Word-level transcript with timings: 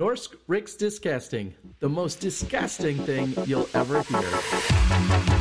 Norsk 0.00 0.36
Rick's 0.46 0.76
Discasting, 0.76 1.56
the 1.80 1.88
most 1.88 2.20
disgusting 2.20 2.98
thing 2.98 3.34
you'll 3.46 3.68
ever 3.74 4.00
hear. 4.02 5.37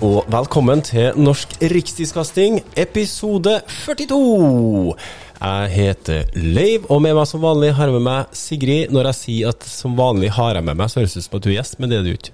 Og 0.00 0.24
velkommen 0.32 0.80
til 0.84 1.16
Norsk 1.20 1.58
Rikstidskasting, 1.60 2.60
episode 2.80 3.58
42. 3.84 4.94
Jeg 5.40 5.72
heter 5.74 6.30
Leiv, 6.40 6.86
og 6.88 7.02
med 7.04 7.16
meg 7.18 7.28
som 7.28 7.42
vanlig 7.44 7.74
har 7.76 7.90
jeg 7.90 7.96
med 7.98 8.04
meg 8.06 8.36
Sigrid. 8.36 8.94
Når 8.94 9.10
jeg 9.10 9.18
sier 9.18 9.52
at 9.52 9.66
som 9.68 9.96
vanlig 9.98 10.30
har 10.36 10.56
jeg 10.56 10.64
med 10.64 10.78
meg, 10.80 10.88
så 10.88 11.02
høres 11.02 11.16
det 11.16 11.20
ut 11.20 11.26
som 11.26 11.36
at 11.36 11.44
du 11.44 11.50
er 11.50 11.56
gjest, 11.58 11.76
men 11.80 11.92
det 11.92 11.98
er 11.98 12.06
du 12.06 12.12
ikke. 12.14 12.32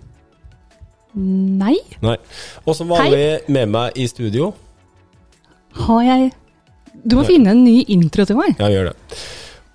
Nei, 1.17 1.75
Nei. 2.05 2.15
Og 2.67 2.79
som 2.79 2.93
vanlig 2.93 3.51
med 3.51 3.73
meg 3.75 3.99
i 3.99 4.07
studio. 4.11 4.53
har 5.87 6.03
jeg 6.05 6.31
Du 7.03 7.17
må 7.17 7.25
finne 7.27 7.51
en 7.51 7.65
ny 7.65 7.83
intro 7.89 8.25
til 8.25 8.39
meg. 8.39 8.55
Ja, 8.61 8.71
gjør 8.71 8.93
det. 8.93 9.19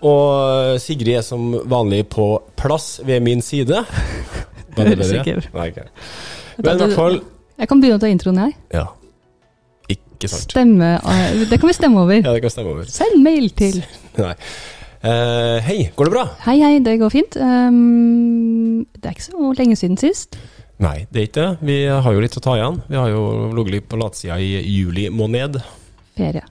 Og 0.07 0.79
Sigrid 0.81 1.17
er 1.19 1.27
som 1.27 1.51
vanlig 1.69 2.05
på 2.09 2.31
plass 2.55 3.01
ved 3.03 3.19
min 3.19 3.41
side. 3.41 3.83
Høres 4.77 5.11
ikke? 5.11 5.41
Sikker. 5.43 5.91
Men 6.57 6.75
i 6.75 6.83
hvert 6.85 6.95
fall 6.95 7.21
Jeg 7.61 7.69
kan 7.69 7.81
begynne 7.81 7.99
å 7.99 8.01
ta 8.01 8.09
introen, 8.09 8.39
jeg. 8.41 8.53
Ja. 8.73 8.87
Ikke 9.91 10.29
sant. 10.31 10.49
Stemme 10.49 10.95
eh, 10.97 11.41
Det 11.49 11.59
kan 11.61 11.69
vi 11.69 11.75
stemme 11.77 12.01
over. 12.01 12.17
Ja, 12.25 12.31
det 12.33 12.41
kan 12.41 12.49
vi 12.49 12.53
stemme 12.55 12.71
over. 12.73 12.87
Send 12.89 13.19
mail 13.21 13.51
til 13.57 13.83
Nei. 14.21 14.33
Uh, 15.01 15.57
hei, 15.65 15.77
går 15.97 16.09
det 16.09 16.13
bra? 16.13 16.23
Hei, 16.45 16.59
hei, 16.61 16.75
det 16.85 16.99
går 17.01 17.09
fint. 17.09 17.37
Um, 17.41 18.83
det 18.93 19.09
er 19.09 19.15
ikke 19.15 19.25
så 19.25 19.53
lenge 19.57 19.77
siden 19.79 19.97
sist. 19.97 20.37
Nei, 20.81 21.07
det 21.09 21.21
er 21.23 21.25
ikke 21.27 21.39
det. 21.39 21.69
Vi 21.69 21.77
har 21.89 22.13
jo 22.17 22.21
litt 22.21 22.37
å 22.37 22.43
ta 22.45 22.53
igjen. 22.57 22.77
Vi 22.89 22.99
har 22.99 23.09
jo 23.09 23.23
ligget 23.57 23.75
litt 23.77 23.87
på 23.89 23.97
latsida 24.01 24.37
i 24.41 24.59
juli 24.61 25.07
måned. 25.13 25.57
Ferie. 26.17 26.45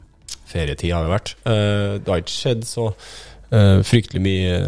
Ferietid 0.51 0.95
har 0.95 1.07
det 1.07 1.15
vært. 1.15 1.37
Uh, 1.47 2.03
det 2.03 2.11
har 2.11 2.25
ikke 2.25 2.35
skjedd 2.35 2.67
så 2.67 2.89
uh, 2.91 3.79
fryktelig 3.87 4.23
mye 4.27 4.59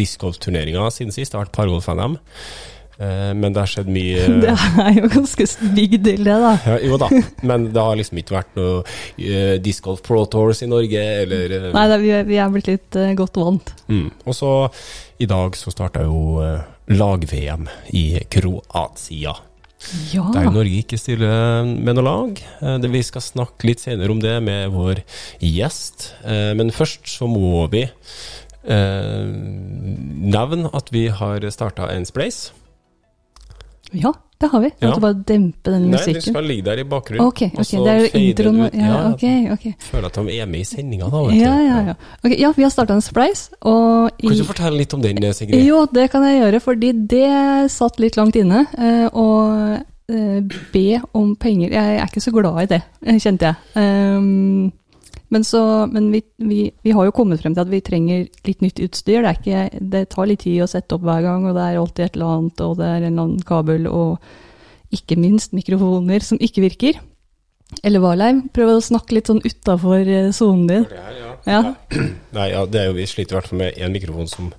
discgolfturneringer 0.00 0.92
siden 0.92 1.16
sist. 1.16 1.32
Det 1.32 1.40
har 1.40 1.46
vært 1.46 1.56
pargolf-NM. 1.56 2.20
Eh, 2.20 2.73
men 2.98 3.50
det 3.54 3.58
har 3.62 3.70
skjedd 3.72 3.88
mye 3.90 4.26
Det 4.44 4.52
er 4.54 4.92
jo 5.00 5.08
ganske 5.10 5.46
big 5.74 5.96
deal, 6.04 6.20
det, 6.26 6.36
da. 6.44 6.52
ja, 6.66 6.76
Jo 6.86 6.98
da, 7.02 7.08
men 7.42 7.64
det 7.74 7.82
har 7.82 7.96
liksom 7.98 8.20
ikke 8.22 8.36
vært 8.36 8.52
noe 8.60 8.82
uh, 8.84 9.56
discgolf 9.64 10.02
pro 10.06 10.24
tours 10.30 10.62
i 10.62 10.68
Norge, 10.70 11.02
eller 11.24 11.56
uh, 11.58 11.70
Nei, 11.74 11.86
er- 11.98 12.28
vi 12.28 12.38
er 12.38 12.52
blitt 12.54 12.70
litt 12.70 13.00
uh, 13.00 13.10
godt 13.18 13.40
vant. 13.42 13.74
mm. 13.90 14.06
Og 14.26 14.36
så, 14.38 14.52
i 15.18 15.26
dag 15.30 15.56
så 15.58 15.70
starta 15.74 16.02
jo 16.06 16.38
eh, 16.42 16.62
lag-VM 16.94 17.66
i 17.94 18.04
Kroatia. 18.30 19.34
Ja. 20.14 20.24
Der 20.32 20.48
Norge 20.50 20.78
ikke 20.80 20.96
stiller 20.98 21.62
med 21.68 21.94
noe 21.98 22.04
lag. 22.06 22.38
Eh, 22.62 22.78
Det, 22.82 22.90
vi 22.94 23.02
skal 23.04 23.22
snakke 23.22 23.68
litt 23.68 23.82
senere 23.84 24.10
om 24.14 24.20
det 24.22 24.38
med 24.42 24.70
vår 24.74 25.02
gjest. 25.44 26.12
Eh, 26.24 26.50
Men 26.58 26.70
først 26.74 27.06
så 27.18 27.28
må 27.30 27.66
vi 27.72 27.84
eh, 27.84 29.24
nevne 30.34 30.70
at 30.74 30.90
vi 30.94 31.06
har 31.12 31.44
starta 31.54 31.90
en 31.94 32.06
spleis. 32.08 32.46
Ja, 33.94 34.12
det 34.40 34.50
har 34.52 34.60
vi. 34.60 34.70
Ja. 34.72 34.88
måtte 34.88 35.02
bare 35.04 35.18
dempe 35.28 35.70
den 35.70 35.86
musikken. 35.88 36.18
Nei, 36.18 36.20
den 36.20 36.34
skal 36.34 36.48
ligge 36.50 36.66
der 36.66 36.82
i 36.82 36.84
bakgrunnen. 36.90 37.24
Ok, 37.24 37.42
okay. 37.46 37.62
ok, 37.62 37.72
det 37.86 37.94
er 37.94 38.02
jo 38.02 38.10
introen. 38.20 38.60
ja. 38.64 38.90
Ja, 38.90 39.00
ok, 39.12 39.24
ok. 39.54 39.86
Føler 39.88 40.10
at 40.10 40.20
de 40.20 40.36
er 40.36 40.50
med 40.50 40.60
i 40.60 40.68
sendinga, 40.68 41.08
da. 41.12 41.22
vet 41.28 41.38
du. 41.38 41.40
Ja, 41.40 41.54
ja, 41.62 41.80
ja. 41.92 41.96
Ok, 42.20 42.36
ja, 42.40 42.52
vi 42.56 42.66
har 42.66 42.74
starta 42.74 42.98
en 42.98 43.04
spleis, 43.04 43.46
og 43.62 44.10
i 44.18 44.28
Kan 44.28 44.42
du 44.42 44.46
fortelle 44.50 44.82
litt 44.82 44.94
om 44.94 45.02
den, 45.04 45.22
Sigrid? 45.34 45.64
Jo, 45.64 45.86
det 45.86 46.10
kan 46.12 46.26
jeg 46.28 46.42
gjøre, 46.42 46.62
fordi 46.64 46.92
det 47.14 47.32
satt 47.72 48.00
litt 48.02 48.20
langt 48.20 48.38
inne. 48.40 48.66
Og 49.14 49.82
Å 50.04 50.12
eh, 50.12 50.40
be 50.72 50.98
om 51.16 51.30
penger 51.40 51.72
Jeg 51.72 51.96
er 51.96 52.10
ikke 52.10 52.20
så 52.20 52.32
glad 52.34 52.58
i 52.60 52.70
det, 52.74 52.82
eh, 53.06 53.16
kjente 53.22 53.48
jeg. 53.48 53.56
Men, 55.34 55.42
så, 55.42 55.60
men 55.90 56.12
vi, 56.12 56.20
vi, 56.38 56.60
vi 56.86 56.92
har 56.94 57.08
jo 57.08 57.14
kommet 57.14 57.40
frem 57.42 57.56
til 57.56 57.64
at 57.64 57.72
vi 57.72 57.82
trenger 57.82 58.26
litt 58.46 58.60
nytt 58.62 58.78
utstyr. 58.84 59.24
Det, 59.24 59.32
ikke, 59.40 59.62
det 59.94 60.04
tar 60.12 60.28
litt 60.30 60.44
tid 60.44 60.62
å 60.62 60.70
sette 60.70 60.94
opp 60.94 61.02
hver 61.08 61.24
gang, 61.26 61.48
og 61.48 61.56
det 61.56 61.64
er 61.64 61.78
alltid 61.80 62.04
et 62.04 62.18
eller 62.18 62.36
annet, 62.36 62.62
og 62.62 62.76
det 62.78 62.86
er 62.86 63.00
en 63.00 63.08
eller 63.08 63.24
annen 63.24 63.48
kabel, 63.48 63.88
og 63.90 64.94
ikke 64.94 65.18
minst 65.18 65.56
mikrofoner 65.56 66.22
som 66.22 66.38
ikke 66.38 66.62
virker. 66.68 67.02
Eller 67.82 68.02
Valheim. 68.04 68.44
Prøv 68.54 68.76
å 68.76 68.80
snakke 68.84 69.16
litt 69.16 69.30
sånn 69.30 69.42
utafor 69.44 70.04
sonen 70.36 70.66
din. 70.70 70.84
Det 70.90 71.00
her, 71.00 71.16
ja. 71.18 71.34
Ja. 71.44 71.60
Nei, 72.36 72.46
ja, 72.52 72.64
det 72.68 72.80
er 72.80 72.86
jo, 72.88 72.96
vi 72.96 73.06
sliter 73.08 73.34
i 73.34 73.38
hvert 73.38 73.50
fall 73.50 73.60
med 73.60 73.76
én 73.80 73.92
mikrofon 73.92 74.28
som 74.30 74.50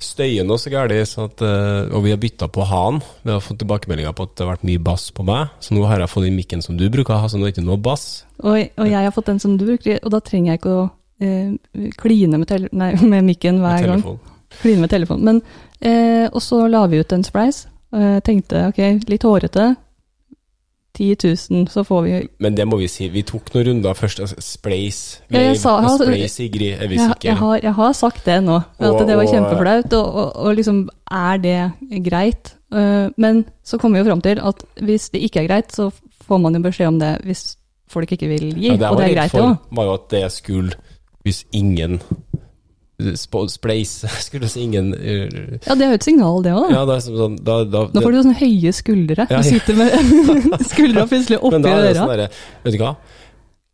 støyer 0.00 0.46
noe 0.48 0.60
så 0.60 0.72
gærent. 0.72 1.42
Eh, 1.44 1.90
og 1.92 2.04
vi 2.06 2.14
har 2.14 2.20
bytta 2.20 2.48
på 2.52 2.64
han. 2.68 3.00
Vi 3.24 3.32
har 3.34 3.42
fått 3.44 3.60
tilbakemeldinger 3.62 4.14
på 4.16 4.26
at 4.28 4.34
det 4.36 4.46
har 4.46 4.52
vært 4.54 4.66
mye 4.70 4.82
bass 4.90 5.08
på 5.16 5.26
meg. 5.28 5.52
Så 5.64 5.76
nå 5.76 5.84
har 5.88 6.02
jeg 6.02 6.12
fått 6.12 6.28
den 6.28 6.38
mikken 6.38 6.64
som 6.64 6.78
du 6.80 6.86
bruker 6.92 7.16
å 7.16 7.20
ha, 7.24 7.28
så 7.30 7.40
nå 7.40 7.46
er 7.46 7.52
det 7.52 7.58
ikke 7.58 7.66
noe 7.68 7.82
bass. 7.84 8.06
Og, 8.40 8.56
og 8.56 8.88
jeg 8.88 9.08
har 9.08 9.14
fått 9.16 9.28
den 9.32 9.42
som 9.42 9.58
du 9.60 9.66
bruker, 9.68 10.00
og 10.00 10.14
da 10.14 10.22
trenger 10.24 10.54
jeg 10.54 10.62
ikke 10.62 10.76
å 10.78 10.86
eh, 11.20 11.90
kline 12.00 12.40
med, 12.40 12.56
nei, 12.72 12.92
med 13.14 13.28
mikken 13.28 13.60
hver 13.64 13.76
med 13.84 13.92
gang. 13.92 14.06
telefon. 14.06 14.38
Kline 14.60 14.86
med 14.86 14.92
telefonen. 14.94 15.28
Men, 15.28 15.42
eh, 15.84 16.26
og 16.30 16.40
så 16.44 16.64
la 16.70 16.86
vi 16.90 17.02
ut 17.02 17.16
en 17.16 17.26
spleis. 17.26 17.66
Jeg 17.90 18.22
tenkte 18.22 18.68
ok, 18.70 18.84
litt 19.10 19.24
hårete. 19.26 19.72
10 21.00 21.16
000, 21.50 21.66
så 21.72 21.82
får 21.88 22.02
vi 22.04 22.28
Men 22.44 22.54
det 22.58 22.66
må 22.68 22.76
vi 22.80 22.86
si, 22.92 23.08
vi 23.08 23.22
tok 23.24 23.48
noen 23.54 23.66
runder 23.70 23.94
først. 23.96 24.20
Altså, 24.20 24.36
Spleis, 24.44 24.98
Ja, 25.32 25.40
jeg 25.48 25.56
sa- 25.62 25.78
og 25.78 25.86
jeg- 25.88 26.06
Spleis, 26.06 26.32
Sigrid, 26.36 26.74
er 26.76 26.88
vi 26.88 26.96
jeg, 26.98 27.08
sikre? 27.08 27.24
jeg, 27.30 27.36
har, 27.40 27.60
jeg 27.62 27.74
har 27.74 27.92
sagt 27.96 28.24
det 28.26 28.42
nå, 28.44 28.56
at 28.78 29.06
det 29.08 29.16
var 29.16 29.24
kjempeflaut. 29.32 29.92
Og, 29.92 30.14
og, 30.14 30.36
og 30.36 30.56
liksom, 30.56 30.88
er 31.10 31.36
det 31.38 31.72
greit? 32.04 32.54
Eh, 32.72 33.08
men 33.16 33.44
så 33.64 33.78
kommer 33.78 33.98
vi 33.98 34.04
jo 34.04 34.10
fram 34.12 34.20
til 34.20 34.38
at 34.44 34.64
hvis 34.82 35.08
det 35.10 35.22
ikke 35.26 35.42
er 35.44 35.48
greit, 35.48 35.72
så 35.72 35.90
får 36.28 36.38
man 36.40 36.54
jo 36.54 36.60
beskjed 36.62 36.86
om 36.92 36.98
det 37.00 37.14
hvis 37.24 37.56
folk 37.90 38.12
ikke 38.12 38.28
vil 38.28 38.52
gi. 38.54 38.68
Ja, 38.68 38.76
det 38.76 38.90
og 38.90 38.98
det 39.00 39.08
er 39.10 39.14
greit 39.16 39.32
greit, 39.32 39.32
det 39.32 39.76
var 39.76 39.84
jo 39.84 39.92
at 39.94 40.08
det 40.10 40.32
skulle 40.32 40.72
Hvis 41.24 41.44
ingen 41.52 42.00
Spleis 43.50 43.92
Skulle 44.26 44.48
si 44.50 44.62
ingen 44.66 44.92
eh, 44.94 45.58
Ja, 45.66 45.74
det 45.76 45.86
er 45.86 45.94
jo 45.94 45.98
et 46.00 46.06
signal, 46.06 46.42
det 46.46 46.52
òg. 46.56 46.70
Ja, 46.74 46.82
sånn 47.04 47.38
da, 47.44 47.60
da, 47.64 47.86
Nå 47.94 48.02
får 48.04 48.12
du 48.14 48.18
sånne 48.22 48.36
høye 48.40 48.72
skuldre. 48.76 49.26
Ja, 49.30 49.40
Du 49.40 49.48
ja. 49.50 49.54
sitter 49.54 49.78
med 49.78 49.94
skuldra 50.72 51.06
plutselig 51.10 51.40
oppi 51.40 51.60
øra. 51.62 51.94
sånn 51.96 52.12
der, 52.14 52.26
Vet 52.66 52.76
du 52.76 52.80
hva? 52.82 52.94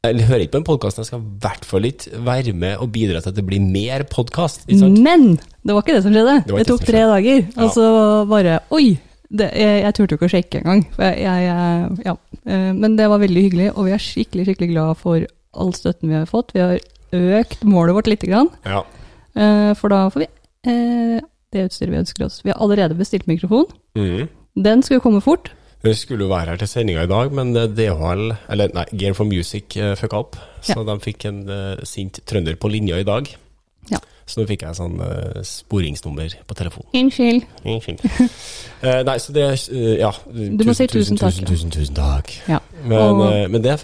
Jeg 0.06 0.22
hører 0.28 0.44
ikke 0.44 0.52
på 0.54 0.60
en 0.60 0.66
podkast, 0.68 1.00
jeg 1.00 1.08
skal 1.08 1.18
i 1.24 1.38
hvert 1.42 1.64
fall 1.66 1.86
ikke 1.88 2.20
være 2.26 2.52
med 2.54 2.76
og 2.78 2.92
bidra 2.94 3.18
til 3.24 3.32
at 3.32 3.38
det 3.40 3.42
blir 3.48 3.58
mer 3.64 4.04
podkast. 4.06 4.68
Men 4.70 5.32
det 5.66 5.74
var 5.74 5.82
ikke 5.82 5.96
det 5.96 6.02
som 6.04 6.14
skjedde. 6.14 6.36
Det 6.46 6.60
Det, 6.60 6.66
tok 6.68 6.84
tre 6.86 7.00
dager, 7.10 7.42
og 7.56 7.72
så 7.74 7.86
bare 8.30 8.60
Oi! 8.76 8.92
Det, 9.26 9.48
jeg, 9.58 9.80
jeg 9.82 9.94
turte 9.96 10.14
jo 10.14 10.18
ikke 10.20 10.28
å 10.28 10.34
sjekke 10.36 10.60
engang. 10.62 10.84
ja. 11.02 12.12
Eh, 12.46 12.68
Men 12.78 12.94
det 12.94 13.08
var 13.10 13.18
veldig 13.18 13.42
hyggelig, 13.48 13.72
og 13.74 13.88
vi 13.88 13.94
er 13.96 14.04
skikkelig 14.04 14.44
skikkelig 14.46 14.68
glad 14.70 15.00
for 15.00 15.24
all 15.56 15.72
støtten 15.74 16.12
vi 16.12 16.14
har 16.20 16.28
fått. 16.30 16.54
Vi 16.54 16.62
har 16.62 16.78
økt 17.40 17.64
målet 17.66 17.96
vårt 17.98 18.06
lite 18.12 18.30
grann, 18.30 18.52
Ja. 18.62 18.84
Eh, 19.36 19.72
for 19.78 19.92
da 19.92 20.06
får 20.12 20.24
vi 20.24 20.28
eh, 20.72 21.20
det 21.52 21.68
utstyret 21.68 21.92
vi 21.92 22.00
ønsker 22.02 22.26
oss. 22.26 22.40
Vi 22.44 22.52
har 22.52 22.58
allerede 22.62 22.98
bestilt 22.98 23.28
mikrofon. 23.30 23.68
Mm. 23.96 24.26
Den 24.56 24.82
skulle 24.82 25.04
komme 25.04 25.20
fort. 25.24 25.52
Vi 25.84 25.92
skulle 25.94 26.24
jo 26.26 26.32
være 26.32 26.50
her 26.54 26.60
til 26.60 26.68
sendinga 26.68 27.04
i 27.06 27.10
dag, 27.10 27.32
men 27.32 27.54
eh, 27.56 27.68
DHL, 27.70 28.30
eller 28.50 28.74
nei, 28.74 28.86
Gear 28.96 29.14
for 29.14 29.28
Music 29.28 29.76
uh, 29.78 29.94
fucka 29.98 30.22
opp. 30.24 30.38
Så 30.66 30.82
de 30.82 30.96
fikk 31.04 31.28
en 31.28 31.44
sint 31.86 32.18
trønder 32.26 32.56
på 32.58 32.72
linja 32.72 32.98
i 32.98 33.06
dag. 33.06 33.28
Ja. 33.92 34.00
Så 34.26 34.40
nå 34.40 34.46
fikk 34.48 34.64
jeg 34.66 34.74
sånn 34.74 34.96
uh, 34.98 35.38
sporingsnummer 35.46 36.32
på 36.50 36.56
telefonen. 36.58 36.90
Unnskyld. 37.04 37.46
Unnskyld. 37.64 38.06
Eh, 38.84 38.98
nei, 39.08 39.14
så 39.18 39.32
det 39.32 39.44
uh, 39.72 39.94
Ja. 39.96 40.10
må 40.36 40.74
si 40.76 40.84
tusen 40.86 41.16
takk, 41.16 41.32
Tusen, 41.32 41.46
tusen, 41.48 41.70
tusen 41.72 41.96
takk. 41.96 42.28
Ja. 42.46 42.58
Men, 42.84 43.22
men 43.50 43.62
det, 43.64 43.78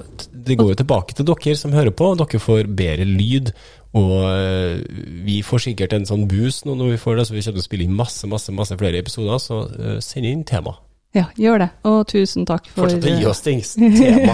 det 0.46 0.58
går 0.60 0.72
jo 0.72 0.80
tilbake 0.82 1.16
til 1.16 1.28
dere 1.28 1.56
som 1.58 1.74
hører 1.76 1.94
på. 1.94 2.12
Dere 2.20 2.42
får 2.42 2.70
bedre 2.70 3.08
lyd. 3.08 3.52
Og 3.98 4.14
eh, 4.24 4.78
vi 5.26 5.42
får 5.44 5.66
sikkert 5.66 5.92
en 5.96 6.08
sånn 6.08 6.24
boost 6.30 6.64
nå 6.64 6.76
når 6.78 6.94
vi 6.94 7.02
får 7.02 7.18
det, 7.18 7.26
så 7.28 7.34
vi 7.34 7.42
kommer 7.44 7.60
til 7.60 7.64
å 7.64 7.68
spille 7.68 7.84
inn 7.84 7.98
masse 7.98 8.30
masse, 8.30 8.54
masse 8.56 8.78
flere 8.80 9.02
episoder. 9.02 9.42
Så 9.42 9.66
eh, 9.76 10.00
send 10.04 10.28
inn 10.28 10.46
tema. 10.48 10.78
Ja, 11.12 11.26
gjør 11.36 11.60
det. 11.60 11.66
Og 11.84 11.98
tusen 12.08 12.46
takk 12.48 12.70
for 12.72 12.86
Fortsett 12.86 13.04
å 13.04 13.10
gi 13.12 13.20
eh, 13.20 13.28
oss 13.28 13.42
tings, 13.44 13.74
tema. 13.76 14.32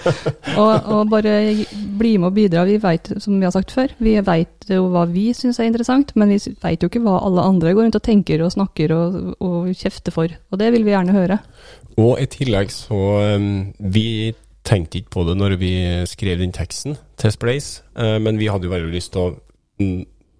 og, 0.62 0.86
og 0.94 1.10
bare 1.12 1.34
bli 1.98 2.14
med 2.16 2.30
og 2.30 2.38
bidra. 2.38 2.64
Vi 2.64 2.78
vet, 2.80 3.10
som 3.20 3.36
vi 3.36 3.44
har 3.44 3.52
sagt 3.52 3.74
før, 3.76 3.92
vi 4.00 4.14
vet 4.24 4.70
jo 4.72 4.86
hva 4.94 5.04
vi 5.10 5.26
syns 5.36 5.60
er 5.60 5.68
interessant, 5.68 6.14
men 6.16 6.32
vi 6.32 6.40
vet 6.64 6.80
jo 6.80 6.88
ikke 6.88 7.04
hva 7.04 7.18
alle 7.26 7.44
andre 7.44 7.74
går 7.76 7.88
rundt 7.88 8.00
og 8.00 8.06
tenker 8.08 8.46
og 8.46 8.54
snakker 8.56 8.96
og, 8.96 9.20
og 9.44 9.68
kjefter 9.76 10.16
for. 10.16 10.32
Og 10.32 10.62
det 10.62 10.72
vil 10.72 10.88
vi 10.88 10.96
gjerne 10.96 11.18
høre. 11.18 11.38
Og 12.00 12.16
i 12.20 12.26
tillegg 12.28 12.72
så 12.72 12.96
um, 13.36 13.52
Vi 13.92 14.08
tenkte 14.66 15.00
ikke 15.00 15.14
på 15.16 15.24
det 15.28 15.36
når 15.38 15.56
vi 15.60 15.72
skrev 16.10 16.42
den 16.42 16.54
teksten 16.54 16.98
til 17.20 17.34
Splace, 17.34 17.82
eh, 17.98 18.18
men 18.22 18.40
vi 18.40 18.50
hadde 18.50 18.68
jo 18.68 18.74
veldig 18.74 18.92
lyst 18.92 19.14
til 19.14 19.22
å, 19.22 19.30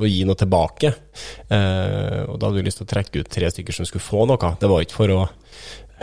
å 0.02 0.11
gi 0.11 0.23
noe 0.28 0.38
tilbake. 0.38 0.93
Eh, 1.49 2.23
og 2.26 2.38
da 2.38 2.49
hadde 2.49 2.61
vi 2.61 2.67
lyst 2.67 2.82
til 2.82 2.88
å 2.88 2.93
trekke 2.94 3.23
ut 3.23 3.32
tre 3.32 3.50
stykker 3.52 3.76
som 3.76 3.88
skulle 3.88 4.05
få 4.05 4.26
noe. 4.28 4.55
Det 4.61 4.70
var 4.70 4.84
ikke 4.84 4.99
for 4.99 5.14
å 5.14 5.23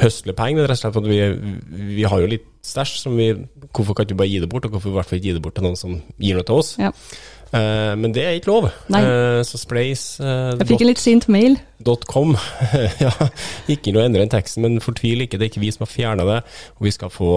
høsle 0.02 0.34
penger, 0.38 0.64
men 0.64 0.70
rett 0.72 0.80
og 0.80 0.82
slett 0.82 0.96
for 0.96 1.06
vi, 1.06 1.92
vi 2.00 2.08
har 2.10 2.24
jo 2.24 2.32
litt 2.32 2.48
stæsj 2.66 2.96
som 3.04 3.20
vi 3.20 3.34
Hvorfor 3.74 3.98
kan 3.98 4.08
ikke 4.08 4.18
bare 4.20 4.30
gi 4.30 4.42
det 4.42 4.50
bort, 4.50 4.66
og 4.68 4.76
hvorfor 4.76 4.92
i 4.92 4.98
hvert 5.00 5.10
fall 5.10 5.18
ikke 5.18 5.32
gi 5.32 5.38
det 5.38 5.42
bort 5.42 5.56
til 5.58 5.66
noen 5.66 5.78
som 5.80 5.96
gir 6.22 6.38
noe 6.38 6.46
til 6.46 6.60
oss? 6.62 6.76
Ja. 6.78 6.92
Eh, 7.54 7.94
men 7.98 8.14
det 8.14 8.24
er 8.26 8.36
ikke 8.38 8.50
lov. 8.50 8.68
Eh, 8.70 9.40
så 9.46 9.60
Splace 9.62 10.22
Jeg 10.22 10.68
fikk 10.72 10.82
en 10.82 10.90
litt 10.90 11.02
sint 11.02 11.28
mail. 11.30 11.60
.com. 12.10 12.36
ja, 13.04 13.12
ikke 13.70 13.94
noe 13.94 14.04
å 14.04 14.08
endre 14.08 14.24
den 14.24 14.32
teksten, 14.34 14.64
men 14.66 14.82
fortvil 14.82 15.26
ikke, 15.26 15.38
det 15.38 15.48
er 15.48 15.52
ikke 15.52 15.64
vi 15.66 15.74
som 15.74 15.84
har 15.86 15.92
fjerna 15.92 16.28
det. 16.30 16.40
Og 16.78 16.88
vi 16.88 16.94
skal 16.96 17.14
få 17.14 17.32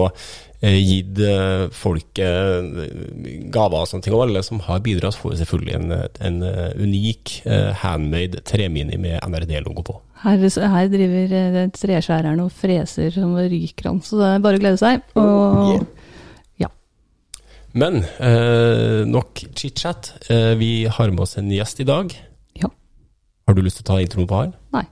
gitt 0.61 1.19
eh, 1.21 1.67
folket 1.75 2.21
eh, 2.23 2.95
gaver 3.53 3.83
og 3.83 3.89
sånne 3.91 4.07
ting. 4.07 4.15
Og 4.17 4.25
alle 4.25 4.41
som 4.45 4.61
har 4.65 4.81
bidratt, 4.85 5.19
får 5.19 5.37
selvfølgelig 5.43 5.75
en, 5.77 5.93
en 6.29 6.41
eh, 6.47 6.71
unik 6.81 7.35
eh, 7.45 7.69
handmade 7.83 8.41
tremini 8.47 8.97
med 9.01 9.21
NRD-logo 9.21 9.85
på. 9.85 9.99
Her, 10.23 10.41
her 10.41 10.89
driver 10.89 11.37
eh, 11.41 11.61
treskjæreren 11.77 12.41
og 12.41 12.51
freser 12.57 13.13
som 13.13 13.37
ryker 13.37 13.91
han, 13.91 14.01
så 14.01 14.23
det 14.23 14.33
er 14.33 14.43
bare 14.47 14.59
å 14.59 14.65
glede 14.65 14.81
seg. 14.81 15.05
Og 15.21 15.85
Men 17.77 18.01
eh, 18.23 19.03
nok 19.05 19.43
chit-chat. 19.53 20.13
Eh, 20.31 20.55
vi 20.57 20.71
har 20.89 21.11
med 21.13 21.25
oss 21.27 21.37
en 21.37 21.51
gjest 21.51 21.83
i 21.83 21.87
dag. 21.87 22.13
Ja. 22.57 22.71
Har 23.47 23.57
du 23.57 23.61
lyst 23.61 23.81
til 23.81 23.85
å 23.85 23.89
ta 23.91 24.01
introen 24.01 24.29
på 24.29 24.39
han? 24.39 24.55
Nei. 24.73 24.85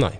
Nei. 0.00 0.14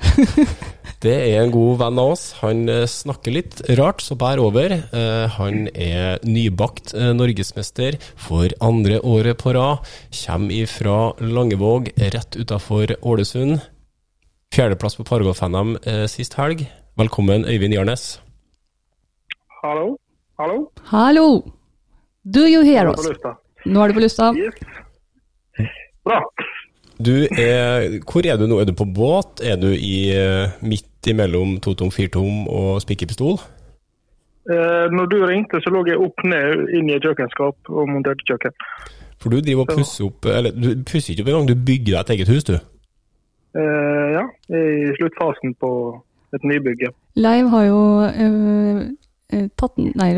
Det 1.04 1.12
er 1.12 1.42
en 1.42 1.50
god 1.52 1.76
venn 1.82 1.98
av 2.00 2.12
oss. 2.14 2.22
Han 2.40 2.62
eh, 2.72 2.86
snakker 2.88 3.34
litt 3.34 3.58
rart, 3.78 4.00
så 4.00 4.16
bær 4.18 4.40
over. 4.40 4.72
Eh, 4.72 5.34
Han 5.36 5.66
er 5.74 6.22
nybakt 6.24 6.94
eh, 6.96 7.10
norgesmester 7.14 7.98
for 8.16 8.48
andre 8.64 8.98
året 9.04 9.36
på 9.42 9.52
rad. 9.54 9.84
Kommer 10.22 10.56
ifra 10.56 10.96
Langevåg, 11.20 11.90
rett 12.14 12.38
utafor 12.40 12.96
Ålesund. 13.02 13.60
Fjerdeplass 14.56 14.96
på 14.96 15.04
Paragolf-NM 15.04 15.76
eh, 15.84 16.06
sist 16.10 16.38
helg. 16.40 16.64
Velkommen, 16.96 17.44
Øyvind 17.44 17.76
Jarnes. 17.76 18.08
Hallo? 19.60 19.98
Hallo? 20.40 20.70
hallo! 20.90 21.28
Do 22.24 22.46
you 22.48 22.64
hear 22.64 22.88
us? 22.90 23.04
Nå 23.66 23.82
er 23.84 23.92
du 23.92 23.98
på 24.00 24.02
lufta. 24.06 24.32
Yes. 24.32 24.56
Bra. 26.06 26.22
Du 26.96 27.12
er, 27.28 27.98
hvor 28.08 28.24
er 28.24 28.38
du 28.40 28.46
nå? 28.48 28.60
Er 28.60 28.68
du 28.68 28.72
på 28.76 28.86
båt? 28.88 29.42
Er 29.44 29.58
du 29.60 29.68
i, 29.68 30.08
eh, 30.16 30.54
midt 30.64 31.10
imellom 31.10 31.58
totom, 31.60 31.90
firtom 31.92 32.48
og 32.48 32.80
spikerpistol? 32.80 33.36
Eh, 34.46 34.86
når 34.94 35.06
du 35.10 35.16
ringte, 35.26 35.60
så 35.60 35.72
lå 35.74 35.82
jeg 35.88 36.00
opp 36.00 36.24
ned 36.24 36.70
inn 36.78 36.88
i 36.88 36.96
et 36.96 37.04
kjøkkenskap 37.04 37.68
og 37.68 37.90
monterte 37.90 38.24
kjøkken. 38.30 38.54
For 39.20 39.32
du 39.32 39.40
driver 39.40 39.64
og 39.64 39.72
pusser 39.74 40.04
opp 40.06 40.26
Eller 40.28 40.52
du 40.52 40.68
pusser 40.86 41.14
ikke 41.14 41.24
opp 41.24 41.30
engang, 41.32 41.48
du 41.48 41.64
bygger 41.66 41.96
deg 41.96 42.00
et 42.00 42.12
eget 42.16 42.30
hus, 42.30 42.46
du. 42.46 42.56
Eh, 43.56 44.06
ja, 44.16 44.24
i 44.52 44.92
sluttfasen 44.98 45.56
på 45.60 45.70
et 46.36 46.44
nybygg. 46.44 46.86
ja. 46.86 46.92
Leiv 47.16 47.50
har 47.52 47.64
jo 47.64 47.82
øh, 48.06 48.80
tatt, 49.58 49.78
nei, 49.98 50.10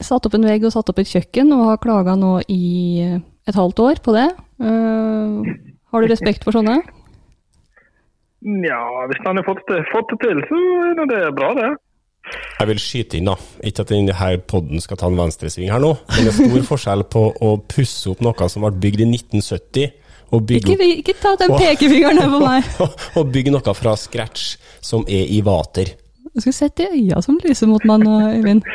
satt 0.00 0.26
opp 0.26 0.36
en 0.38 0.46
vegg 0.46 0.64
og 0.64 0.74
satt 0.74 0.90
opp 0.90 1.00
et 1.02 1.10
kjøkken, 1.10 1.52
og 1.52 1.70
har 1.72 1.82
klaga 1.82 2.16
nå 2.18 2.38
i 2.48 3.02
et 3.46 3.54
halvt 3.54 3.82
år 3.82 4.02
på 4.02 4.14
det. 4.16 4.28
Øh, 4.62 5.56
har 5.96 6.06
du 6.06 6.12
respekt 6.12 6.46
for 6.46 6.56
sånne? 6.56 6.78
Nja, 8.46 8.78
hvis 9.10 9.24
han 9.24 9.40
har 9.40 9.46
fått 9.46 9.64
fått 9.90 10.12
det 10.12 10.20
til, 10.22 10.40
så 10.46 10.62
er 10.92 11.04
det 11.10 11.20
bra, 11.34 11.50
det. 11.56 11.72
Jeg 12.58 12.68
vil 12.70 12.80
skyte 12.82 13.18
inn, 13.18 13.28
da. 13.28 13.36
Ikke 13.66 13.84
at 13.84 13.92
denne 13.92 14.30
podden 14.50 14.82
skal 14.82 14.98
ta 15.00 15.10
en 15.10 15.18
venstresving 15.18 15.70
her 15.70 15.82
nå, 15.82 15.92
men 16.10 16.26
det 16.26 16.32
er 16.32 16.38
stor 16.38 16.66
forskjell 16.72 17.06
på 17.12 17.22
å 17.46 17.52
pusse 17.70 18.10
opp 18.10 18.24
noe 18.24 18.48
som 18.52 18.66
ble 18.66 18.72
bygd 18.86 19.04
i 19.04 19.08
1970, 19.12 19.94
og 20.34 20.42
bygge, 20.42 20.74
Ikke, 20.74 20.88
ikke 21.02 21.14
ta 21.22 21.36
den 21.38 21.54
pekefingeren 21.54 22.18
her 22.18 22.32
på 22.32 22.40
meg. 22.42 22.70
og 23.20 23.30
bygge 23.34 23.54
noe 23.54 23.74
fra 23.78 23.94
scratch 24.00 24.56
som 24.82 25.06
er 25.06 25.30
i 25.30 25.38
vater. 25.46 25.94
Du 26.32 26.42
skulle 26.42 26.56
sett 26.56 26.76
de 26.80 26.88
øya 26.90 27.22
som 27.24 27.38
lyser 27.44 27.70
mot 27.70 27.84
meg 27.88 28.02
nå, 28.02 28.16
Øyvind. 28.34 28.66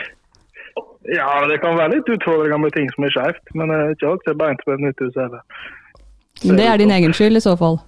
Ja, 1.12 1.28
det 1.50 1.60
kan 1.64 1.76
være 1.76 1.98
litt 1.98 2.10
utfordringer 2.14 2.62
med 2.62 2.74
ting 2.78 2.88
som 2.94 3.06
er 3.06 3.14
skjevt, 3.14 3.54
men 3.58 3.74
ikke 3.74 3.84
alt 3.84 3.96
ikke 3.98 4.10
alltid 4.14 4.40
beint 4.40 4.64
på 4.66 4.74
et 4.76 4.84
nytt 4.86 5.04
hus 5.04 5.18
heller. 5.20 5.44
Men 6.44 6.58
det 6.58 6.68
er 6.68 6.82
din 6.82 6.92
egen 6.92 7.14
skyld 7.14 7.38
i 7.38 7.44
så 7.44 7.56
fall. 7.60 7.80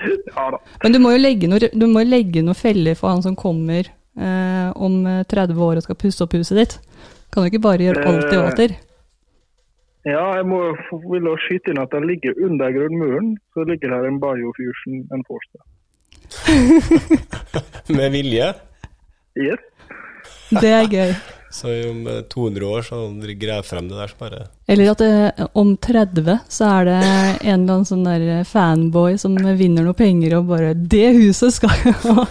Ja 0.00 0.46
da. 0.54 0.58
Men 0.82 0.94
du 0.94 0.98
må 1.02 1.10
jo 1.12 1.20
legge 1.20 1.48
noe, 1.50 1.58
du 1.60 1.86
må 1.90 2.00
legge 2.06 2.40
noe 2.44 2.56
feller 2.56 2.96
for 2.96 3.12
han 3.12 3.20
som 3.24 3.34
kommer 3.36 3.84
eh, 3.84 4.68
om 4.72 5.02
eh, 5.06 5.24
30 5.28 5.60
år 5.60 5.80
og 5.80 5.84
skal 5.84 5.98
pusse 6.00 6.24
opp 6.24 6.36
huset 6.38 6.56
ditt. 6.56 6.76
Kan 7.30 7.44
du 7.44 7.50
ikke 7.50 7.62
bare 7.66 7.84
gjøre 7.84 8.04
alt 8.08 8.24
i 8.24 8.38
åter 8.38 8.46
vater? 8.46 8.76
Ja, 10.08 10.22
jeg 10.38 10.46
må 10.48 10.60
vil 11.12 11.28
også 11.28 11.44
skyte 11.44 11.74
inn 11.74 11.82
at 11.82 11.92
den 11.92 12.06
ligger 12.08 12.38
under 12.46 12.72
grunnmuren, 12.72 13.34
så 13.52 13.66
ligger 13.68 13.92
der 13.92 14.08
en 14.08 14.16
Biofusion 14.22 15.02
Enforcer. 15.12 15.60
Med 17.98 18.08
vilje. 18.14 18.48
Yes. 19.36 19.60
Det 20.50 20.72
er 20.72 20.88
gøy. 20.90 21.12
Så 21.50 21.70
om 21.90 22.04
eh, 22.06 22.20
200 22.30 22.66
år 22.66 22.84
så 22.86 22.98
graver 23.40 23.66
frem 23.66 23.88
det 23.90 23.98
der, 23.98 24.12
så 24.12 24.18
bare 24.20 24.44
Eller 24.70 24.92
at 24.92 25.02
det, 25.02 25.48
om 25.58 25.76
30 25.76 26.38
så 26.48 26.68
er 26.78 26.84
det 26.86 26.98
en 27.02 27.64
eller 27.64 27.74
annen 27.74 27.88
sånn 27.88 28.06
der 28.06 28.44
fanboy 28.46 29.18
som 29.18 29.34
vinner 29.34 29.86
noe 29.86 29.98
penger 29.98 30.38
og 30.38 30.46
bare 30.52 30.74
'Det 30.74 31.10
huset 31.18 31.52
skal 31.58 31.74
jeg 31.84 31.94
ha!' 32.06 32.26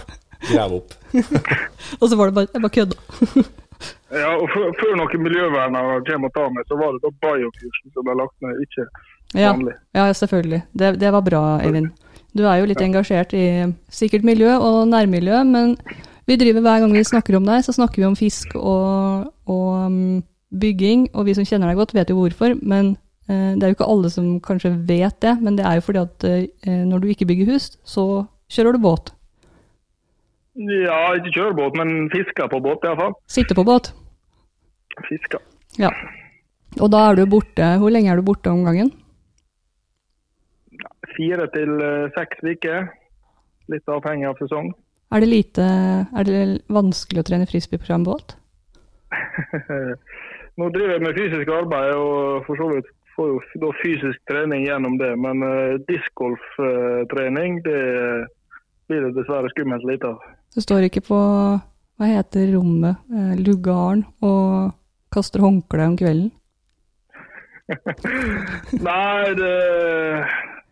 grave 0.48 0.80
opp. 0.80 0.94
Og 2.00 2.08
så 2.08 2.16
var 2.16 2.30
det 2.30 2.34
bare 2.34 2.48
Jeg 2.54 2.62
bare 2.62 2.76
kødda. 2.78 2.96
Ja, 4.10 4.34
og 4.36 4.48
før, 4.50 4.96
noen 4.98 5.22
miljøvernere 5.22 6.00
kommer 6.04 6.28
og 6.28 6.34
tar 6.34 6.48
meg, 6.52 6.66
så 6.68 6.76
var 6.76 6.96
det 6.96 7.00
da 7.04 7.10
Biofusion 7.22 7.92
som 7.94 8.04
ble 8.04 8.16
lagt 8.18 8.34
ned, 8.44 8.58
ikke 8.66 8.86
Ja, 9.38 9.52
vanlig. 9.52 9.74
ja 9.94 10.08
selvfølgelig. 10.12 10.58
Det, 10.74 10.88
det 11.00 11.12
var 11.14 11.22
bra, 11.22 11.42
Eivind. 11.62 11.92
Du 12.36 12.42
er 12.44 12.58
jo 12.60 12.66
litt 12.66 12.82
engasjert 12.82 13.32
i 13.38 13.44
sikkert 13.88 14.26
miljø 14.26 14.56
og 14.58 14.88
nærmiljø, 14.90 15.44
men 15.46 15.76
vi 16.30 16.38
driver 16.38 16.62
hver 16.62 16.82
gang 16.84 16.92
vi 16.94 17.06
snakker 17.06 17.36
om 17.38 17.46
deg, 17.48 17.62
så 17.66 17.74
snakker 17.74 18.02
vi 18.02 18.08
om 18.08 18.18
fisk 18.18 18.54
og, 18.58 19.30
og 19.50 19.70
um, 19.90 20.20
bygging, 20.50 21.08
og 21.14 21.26
vi 21.26 21.34
som 21.34 21.46
kjenner 21.46 21.70
deg 21.70 21.80
godt, 21.80 21.94
vet 21.96 22.10
jo 22.10 22.18
hvorfor. 22.20 22.56
Men 22.62 22.94
eh, 23.30 23.56
det 23.56 23.64
er 23.64 23.72
jo 23.72 23.78
ikke 23.78 23.88
alle 23.92 24.10
som 24.12 24.28
kanskje 24.44 24.74
vet 24.88 25.16
det, 25.24 25.36
men 25.42 25.58
det 25.58 25.66
er 25.66 25.78
jo 25.78 25.86
fordi 25.86 26.02
at 26.02 26.28
eh, 26.28 26.84
når 26.86 27.02
du 27.02 27.10
ikke 27.10 27.28
bygger 27.30 27.54
hus, 27.54 27.72
så 27.86 28.04
kjører 28.50 28.76
du 28.76 28.84
båt. 28.84 29.12
Ja, 30.60 31.00
ikke 31.16 31.34
kjører 31.36 31.56
båt, 31.56 31.78
men 31.78 32.10
fisker 32.12 32.50
på 32.50 32.60
båt 32.62 32.84
iallfall. 32.84 33.14
Sitter 33.30 33.58
på 33.58 33.64
båt. 33.66 33.92
Fisker. 35.06 35.42
Ja. 35.78 35.92
Og 36.78 36.90
da 36.92 37.00
er 37.08 37.16
du 37.18 37.24
borte 37.30 37.66
Hvor 37.80 37.90
lenge 37.90 38.10
er 38.12 38.18
du 38.18 38.22
borte 38.26 38.50
om 38.50 38.60
gangen? 38.66 38.90
Fire 41.16 41.46
til 41.54 41.72
eh, 41.82 42.10
seks 42.18 42.42
uker. 42.46 42.90
Litt 43.70 43.90
avhengig 43.90 44.28
av 44.30 44.38
sesong. 44.42 44.70
Er 45.10 45.24
det 45.24 45.28
lite 45.30 45.64
Er 45.64 46.24
det 46.26 46.40
vanskelig 46.70 47.22
å 47.22 47.26
trene 47.26 47.48
frisbee 47.50 47.82
på 47.82 47.98
båt? 48.06 48.36
Nå 50.58 50.68
driver 50.70 50.96
jeg 50.96 51.02
med 51.02 51.18
fysisk 51.18 51.50
arbeid 51.54 51.94
og 51.96 52.46
for 52.46 52.60
så 52.60 52.68
vidt 52.74 52.90
får 53.16 53.30
jo 53.60 53.72
fysisk 53.82 54.20
trening 54.30 54.64
gjennom 54.64 54.96
det, 55.00 55.10
men 55.20 55.42
uh, 55.44 55.78
discgolftrening 55.88 57.58
det 57.66 57.80
blir 58.88 59.06
det 59.06 59.14
dessverre 59.18 59.50
skummelt 59.52 59.84
lite 59.88 60.12
av. 60.14 60.22
Du 60.54 60.62
står 60.64 60.88
ikke 60.88 61.04
på 61.10 61.18
Hva 62.00 62.08
heter 62.08 62.54
rommet? 62.54 63.02
uh, 63.12 63.34
lugaren 63.38 64.06
og 64.24 64.72
kaster 65.12 65.42
håndkle 65.44 65.90
om 65.90 65.98
kvelden? 66.00 66.30
Nei, 68.88 69.34
det, 69.38 69.54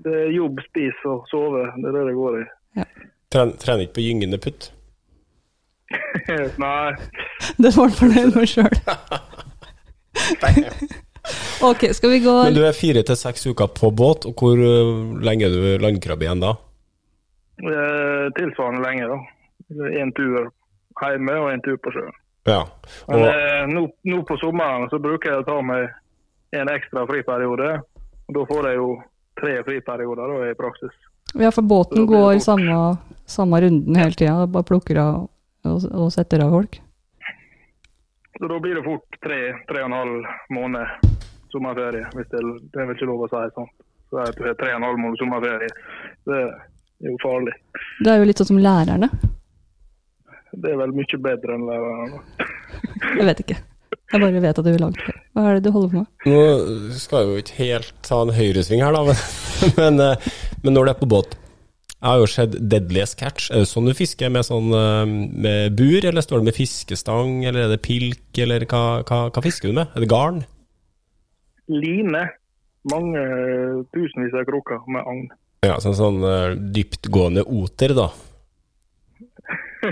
det 0.06 0.16
er 0.24 0.32
jobb, 0.34 0.62
spis 0.70 1.04
og 1.06 1.28
sove. 1.30 1.68
Det 1.76 1.90
er 1.90 1.98
det 1.98 2.06
det 2.08 2.16
går 2.16 2.40
i. 2.40 2.46
Tren, 3.32 3.52
trener 3.60 3.84
ikke 3.84 3.98
på 3.98 4.06
gyngende 4.06 4.38
putt. 4.40 4.70
Nei. 6.62 6.92
Det 7.60 7.72
var 7.74 7.84
han 7.84 7.96
fornøyd 7.98 8.32
med 8.36 8.48
sjøl. 8.48 8.78
Ok, 11.62 11.82
skal 11.92 12.10
vi 12.10 12.20
gå 12.24 12.32
Men 12.44 12.54
du 12.56 12.62
er 12.64 12.76
fire 12.76 13.02
til 13.04 13.16
seks 13.18 13.42
uker 13.50 13.68
på 13.76 13.90
båt, 13.92 14.24
og 14.28 14.38
hvor 14.38 14.56
eh, 14.56 14.92
lenge 15.24 15.44
er 15.44 15.52
du 15.52 15.82
landkrabbe 15.82 16.24
igjen 16.24 16.40
da? 16.40 16.54
Eh, 17.60 18.24
tilsvarende 18.38 18.80
lenge, 18.84 19.10
da. 19.10 19.18
Én 20.00 20.14
tur 20.16 20.48
hjemme 21.02 21.34
og 21.42 21.50
én 21.52 21.62
tur 21.66 21.76
på 21.84 21.92
sjøen. 21.94 22.16
Ja. 22.48 22.62
Men 23.10 23.20
Og, 23.20 23.26
eh, 23.28 23.64
nå, 23.74 23.84
nå 24.08 24.22
på 24.24 24.38
sommeren 24.40 24.88
så 24.88 25.00
bruker 25.02 25.34
jeg 25.34 25.42
å 25.42 25.46
ta 25.50 25.58
meg 25.62 25.90
en 26.56 26.72
ekstra 26.72 27.04
friperiode. 27.10 27.74
Og 28.28 28.38
da 28.38 28.46
får 28.48 28.70
jeg 28.70 28.80
jo 28.80 28.88
tre 29.40 29.54
friperioder 29.66 30.32
da, 30.32 30.38
i 30.48 30.58
praksis. 30.58 30.96
Ja, 31.34 31.50
for 31.52 31.62
båten 31.62 32.06
går 32.06 32.38
samme, 32.38 32.96
samme 33.26 33.60
runden 33.60 33.96
hele 33.96 34.12
tida. 34.16 34.46
Bare 34.46 34.64
plukker 34.64 35.00
av 35.02 35.26
og, 35.68 35.84
og 35.92 36.12
setter 36.12 36.44
av 36.44 36.54
folk. 36.54 36.80
Så 38.38 38.48
da 38.48 38.58
blir 38.62 38.78
det 38.78 38.84
fort 38.86 39.18
tre, 39.24 39.38
tre 39.68 39.82
og 39.82 39.90
en 39.90 39.96
halv 39.98 40.28
måned 40.54 41.14
sommerferie. 41.52 42.06
Hvis 42.14 42.28
det, 42.30 42.42
det 42.72 42.80
er 42.80 42.86
vel 42.88 42.96
ikke 42.96 43.08
lov 43.10 43.24
å 43.26 43.30
si 43.32 43.42
sånn. 43.56 43.70
Så 44.08 44.20
er 44.22 44.36
det 44.36 44.54
tre 44.60 44.72
og 44.72 44.78
en 44.78 44.86
halv 44.88 45.00
måned 45.02 45.20
sommerferie. 45.20 45.70
Det 46.28 46.38
er 46.38 47.10
jo 47.10 47.16
farlig. 47.22 47.56
Det 48.04 48.12
er 48.12 48.22
jo 48.22 48.28
litt 48.30 48.40
sånn 48.40 48.52
som 48.52 48.62
lærerne. 48.62 49.10
Det 50.54 50.70
er 50.72 50.78
vel 50.80 50.94
mye 50.96 51.20
bedre 51.26 51.58
enn 51.58 51.66
lærerne. 51.68 52.22
Jeg 53.18 53.26
vet 53.28 53.42
ikke. 53.44 53.58
Jeg 54.08 54.22
bare 54.22 54.40
vet 54.40 54.56
at 54.56 54.64
du 54.64 54.70
vil 54.72 54.80
lage 54.80 55.02
det. 55.04 55.14
Hva 55.36 55.42
er 55.44 55.58
det 55.58 55.68
du 55.68 55.74
holder 55.74 55.90
på 55.92 56.00
med? 56.00 56.06
nå 56.30 56.96
skal 56.96 57.20
jeg 57.20 57.28
jo 57.28 57.42
ikke 57.42 57.58
helt 57.58 57.90
ta 58.06 58.22
en 58.24 58.32
høyresving 58.32 58.80
her, 58.80 58.96
da, 58.96 59.02
men, 59.04 59.18
men, 59.82 60.00
eh, 60.00 60.30
men 60.64 60.76
når 60.76 60.88
du 60.88 60.92
er 60.94 60.98
på 61.02 61.10
båt, 61.12 61.36
Jeg 61.98 62.06
har 62.06 62.20
jo 62.20 62.26
sett 62.30 62.52
Deadliest 62.70 63.16
Catch. 63.18 63.48
Er 63.50 63.64
det 63.64 63.68
sånn 63.68 63.88
du 63.90 63.92
fisker, 63.98 64.30
med 64.30 64.46
sånn 64.46 64.70
eh, 64.70 65.14
med 65.44 65.74
bur, 65.76 65.98
eller 66.06 66.22
står 66.22 66.40
det 66.40 66.48
med 66.48 66.56
fiskestang, 66.56 67.42
eller 67.42 67.66
er 67.66 67.72
det 67.74 67.80
pilk, 67.82 68.38
eller 68.38 68.64
hva, 68.70 69.02
hva, 69.02 69.18
hva 69.34 69.42
fisker 69.42 69.72
du 69.72 69.74
med? 69.80 69.90
Er 69.92 70.04
det 70.04 70.10
garn? 70.12 70.44
Line. 71.68 72.22
Mange 72.88 73.24
tusenvis 73.92 74.36
av 74.38 74.46
kroker 74.48 74.86
med 74.94 75.02
agn. 75.10 75.26
Ja, 75.66 75.80
sånn, 75.82 75.98
sånn 75.98 76.22
dyptgående 76.72 77.42
oter, 77.44 77.92
da. 77.98 78.06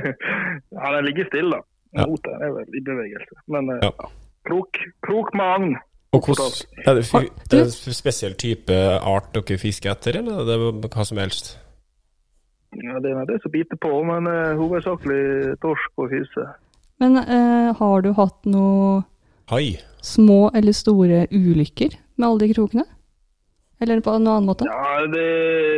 ja, 0.78 0.86
den 0.94 1.04
ligger 1.10 1.26
stille, 1.28 1.58
da. 1.58 1.75
Ja. 1.96 2.06
Er 2.46 2.54
vel 2.54 2.76
i 2.78 2.82
bevegelse. 2.84 3.38
Men 3.48 3.70
eh, 3.76 3.84
Ja. 3.88 4.08
krok, 4.46 4.78
krok 5.06 5.34
mann. 5.34 5.76
Og 6.14 6.22
hvordan, 6.24 6.52
er 6.86 6.94
det, 6.94 7.04
Har- 7.12 7.24
er 7.26 7.48
det 7.50 7.60
en 7.60 7.94
spesiell 7.96 8.34
type 8.40 8.72
art 9.02 9.32
dere 9.34 9.58
fisker 9.58 9.90
etter, 9.92 10.16
eller 10.20 10.44
det 10.46 10.54
er 10.54 10.80
det 10.80 10.90
hva 10.94 11.04
som 11.04 11.18
helst? 11.18 11.56
Ja, 12.76 12.98
det 13.00 13.10
er 13.12 13.24
det 13.28 13.40
som 13.42 13.52
biter 13.52 13.76
på, 13.80 13.90
men 14.04 14.26
uh, 14.28 14.54
hovedsakelig 14.58 15.56
torsk 15.60 15.92
og 15.98 16.10
hyse. 16.12 16.46
Men 17.00 17.16
uh, 17.18 17.72
har 17.78 18.00
du 18.04 18.12
hatt 18.16 18.44
noe 18.48 19.02
Hai? 19.50 19.76
små 20.02 20.50
eller 20.54 20.72
store 20.76 21.26
ulykker 21.32 21.96
med 22.16 22.26
alle 22.28 22.46
de 22.46 22.54
krokene? 22.54 22.84
Eller 23.80 24.00
på 24.00 24.14
en 24.16 24.24
annen 24.26 24.46
måte? 24.48 24.64
Ja, 24.64 25.04
det 25.12 25.24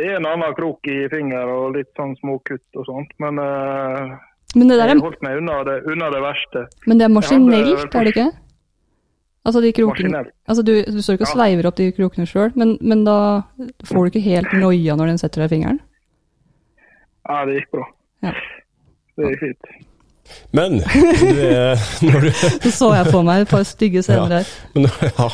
er 0.07 0.15
en 0.21 0.25
annen 0.29 0.53
krok 0.55 0.87
i 0.87 1.01
finger 1.11 1.49
og 1.51 1.73
litt 1.75 1.89
sånn 1.99 2.15
småkutt 2.21 2.79
og 2.79 2.85
sånt, 2.87 3.11
men 3.19 3.41
Men 4.55 4.71
det 4.71 4.77
der 4.79 4.87
jeg 4.89 4.95
er, 4.95 4.99
har 5.01 5.05
holdt 5.05 5.25
meg 5.25 5.37
unna 5.37 5.57
det, 5.67 5.75
unna 5.85 6.07
det 6.13 6.21
verste. 6.23 6.61
men 6.89 6.97
det 6.97 7.05
er 7.05 7.11
maskinelt, 7.13 7.95
er 7.95 8.07
det 8.07 8.13
ikke? 8.15 8.29
Altså 9.45 9.61
de 9.63 9.71
krokene 9.73 10.23
Altså 10.49 10.63
du, 10.65 10.71
du 10.83 11.01
står 11.01 11.19
ikke 11.19 11.27
og 11.27 11.35
sveiver 11.35 11.67
opp 11.69 11.77
de 11.77 11.91
krokene 11.95 12.25
sjøl, 12.27 12.49
men, 12.59 12.77
men 12.81 13.05
da 13.05 13.17
får 13.87 14.01
du 14.01 14.11
ikke 14.11 14.25
helt 14.25 14.55
noia 14.57 14.97
når 14.97 15.13
den 15.13 15.21
setter 15.21 15.43
deg 15.43 15.51
i 15.51 15.53
fingeren? 15.55 15.79
Ja, 17.29 17.43
det 17.45 17.59
gikk 17.59 17.69
bra. 17.77 17.85
Ja. 18.25 18.33
Det 19.19 19.31
gikk 19.33 19.45
fint. 19.45 19.71
Men 20.55 20.79
du 20.81 21.41
er, 21.43 21.79
når 22.05 22.27
du 22.27 22.29
Så 22.79 22.91
jeg 22.95 23.11
på 23.11 23.21
meg 23.25 23.43
et 23.43 23.51
par 23.51 23.65
stygge 23.67 24.03
scener 24.05 24.39
her. 24.39 24.55
Men 24.75 24.87
ja, 25.05 25.27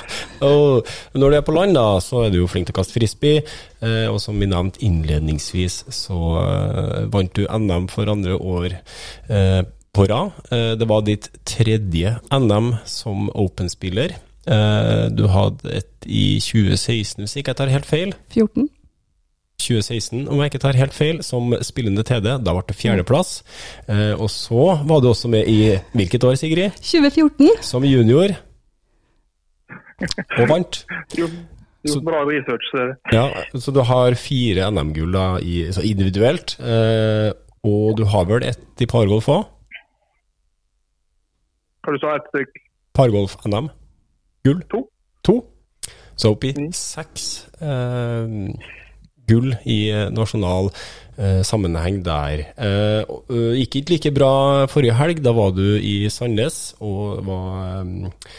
og 0.48 0.92
når 1.16 1.32
du 1.32 1.38
er 1.38 1.46
på 1.48 1.56
land, 1.56 1.78
da, 1.78 1.86
så 2.04 2.26
er 2.26 2.34
du 2.34 2.42
jo 2.42 2.50
flink 2.52 2.70
til 2.70 2.76
å 2.76 2.80
kaste 2.82 2.98
frisbee. 2.98 3.46
Eh, 3.86 4.06
og 4.12 4.20
som 4.24 4.38
vi 4.42 4.50
nevnte 4.50 4.84
innledningsvis, 4.86 5.84
så 5.94 6.20
eh, 6.44 7.08
vant 7.14 7.34
du 7.38 7.46
NM 7.46 7.90
for 7.92 8.12
andre 8.12 8.38
år 8.38 8.76
eh, 8.76 9.62
på 9.96 10.08
rad. 10.12 10.36
Eh, 10.52 10.72
det 10.80 10.88
var 10.90 11.06
ditt 11.08 11.30
tredje 11.48 12.18
NM 12.34 12.74
som 12.90 13.30
Open-spiller. 13.34 14.18
Eh, 14.46 15.06
du 15.16 15.26
hadde 15.32 15.72
et 15.74 15.92
i 16.06 16.38
2016, 16.44 17.24
hvis 17.24 17.38
ikke 17.40 17.54
jeg 17.54 17.62
tar 17.62 17.74
helt 17.74 17.90
feil. 17.90 18.16
14? 18.34 18.68
2016, 19.58 20.28
om 20.30 20.40
jeg 20.42 20.52
ikke 20.52 20.60
tar 20.62 20.78
helt 20.78 20.94
feil, 20.94 21.22
som 21.24 21.54
spillende 21.64 22.04
TD. 22.06 22.28
Da 22.44 22.54
ble 22.54 22.64
det 22.68 22.76
fjerdeplass. 22.78 23.38
Eh, 23.88 24.14
og 24.20 24.28
så 24.30 24.84
var 24.86 25.02
du 25.02 25.08
også 25.10 25.30
med 25.32 25.48
i 25.48 25.78
hvilket 25.96 26.24
år, 26.28 26.36
Sigrid? 26.38 26.76
2014? 26.82 27.50
Som 27.66 27.84
junior. 27.88 28.36
Og 30.40 30.48
vant. 30.50 30.82
Jo, 31.18 31.28
Så- 31.86 31.96
jo, 31.96 32.02
bra 32.02 32.24
research. 32.28 32.68
jeg. 32.74 32.96
Ja, 33.14 33.30
så 33.56 33.72
du 33.74 33.82
har 33.82 34.14
fire 34.16 34.68
NM-gull 34.72 35.14
så 35.72 35.82
individuelt. 35.82 36.58
Eh, 36.60 37.32
og 37.64 37.98
du 37.98 38.04
har 38.06 38.26
vel 38.26 38.44
ett 38.44 38.82
i 38.82 38.86
pargolf 38.86 39.26
òg? 39.30 39.46
Hva 41.86 41.94
du 41.94 42.00
sa 42.02 42.16
et 42.16 42.28
stykk? 42.34 42.62
Pargolf-NM? 42.98 43.70
Gull? 44.46 44.62
To. 44.72 44.90
To. 45.24 45.46
Så 46.18 46.32
oppi 46.36 46.54
Mm. 46.58 46.72
seks 46.74 47.46
eh, 47.62 48.54
gull 49.30 49.56
i 49.66 49.80
eh, 49.92 50.10
nasjonal 50.14 50.70
eh, 51.18 51.42
sammenheng 51.48 52.02
der. 52.06 52.46
Eh, 52.58 53.02
eh, 53.02 53.56
gikk 53.62 53.82
ikke 53.82 53.96
like 53.96 54.14
bra 54.16 54.34
forrige 54.72 54.98
helg. 55.00 55.24
Da 55.26 55.34
var 55.36 55.56
du 55.58 55.66
i 55.80 56.06
Sandnes 56.14 56.76
og 56.84 57.26
var 57.28 57.82
eh, 57.82 58.30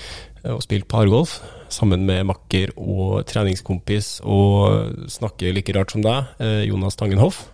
og 0.46 0.62
spilte 0.62 0.86
pargolf 0.86 1.40
sammen 1.74 2.04
med 2.06 2.28
makker 2.28 2.70
og 2.78 3.24
treningskompis 3.26 4.20
og 4.22 4.94
snakker 5.10 5.54
like 5.56 5.74
rart 5.74 5.90
som 5.90 6.04
deg, 6.04 6.28
eh, 6.38 6.62
Jonas 6.68 6.98
Tangenhoff. 6.98 7.48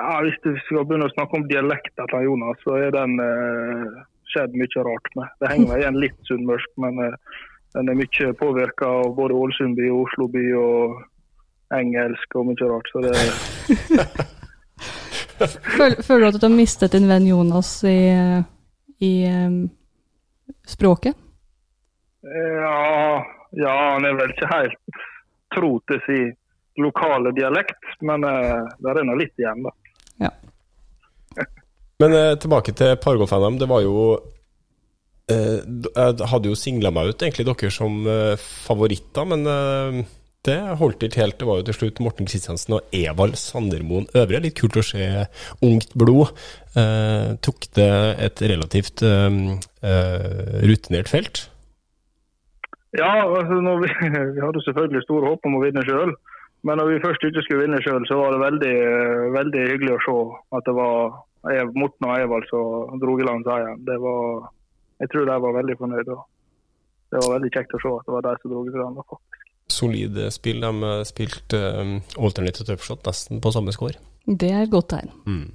Ja, 0.00 0.20
Hvis 0.24 0.36
du 0.44 0.52
skal 0.64 0.84
begynne 0.88 1.08
å 1.08 1.14
snakke 1.14 1.36
om 1.36 1.46
dialekten 1.48 2.08
til 2.08 2.26
Jonas, 2.26 2.60
så 2.64 2.76
er 2.80 2.92
den 2.92 3.16
eh, 3.20 4.02
skjedd 4.32 4.56
mye 4.56 4.84
rart 4.84 5.14
med. 5.16 5.32
Det 5.40 5.52
henger 5.52 5.80
igjen 5.80 6.00
litt 6.00 6.20
sunnmørsk, 6.28 6.70
men 6.80 7.00
den 7.74 7.90
er 7.90 7.98
mye 7.98 8.32
påvirka 8.40 8.88
av 9.00 9.14
både 9.16 9.36
Ålesund 9.36 9.76
by 9.78 9.90
Oslo 9.94 10.28
by 10.32 10.44
og 10.58 11.02
engelsk 11.76 12.34
og 12.40 12.46
mye 12.50 12.68
rart. 12.70 12.88
Så 12.92 13.02
det 13.04 13.14
Føl- 15.40 16.02
Føler 16.04 16.20
du 16.20 16.28
at 16.34 16.40
du 16.42 16.46
har 16.48 16.52
mistet 16.56 16.92
din 16.92 17.06
venn 17.08 17.26
Jonas 17.28 17.70
i, 17.88 17.98
i 19.00 19.12
um, 19.30 19.62
språket? 20.68 21.16
Ja, 22.20 23.22
ja, 23.56 23.72
han 23.94 24.04
er 24.04 24.18
vel 24.18 24.34
ikke 24.34 24.50
helt 24.50 25.00
tro 25.56 25.70
til 25.88 26.02
sin 26.04 26.28
lokale 26.80 27.32
dialekt, 27.36 27.88
men 28.06 28.24
uh, 28.28 28.68
der 28.84 29.00
er 29.00 29.06
nå 29.08 29.16
litt 29.18 29.40
igjen, 29.40 29.64
da. 29.64 29.72
Men 32.00 32.14
uh, 32.16 32.34
tilbake 32.40 32.72
til 32.76 32.94
Pargolf-NM. 33.00 33.58
Det 33.60 33.66
var 33.68 33.82
jo 33.84 33.94
uh, 34.16 35.58
Jeg 35.60 36.28
hadde 36.30 36.48
jo 36.52 36.56
singla 36.56 36.92
meg 36.94 37.10
ut, 37.12 37.22
egentlig, 37.24 37.44
dere 37.48 37.72
som 37.74 37.98
eh, 38.08 38.36
favoritter, 38.66 39.26
men 39.28 39.44
eh, 39.48 39.98
det 40.48 40.56
holdt 40.80 41.02
ikke 41.04 41.20
helt. 41.20 41.36
Det 41.40 41.46
var 41.48 41.60
jo 41.60 41.66
til 41.68 41.76
slutt 41.76 42.00
Morten 42.00 42.28
Kristiansen 42.28 42.78
og 42.78 42.94
Evald 42.96 43.36
Sandermoen 43.36 44.08
Øvre. 44.16 44.40
Litt 44.40 44.56
kult 44.56 44.78
å 44.80 44.84
se 44.84 45.06
ungt 45.66 45.92
blod. 46.00 46.32
Eh, 46.80 47.36
tok 47.44 47.68
det 47.76 47.90
et 48.24 48.42
relativt 48.48 49.04
eh, 49.04 49.28
eh, 49.84 50.54
rutinert 50.64 51.12
felt? 51.12 51.44
Ja, 52.96 53.10
altså 53.26 53.60
vi, 53.84 53.90
vi 53.90 54.40
hadde 54.40 54.64
selvfølgelig 54.64 55.04
store 55.04 55.34
håp 55.34 55.44
om 55.44 55.58
å 55.58 55.64
vinne 55.66 55.84
sjøl. 55.84 56.14
Men 56.64 56.80
når 56.80 56.88
vi 56.88 57.02
først 57.04 57.24
ikke 57.24 57.44
skulle 57.44 57.66
vinne 57.66 57.80
sjøl, 57.84 58.04
så 58.08 58.16
var 58.20 58.34
det 58.34 58.40
veldig, 58.40 58.74
veldig 59.36 59.66
hyggelig 59.74 59.94
å 59.96 60.02
se 60.06 60.16
at 60.56 60.66
det 60.68 60.74
var 60.76 61.20
Morten 61.72 62.08
og 62.08 62.20
Evald 62.20 62.48
som 62.50 63.00
dro 63.00 63.14
i 63.16 63.24
land 63.24 63.46
seieren. 63.48 63.80
Jeg 65.00 65.12
tror 65.12 65.28
de 65.28 65.36
var 65.44 65.56
veldig 65.56 65.76
fornøyde. 65.80 66.16
Det 67.10 67.22
var 67.24 67.32
veldig 67.38 67.52
kjekt 67.54 67.76
å 67.76 67.80
se 67.80 67.92
at 67.96 68.08
det 68.08 68.16
var 68.16 68.26
de 68.26 68.34
som 68.42 68.52
dro 68.52 68.64
i 68.68 68.74
land. 68.76 69.00
Solid 69.80 70.18
eh, 70.26 70.30
spill. 70.34 70.60
De 70.62 70.70
eh, 70.92 71.00
spilte 71.08 71.60
um, 71.80 71.96
alternative 72.20 72.68
tupshot 72.70 73.02
nesten 73.08 73.40
på 73.44 73.52
samme 73.56 73.72
score. 73.76 73.96
Det 74.28 74.50
er 74.52 74.66
et 74.66 74.72
godt 74.72 74.90
tegn. 74.92 75.10
Mm. 75.26 75.48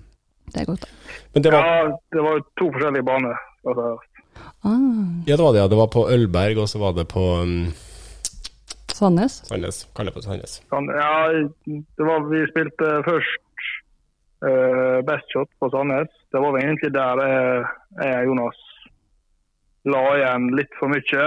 Det 0.54 0.62
er 0.64 0.68
godt 0.74 0.84
tegn. 0.88 1.00
Men 1.36 1.46
det 1.46 1.54
var 1.54 1.66
Ja, 1.70 1.88
det 2.18 2.26
var 2.26 2.44
to 2.60 2.70
forskjellige 2.76 3.08
baner. 3.08 3.40
Altså, 3.66 3.96
Ah, 4.66 5.24
Ja, 5.30 5.38
det 5.38 5.44
var 5.46 5.54
det. 5.56 5.62
ja. 5.62 5.68
Det 5.72 5.78
var 5.80 5.88
på 5.94 6.02
Ølberg, 6.12 6.58
og 6.60 6.68
så 6.68 6.80
var 6.82 6.92
det 6.98 7.06
på 7.08 7.22
um, 7.42 7.70
Sandnes? 8.96 9.38
Sandnes. 9.48 9.78
Kaller 9.96 10.12
på 10.16 10.22
Sandnes. 10.26 10.58
Ja, 10.72 11.14
det 11.98 12.04
var, 12.08 12.26
vi 12.32 12.42
spilte 12.52 12.90
først 13.08 13.64
uh, 14.46 15.00
Best 15.08 15.32
Shot 15.34 15.50
på 15.60 15.70
Sandnes. 15.74 16.12
Det 16.32 16.42
var 16.44 16.52
vel 16.56 16.64
egentlig 16.66 16.92
der 16.96 17.22
jeg, 17.24 17.66
jeg 18.04 18.28
Jonas 18.30 18.60
la 19.86 20.04
igjen 20.18 20.50
litt 20.58 20.76
for 20.80 20.92
mye. 20.92 21.26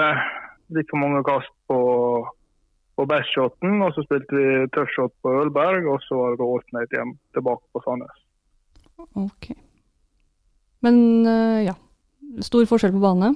Litt 0.77 0.89
for 0.91 1.01
mange 1.01 1.21
kast 1.29 1.53
på, 1.71 1.79
på 2.99 3.07
Bæsjåten, 3.07 3.83
Og 3.83 3.95
så 3.95 4.03
spilte 4.03 4.35
vi 4.35 4.47
tøffshot 4.75 5.13
på 5.23 5.35
Ølberg, 5.43 5.87
og 5.87 6.03
så 6.03 6.19
var 6.19 6.35
det 6.35 6.47
alternate 6.47 6.99
hjem 6.99 7.13
tilbake 7.37 7.65
på 7.73 7.83
Sandnes. 7.85 8.25
Ok. 9.15 9.53
Men 10.83 10.97
eh, 11.27 11.61
ja. 11.69 11.75
Stor 12.45 12.67
forskjell 12.69 12.93
på 12.97 13.03
bane? 13.03 13.31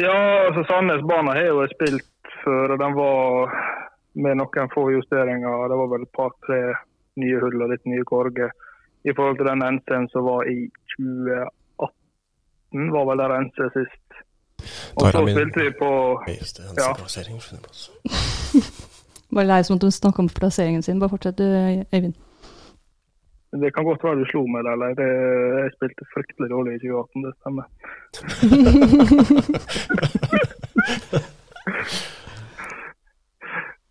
Ja, 0.00 0.16
altså 0.48 0.64
Sandnes-banen 0.70 1.34
har 1.36 1.44
jo 1.50 1.60
jeg 1.62 1.74
spilt 1.74 2.32
før, 2.44 2.72
og 2.74 2.80
den 2.80 2.96
var 2.96 3.54
med 4.24 4.40
noen 4.40 4.72
få 4.72 4.86
justeringer. 4.94 5.68
Det 5.68 5.78
var 5.82 5.92
vel 5.92 6.06
et 6.06 6.16
par-tre 6.16 6.60
nye 7.20 7.40
hull 7.44 7.60
og 7.60 7.72
litt 7.74 7.86
nye 7.90 8.06
korger. 8.08 8.50
I 9.04 9.14
forhold 9.16 9.36
til 9.40 9.48
den 9.48 9.64
NC-en 9.76 10.08
som 10.12 10.24
var 10.26 10.48
i 10.48 10.58
2018, 10.96 12.90
var 12.96 13.08
vel 13.10 13.22
der 13.22 13.36
NC 13.44 13.62
sist. 13.76 14.20
Og 14.96 15.12
så 15.12 15.24
min- 15.24 15.34
spilte 15.36 15.60
vi 15.64 15.70
på 15.78 15.90
Ja, 16.28 16.32
Just 16.40 16.56
det, 16.56 16.64
Ja. 16.78 16.92
plassering. 16.94 17.40
Bare 19.34 19.46
lei 19.46 19.62
som 19.62 19.76
at 19.76 19.82
hun 19.82 19.90
snakka 19.94 20.18
om 20.22 20.28
plasseringen 20.28 20.82
sin. 20.82 20.98
Bare 21.00 21.10
fortsett, 21.10 21.38
du, 21.38 21.44
Øyvind. 21.94 22.14
Det 23.62 23.74
kan 23.74 23.84
godt 23.84 24.04
være 24.04 24.18
du 24.20 24.24
slo 24.30 24.46
meg 24.46 24.64
der, 24.64 24.72
eller 24.72 24.94
det, 24.94 25.08
jeg 25.62 25.70
spilte 25.76 26.04
fryktelig 26.14 26.50
dårlig 26.50 26.72
i 26.74 26.78
2018, 26.86 27.24
det 27.26 27.32
stemmer. 27.40 27.64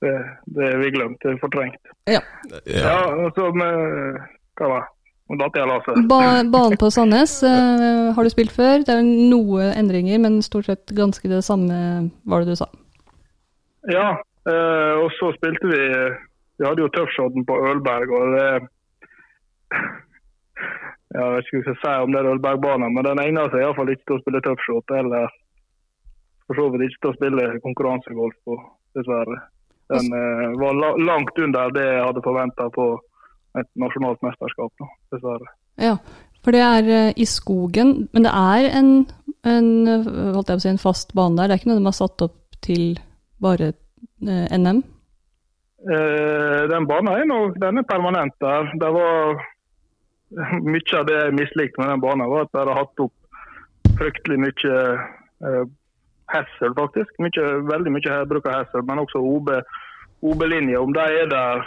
det, 0.02 0.14
det 0.56 0.66
er 0.74 0.78
vi 0.84 0.90
glemt, 0.96 1.20
det 1.24 1.32
er 1.34 1.42
fortrengt. 1.44 1.84
Ja. 2.08 2.22
Ja, 2.68 2.96
og 3.26 3.32
så 3.36 3.50
med 3.56 3.74
Hva 4.60 4.68
var 4.74 4.82
det? 4.86 4.90
Ba 5.30 6.42
banen 6.50 6.78
på 6.82 6.90
Sandnes 6.90 7.36
uh, 7.46 8.10
har 8.16 8.26
du 8.26 8.32
spilt 8.34 8.54
før. 8.56 8.82
Det 8.82 8.96
er 8.96 9.06
noe 9.06 9.68
endringer, 9.78 10.18
men 10.24 10.40
stort 10.42 10.66
sett 10.66 10.90
ganske 10.98 11.30
det 11.30 11.44
samme 11.46 11.76
var 12.26 12.42
det 12.42 12.56
du 12.56 12.58
sa. 12.58 12.66
Ja, 13.94 14.16
uh, 14.50 14.94
og 15.04 15.14
så 15.20 15.30
spilte 15.38 15.70
vi 15.70 15.84
Vi 16.60 16.66
hadde 16.66 16.82
jo 16.82 16.90
tøffshoten 16.92 17.46
på 17.48 17.56
Ølberg. 17.70 18.10
og 18.12 18.34
det 18.36 18.48
Jeg 21.14 21.30
vet 21.34 21.46
ikke 21.46 21.62
hva 21.62 21.62
jeg 21.62 21.78
skal 21.78 21.78
si 21.84 21.94
om 22.08 22.16
den 22.18 22.32
Ølbergbanen, 22.34 22.94
men 22.94 23.06
den 23.06 23.22
egner 23.22 23.54
seg 23.54 23.62
iallfall 23.62 23.94
ikke 23.94 24.08
til 24.08 24.18
å 24.18 24.24
spille 24.24 24.42
tøffshot. 24.48 24.96
Eller 24.98 25.30
for 26.48 26.58
så 26.58 26.66
vidt 26.74 26.90
ikke 26.90 27.04
til 27.06 27.14
å 27.14 27.18
spille 27.20 27.62
konkurransegolf 27.64 28.36
på, 28.50 28.58
dessverre. 28.98 29.38
Den 29.94 30.10
uh, 30.10 30.58
var 30.58 30.74
la 30.74 30.90
langt 31.06 31.38
under 31.38 31.70
det 31.78 31.86
jeg 31.86 32.04
hadde 32.08 32.26
forventa 32.26 32.68
på 32.74 32.90
et 33.58 33.70
nasjonalt 33.82 34.22
mesterskap, 34.26 34.72
nå, 34.82 34.90
dessverre. 35.14 35.54
Ja, 35.82 35.96
for 36.46 36.56
det 36.56 36.62
er 36.64 36.92
eh, 36.96 37.12
i 37.18 37.26
skogen, 37.28 38.08
men 38.14 38.26
det 38.28 38.34
er 38.36 38.70
en, 38.80 38.92
en, 39.48 39.70
å 39.90 40.44
si, 40.46 40.70
en 40.70 40.82
fast 40.82 41.16
bane 41.18 41.40
der. 41.40 41.50
Det 41.50 41.58
er 41.58 41.62
ikke 41.64 41.72
noe 41.74 41.82
de 41.82 41.90
har 41.90 41.98
satt 41.98 42.26
opp 42.28 42.60
til 42.66 43.00
bare 43.42 43.72
eh, 43.72 44.58
NM? 44.58 44.84
Eh, 45.80 46.62
den 46.70 46.88
banen 46.88 47.14
er 47.14 47.28
nok 47.28 47.56
den 47.62 47.80
er 47.80 47.88
permanent 47.88 48.36
der. 48.44 48.72
Det 48.80 48.92
var 48.96 49.40
Mye 50.62 50.94
av 50.94 51.08
det 51.10 51.16
jeg 51.18 51.34
mislikte 51.34 51.82
med 51.82 51.88
den 51.90 52.02
banen, 52.04 52.30
var 52.30 52.46
at 52.46 52.52
de 52.54 52.62
har 52.62 52.78
hatt 52.78 53.02
opp 53.02 53.96
fryktelig 53.98 54.38
mye 54.44 54.74
eh, 55.42 55.64
hassel, 56.30 56.76
faktisk. 56.78 57.16
Mye, 57.24 57.46
veldig 57.66 57.94
mye 57.96 58.18
bruk 58.30 58.46
av 58.46 58.60
hassel, 58.60 58.84
men 58.86 59.02
også 59.02 59.24
OB, 59.26 59.50
OB-linje. 60.30 60.78
Om 60.78 60.94
de 60.94 61.06
er 61.24 61.32
der 61.32 61.64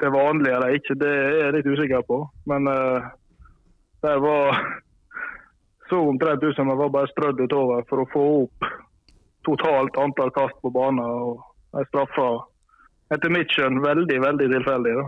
til 0.00 0.12
vanlig 0.14 0.52
eller 0.52 0.76
ikke, 0.76 0.96
det 1.00 1.10
er 1.10 1.34
jeg 1.44 1.56
litt 1.58 1.70
usikker 1.70 2.04
på. 2.08 2.22
Men 2.50 2.68
uh, 2.68 3.10
det 4.04 4.16
var 4.24 4.60
så 5.90 6.00
omtrent 6.08 6.44
ut 6.44 6.56
som 6.56 6.70
jeg 6.70 6.80
var 6.80 6.94
bare 6.94 7.10
strødd 7.10 7.42
utover 7.44 7.84
for 7.90 8.02
å 8.02 8.10
få 8.12 8.24
opp 8.44 8.70
totalt 9.48 9.98
antall 9.98 10.30
kast 10.36 10.56
på 10.62 10.72
banen. 10.74 11.00
og 11.04 11.42
jeg 11.76 11.88
straffa 11.90 12.28
etter 13.14 13.32
mitt 13.34 13.50
skjønn 13.54 13.82
veldig, 13.82 14.20
veldig 14.22 14.48
tilfeldig. 14.54 14.94
da. 15.00 15.06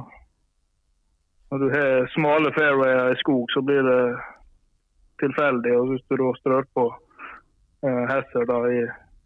Når 1.52 1.62
du 1.62 1.68
har 1.74 2.10
smale 2.14 2.52
fairwayer 2.56 3.12
i 3.12 3.20
skog, 3.20 3.44
så 3.54 3.62
blir 3.62 3.82
det 3.86 4.02
tilfeldig. 5.22 5.76
og 5.78 5.92
Hvis 5.92 6.04
du 6.08 6.16
da 6.16 6.30
strør 6.40 6.68
på 6.74 6.86
eh, 7.86 8.04
Hesser 8.10 8.48
da 8.48 8.58
i 8.72 8.82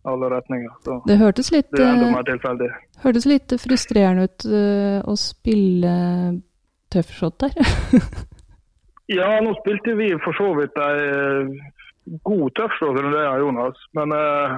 alle 0.07 0.31
retninger, 0.33 0.73
så 0.85 1.01
Det 1.07 1.19
hørtes 1.21 1.51
litt, 1.55 1.69
det 1.75 1.85
enda 1.85 2.07
eh, 2.09 2.15
mer 2.15 2.27
tilfeldig. 2.29 2.71
hørtes 3.03 3.27
litt 3.27 3.57
frustrerende 3.63 4.29
ut 4.29 4.47
eh, 4.49 4.99
å 5.03 5.17
spille 5.21 5.93
tøffshot 6.95 7.39
der. 7.43 7.59
Ja, 9.07 9.37
nå 9.39 9.53
spilte 9.61 9.95
vi 9.95 10.09
for 10.19 10.35
så 10.35 10.49
vidt 10.59 10.79
ei 10.83 11.03
eh, 11.07 11.51
god 12.27 12.57
det 12.59 12.89
runde, 13.03 13.21
Jonas. 13.39 13.85
Men 13.95 14.13
eh, 14.13 14.57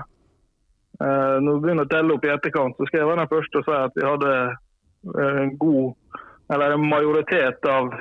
eh, 1.04 1.34
når 1.44 1.58
vi 1.58 1.64
begynner 1.66 1.84
å 1.84 1.92
telle 1.92 2.14
opp 2.14 2.24
i 2.24 2.32
etterkant, 2.32 2.78
så 2.78 2.88
skal 2.88 3.02
jeg 3.02 3.10
være 3.10 3.24
den 3.24 3.32
første 3.34 3.60
å 3.60 3.66
si 3.66 3.74
at 3.76 3.98
vi 3.98 4.06
hadde 4.08 4.32
en 5.24 5.52
god, 5.60 6.22
eller 6.48 6.74
en 6.74 6.86
majoritet 6.88 7.68
av 7.68 7.92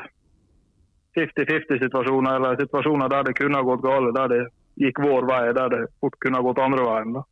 50-50-situasjoner, 1.20 2.40
eller 2.40 2.62
situasjoner 2.64 3.12
der 3.12 3.28
det 3.28 3.36
kunne 3.38 3.60
ha 3.60 3.68
gått 3.68 3.84
galt, 3.84 4.16
der 4.16 4.32
det 4.32 4.42
gikk 4.82 5.00
vår 5.04 5.28
vei, 5.30 5.44
der 5.58 5.72
det 5.74 5.84
fort 6.02 6.18
kunne 6.24 6.40
ha 6.40 6.46
gått 6.46 6.62
andre 6.62 6.86
veien. 6.86 7.16
Da. 7.18 7.24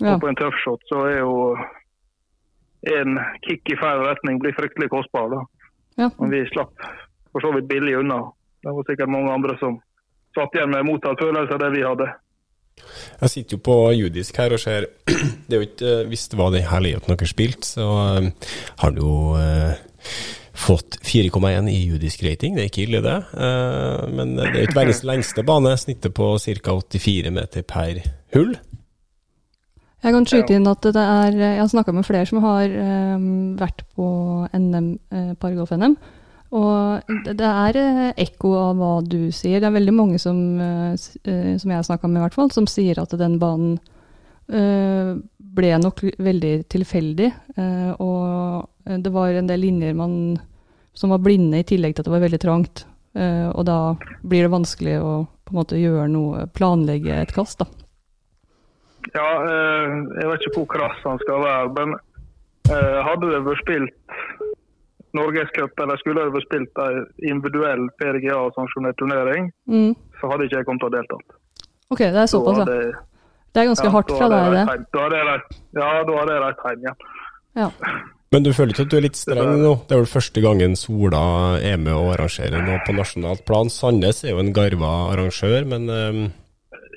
Ja. 0.00 0.14
Og 0.14 0.22
på 0.22 0.30
en 0.30 0.38
tøffshot 0.38 0.86
så 0.90 1.04
er 1.10 1.20
jo 1.22 1.34
en 2.94 3.18
kick 3.46 3.72
i 3.72 3.78
feil 3.80 4.02
retning 4.04 4.40
blir 4.42 4.54
fryktelig 4.56 4.90
kostbar. 4.92 5.30
da. 5.32 5.42
Ja. 6.02 6.10
Men 6.18 6.34
vi 6.34 6.44
slapp 6.50 6.74
for 7.32 7.44
så 7.44 7.52
vidt 7.54 7.70
billig 7.70 7.96
unna. 8.02 8.20
Det 8.62 8.74
var 8.74 8.86
sikkert 8.88 9.12
mange 9.12 9.32
andre 9.32 9.56
som 9.60 9.80
satt 10.34 10.54
igjen 10.56 10.72
med 10.72 10.86
mottatt 10.86 11.20
følelse 11.20 11.56
av 11.56 11.62
det 11.62 11.72
vi 11.76 11.82
hadde. 11.86 12.10
Jeg 13.20 13.30
sitter 13.30 13.56
jo 13.56 13.64
på 13.68 13.76
judisk 13.94 14.38
her 14.40 14.54
og 14.54 14.62
ser 14.62 14.88
Det 15.46 15.56
er 15.56 15.60
jo 15.60 15.68
ikke 15.68 15.92
visst 16.10 16.34
hva 16.38 16.48
den 16.50 16.66
herligheten 16.66 17.12
dere 17.12 17.28
spilte, 17.28 17.68
så 17.68 17.86
eh, 18.16 18.30
har 18.80 18.94
du 18.94 19.02
jo 19.02 19.14
eh, 19.38 19.76
fått 20.54 20.98
4,1 21.02 21.68
i 21.70 21.80
judisk 21.88 22.22
rating. 22.22 22.54
Det 22.54 22.62
er 22.62 22.70
ikke 22.70 22.84
ille, 22.86 23.02
det. 23.04 23.16
Eh, 23.34 24.04
men 24.14 24.36
det 24.38 24.46
er 24.46 24.60
jo 24.62 24.68
ikke 24.68 24.80
verdens 24.80 25.02
lengste 25.06 25.44
bane. 25.46 25.74
Snittet 25.80 26.14
på 26.14 26.30
ca. 26.38 26.78
84 26.94 27.34
meter 27.34 27.66
per 27.66 28.00
hull. 28.36 28.54
Jeg 30.04 30.12
kan 30.12 30.26
skyte 30.28 30.52
inn 30.58 30.68
at 30.68 30.84
det 30.84 31.00
er 31.00 31.32
Jeg 31.32 31.60
har 31.62 31.70
snakka 31.72 31.94
med 31.96 32.04
flere 32.04 32.28
som 32.28 32.42
har 32.44 32.68
eh, 32.68 33.24
vært 33.60 33.86
på 33.96 34.08
NM, 34.52 34.90
eh, 35.10 35.32
Paragolf-NM. 35.40 35.96
Og 36.54 37.14
det 37.24 37.48
er 37.50 37.78
eh, 37.80 38.10
ekko 38.26 38.52
av 38.60 38.78
hva 38.78 38.92
du 39.02 39.32
sier. 39.34 39.58
Det 39.58 39.68
er 39.68 39.78
veldig 39.78 39.94
mange 39.96 40.20
som, 40.22 40.38
eh, 40.60 40.92
eh, 41.24 41.54
som 41.58 41.72
jeg 41.72 41.80
har 41.80 41.88
snakka 41.88 42.10
med, 42.10 42.20
i 42.20 42.24
hvert 42.26 42.36
fall, 42.36 42.52
som 42.54 42.68
sier 42.70 43.00
at 43.02 43.16
den 43.18 43.40
banen 43.42 43.78
eh, 44.52 45.16
ble 45.54 45.70
nok 45.78 46.00
veldig 46.18 46.54
tilfeldig. 46.72 47.30
eh, 47.56 47.92
og 48.02 48.68
det 49.04 49.12
var 49.14 49.32
en 49.38 49.46
del 49.48 49.60
linjer 49.64 49.94
man, 49.96 50.16
som 50.94 51.10
var 51.14 51.18
blinde, 51.24 51.60
i 51.62 51.66
tillegg 51.68 51.94
til 51.94 52.02
at 52.04 52.08
det 52.10 52.14
var 52.16 52.24
veldig 52.26 52.40
trangt. 52.42 52.84
Eh, 53.14 53.48
og 53.54 53.64
da 53.68 53.78
blir 54.26 54.42
det 54.48 54.50
vanskelig 54.52 54.96
å 55.00 55.12
på 55.44 55.52
en 55.52 55.58
måte 55.60 55.78
gjøre 55.78 56.08
noe, 56.10 56.46
planlegge 56.56 57.14
et 57.22 57.32
kast, 57.36 57.58
da. 57.60 57.66
Ja, 59.14 59.26
eh, 59.44 59.94
jeg 60.20 60.28
vet 60.30 60.46
ikke 60.48 60.62
hvor 60.64 60.70
krass 60.74 61.02
han 61.04 61.18
skal 61.20 61.42
være, 61.44 61.72
men 61.76 61.94
eh, 62.72 63.00
hadde 63.04 63.28
det 63.30 63.42
vært 63.44 63.60
spilt 63.62 63.92
Norgescup, 65.14 65.78
eller 65.78 66.00
skulle 66.00 66.24
det 66.24 66.32
vært 66.34 66.46
spilt 66.48 66.80
en 66.82 67.04
individuell 67.22 67.84
PDGA-sanksjonert 68.00 68.96
turnering, 68.98 69.52
Mm. 69.68 69.94
så 70.20 70.30
hadde 70.32 70.48
ikke 70.48 70.56
jeg 70.58 70.66
kommet 70.66 70.80
til 70.82 70.90
å 70.90 70.94
deltatt. 70.96 71.36
Ok, 71.90 71.98
det 72.00 72.16
er 72.24 72.26
såpass, 72.26 72.58
ja. 72.58 72.64
Det 73.54 73.62
er 73.62 73.70
ganske 73.70 73.86
ja, 73.86 73.94
hardt 73.94 74.10
fra 74.10 74.26
deg, 74.32 74.56
det. 74.56 74.76
Da 74.90 75.04
hadde 75.04 75.18
jeg 75.20 75.42
ja, 75.78 75.88
da 76.02 76.18
hadde 76.18 76.34
jeg 76.34 76.42
reist 76.42 76.64
hjem 76.66 76.84
igjen. 76.84 76.96
Ja. 77.54 77.68
Men 78.34 78.42
du 78.42 78.50
føler 78.50 78.74
ikke 78.74 78.82
at 78.82 78.90
du 78.90 78.96
er 78.98 79.04
litt 79.04 79.18
streng 79.18 79.52
nå? 79.60 79.74
Det 79.86 79.94
er 79.94 80.00
vel 80.00 80.10
første 80.10 80.42
gangen 80.42 80.72
Sola 80.74 81.20
er 81.62 81.76
med 81.78 81.94
og 81.94 82.08
arrangerer 82.16 82.64
noe 82.66 82.80
på 82.82 82.96
nasjonalt 82.96 83.44
plan. 83.46 83.70
Sandnes 83.70 84.24
er 84.24 84.34
jo 84.34 84.42
en 84.42 84.50
garva 84.56 84.90
arrangør, 85.12 85.68
men 85.70 85.86
um... 85.86 86.24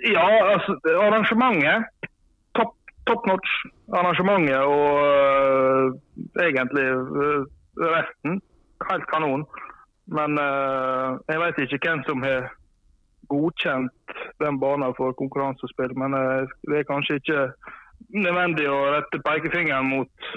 Ja, 0.08 0.26
altså, 0.56 0.80
arrangementet 0.96 2.10
Top, 2.58 2.74
top 3.06 3.30
notch. 3.30 3.54
Arrangementet 3.93 4.65
og 4.65 4.98
uh, 5.06 6.41
egentlig 6.41 6.88
uh, 6.89 7.46
resten 7.93 8.41
helt 8.89 9.10
kanon. 9.13 9.46
Men 10.10 10.41
uh, 10.41 11.22
jeg 11.30 11.43
vet 11.43 11.62
ikke 11.67 11.84
hvem 11.86 12.02
som 12.10 12.26
har 12.26 12.50
godkjent 13.34 14.16
den 14.44 14.60
banen 14.60 14.96
for 14.98 15.16
konkurransespill. 15.22 15.94
Men 16.00 16.13
øh, 16.13 16.48
det 16.70 16.80
er 16.80 16.92
kanskje 16.92 17.20
ikke 17.20 17.44
nødvendig 18.26 18.68
å 18.70 18.80
rette 18.96 19.22
pekefingeren 19.26 19.90
mot 19.90 20.30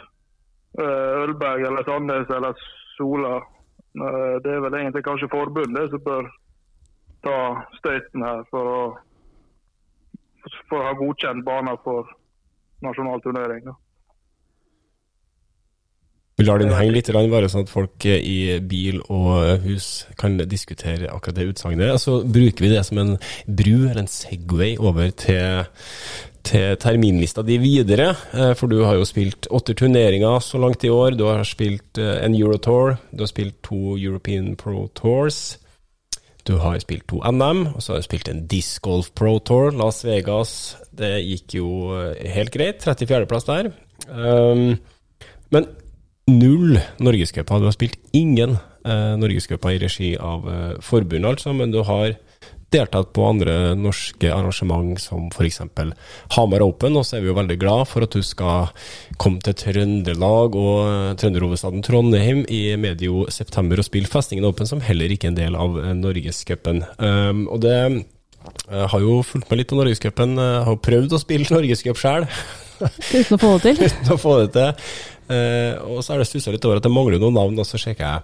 øh, 0.80 1.24
Ølberg 1.24 1.66
eller 1.68 1.86
Sandnes 1.88 2.32
eller 2.36 2.64
Sola. 2.96 3.36
Øh, 4.04 4.36
det 4.44 4.54
er 4.54 4.64
vel 4.66 4.78
egentlig 4.80 5.04
kanskje 5.04 5.32
forbundet 5.32 5.90
som 5.90 6.04
bør 6.08 6.30
ta 7.26 7.38
støyten 7.78 8.24
her 8.24 8.44
for 8.50 8.74
å 8.74 8.82
for 10.70 10.80
å 10.80 10.86
ha 10.86 10.96
godkjent 10.96 11.44
baner 11.44 11.76
for 11.84 12.08
nasjonal 12.84 13.20
turnering. 13.24 13.66
Da. 13.66 13.74
Vi 16.40 16.48
lar 16.48 16.62
den 16.62 16.72
henge 16.72 16.96
litt, 16.96 17.12
bare 17.12 17.50
sånn 17.52 17.66
at 17.66 17.72
folk 17.72 18.08
eh, 18.08 18.18
i 18.18 18.38
bil 18.64 19.02
og 19.12 19.62
hus 19.66 19.90
kan 20.20 20.40
diskutere 20.48 21.12
akkurat 21.12 21.36
det 21.36 21.50
utsagnet. 21.52 22.00
Så 22.00 22.22
bruker 22.24 22.64
vi 22.64 22.72
det 22.72 22.82
som 22.88 22.98
en 23.02 23.14
bru 23.46 23.76
eller 23.84 24.02
en 24.04 24.10
Segway 24.10 24.76
over 24.80 25.12
til 25.12 25.68
til 26.46 26.76
terminlista 26.80 27.42
di 27.44 27.58
videre, 27.60 28.14
eh, 28.32 28.52
for 28.56 28.70
du 28.70 28.80
har 28.84 28.96
jo 28.96 29.04
spilt 29.04 29.48
åtte 29.52 29.74
turneringer 29.76 30.40
så 30.40 30.58
langt 30.58 30.84
i 30.84 30.90
år. 30.90 31.16
Du 31.16 31.26
har 31.28 31.44
spilt 31.44 31.98
eh, 31.98 32.24
en 32.24 32.34
Eurotour, 32.34 32.96
du 33.12 33.24
har 33.24 33.30
spilt 33.30 33.60
to 33.62 33.96
European 33.98 34.56
Pro 34.56 34.88
Tours. 34.94 35.58
Du 36.48 36.56
har 36.56 36.78
spilt 36.80 37.06
to 37.08 37.20
NM, 37.20 37.66
og 37.74 37.82
så 37.82 37.92
har 37.92 38.00
du 38.00 38.08
spilt 38.08 38.28
en 38.28 38.46
Disc 38.48 38.80
Golf 38.82 39.10
Pro 39.14 39.38
Tour, 39.38 39.70
Las 39.76 40.00
Vegas. 40.04 40.76
Det 40.90 41.18
gikk 41.20 41.58
jo 41.60 41.68
eh, 41.98 42.24
helt 42.32 42.52
greit. 42.54 42.80
34.-plass 42.86 43.46
der. 43.46 43.70
Um, 44.08 44.78
men 45.52 45.66
null 46.30 46.78
norgescuper. 47.02 47.60
Du 47.60 47.68
har 47.68 47.76
spilt 47.76 47.98
ingen 48.16 48.56
eh, 48.86 49.14
norgescuper 49.20 49.76
i 49.76 49.82
regi 49.82 50.14
av 50.16 50.48
eh, 50.48 50.74
forbundet, 50.84 51.30
altså, 51.36 51.54
men 51.56 51.74
du 51.74 51.82
har 51.86 52.16
deltatt 52.70 53.10
på 53.14 53.24
andre 53.26 53.74
norske 53.78 54.30
arrangement 54.30 54.94
som 55.02 55.26
f.eks. 55.34 55.60
Hamar 56.36 56.62
Open, 56.62 56.98
og 56.98 57.06
så 57.06 57.18
er 57.18 57.24
vi 57.24 57.30
jo 57.32 57.36
veldig 57.38 57.56
glad 57.58 57.88
for 57.90 58.06
at 58.06 58.14
du 58.14 58.22
skal 58.26 58.70
komme 59.20 59.42
til 59.44 59.56
Trøndelag 59.58 60.56
og 60.58 60.78
eh, 60.86 61.10
trønderhovedstaden 61.20 61.84
Trondheim 61.86 62.44
i 62.46 62.62
medio 62.80 63.26
september 63.32 63.82
og 63.82 63.88
spille 63.88 64.10
Festningen 64.10 64.46
Open, 64.48 64.70
som 64.70 64.82
heller 64.86 65.10
ikke 65.10 65.28
er 65.28 65.34
en 65.34 65.42
del 65.42 65.58
av 65.58 65.78
eh, 65.82 65.92
Norgescupen. 65.98 66.84
Um, 67.02 67.46
og 67.50 67.62
det 67.66 67.76
jeg 68.70 68.86
har 68.88 69.02
jo 69.02 69.18
fulgt 69.26 69.50
med 69.50 69.60
litt 69.60 69.68
på 69.68 69.76
Norgescupen, 69.76 70.38
har 70.40 70.78
prøvd 70.80 71.12
å 71.12 71.20
spille 71.20 71.50
Norgescup 71.52 71.98
sjøl. 72.00 72.24
Uten 72.80 73.36
å 73.36 73.38
få 73.42 73.50
det 73.58 73.74
til. 73.74 73.82
uten 73.90 74.14
å 74.14 74.16
få 74.20 74.36
det 74.40 74.52
til. 74.54 74.86
Eh, 75.30 75.76
og 75.86 76.02
så 76.02 76.14
er 76.14 76.22
det 76.22 76.30
stussa 76.30 76.54
litt 76.54 76.66
over 76.66 76.80
at 76.80 76.86
det 76.86 76.92
mangler 76.92 77.22
noen 77.22 77.38
navn, 77.38 77.60
og 77.60 77.68
så 77.68 77.78
sjekker 77.80 78.06
jeg 78.06 78.22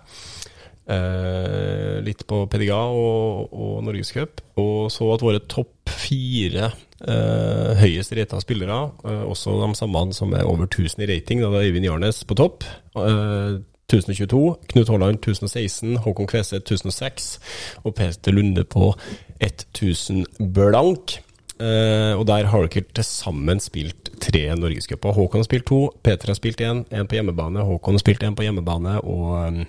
eh, 0.96 2.00
litt 2.06 2.26
på 2.28 2.42
PDGA 2.50 2.80
og, 2.90 3.54
og 3.54 3.78
Norgescup, 3.86 4.42
og 4.62 4.90
så 4.94 5.12
at 5.14 5.24
våre 5.24 5.42
topp 5.46 5.92
fire 6.06 6.70
eh, 6.70 7.72
høyest 7.80 8.14
rata 8.18 8.40
spillere, 8.42 8.80
eh, 9.06 9.24
også 9.26 9.58
de 9.62 9.70
samme 9.78 10.06
som 10.16 10.34
er 10.34 10.46
over 10.48 10.66
1000 10.66 11.06
i 11.06 11.10
rating, 11.14 11.42
da 11.42 11.50
det 11.54 11.62
er 11.62 11.70
Øyvind 11.70 11.88
Jarnes 11.88 12.22
på 12.26 12.38
topp, 12.38 12.66
eh, 12.98 13.58
1022, 13.86 14.56
Knut 14.72 14.88
Haaland 14.90 15.20
1016, 15.20 16.00
Håkon 16.02 16.26
Kveseth 16.26 16.64
1006 16.66 17.38
og 17.84 17.94
Peter 17.94 18.34
Lunde 18.34 18.64
på 18.64 18.96
1000 19.38 20.26
blank. 20.54 21.20
Eh, 21.56 22.12
og 22.12 22.26
der 22.28 22.50
har 22.52 22.66
dere 22.66 22.84
til 22.92 23.06
sammen 23.06 23.60
spilt 23.64 24.10
tre 24.20 24.42
norgescuper. 24.60 25.14
Håkon 25.16 25.40
har 25.40 25.48
spilt 25.48 25.66
to, 25.70 25.80
Peter 26.04 26.28
har 26.28 26.36
spilt 26.36 26.60
én, 26.60 26.84
én 26.92 27.08
på 27.08 27.16
hjemmebane, 27.16 27.64
Håkon 27.64 27.96
har 27.96 28.02
spilt 28.02 28.26
én 28.26 28.36
på 28.36 28.44
hjemmebane, 28.44 28.98
og 29.00 29.30
eh, 29.40 29.62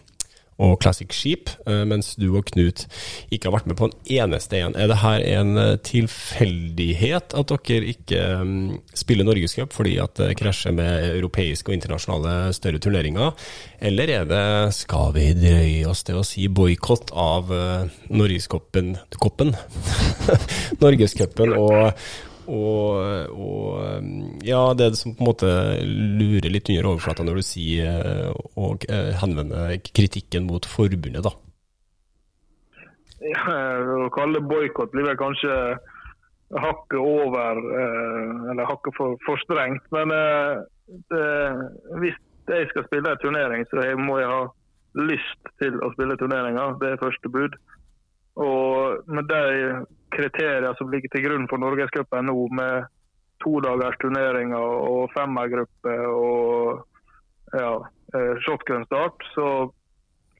og 0.57 0.79
Classic 0.81 1.13
Sheep, 1.13 1.51
eh, 1.69 1.83
mens 1.85 2.15
du 2.17 2.27
og 2.31 2.47
Knut 2.49 2.85
ikke 3.29 3.49
har 3.49 3.55
vært 3.59 3.69
med 3.69 3.77
på 3.77 3.89
en 3.89 3.95
eneste 4.17 4.57
en. 4.61 4.75
Er 4.77 4.89
det 4.89 4.99
her 5.03 5.25
en 5.37 5.57
eh, 5.61 5.77
tilfeldighet 5.85 7.35
at 7.37 7.53
dere 7.53 7.91
ikke 7.93 8.21
mm, 8.41 8.79
spiller 8.97 9.27
Norgescup 9.27 9.75
fordi 9.75 9.97
at 10.01 10.17
det 10.17 10.37
krasjer 10.39 10.73
med 10.77 11.11
europeiske 11.11 11.69
og 11.69 11.77
internasjonale 11.77 12.53
større 12.57 12.81
turneringer, 12.81 13.35
eller 13.77 14.13
er 14.13 14.25
det, 14.29 14.45
skal 14.77 15.13
vi 15.15 15.29
drøye 15.37 15.85
oss 15.89 16.03
til 16.07 16.17
å 16.19 16.25
si, 16.25 16.47
boikott 16.49 17.11
av 17.13 17.51
uh, 17.53 17.85
Norgescupen 18.09 18.95
Norgescupen 20.83 21.53
og, 21.57 21.91
og, 22.47 23.33
og, 23.33 24.07
ja, 24.45 24.61
det 24.77 24.93
som 24.99 25.15
på 25.15 25.23
en 25.23 25.29
måte 25.29 25.49
lurer 25.83 26.49
litt 26.51 26.71
under 26.71 26.89
overflata 26.93 27.25
når 27.27 27.41
du 27.41 27.45
sier 27.45 28.31
og 28.55 28.87
eh, 28.91 29.11
henvender 29.21 29.75
kritikken 29.91 30.47
mot 30.47 30.65
forbundet, 30.67 31.25
da. 31.27 31.33
Ja, 33.27 33.57
å 34.05 34.09
kalle 34.13 34.39
det 34.39 34.47
boikott 34.47 34.93
blir 34.93 35.07
vel 35.09 35.17
kanskje 35.19 35.53
hakket 36.55 36.99
over, 36.99 37.59
eh, 37.79 38.51
eller 38.51 38.69
hakket 38.69 38.95
for, 38.95 39.17
for 39.25 39.41
strengt. 39.43 39.83
Men 39.91 40.13
eh, 40.15 40.61
det, 41.11 41.25
hvis 41.99 42.19
jeg 42.47 42.69
skal 42.69 42.85
spille 42.87 43.11
en 43.11 43.23
turnering, 43.23 43.65
så 43.67 43.83
må 43.99 44.19
jeg 44.21 44.31
ha 44.31 44.45
lyst 44.97 45.51
til 45.61 45.75
å 45.83 45.91
spille 45.95 46.17
turneringer. 46.19 46.77
Det 46.81 46.93
er 46.93 47.01
første 47.01 47.29
bud. 47.33 47.57
Og 48.37 49.09
med 49.09 49.27
de 49.31 49.43
kriterier 50.13 50.73
som 50.77 50.91
ligger 50.91 51.11
til 51.13 51.25
grunn 51.27 51.47
for 51.51 51.61
Norgescupen 51.61 52.29
nå, 52.29 52.37
med 52.59 52.87
todagers 53.43 53.97
turneringer 54.01 54.61
og 54.61 55.11
femmergruppe 55.13 55.95
og 56.09 56.85
ja, 57.53 57.73
eh, 58.15 58.33
shotgun-start, 58.45 59.27
så 59.35 59.47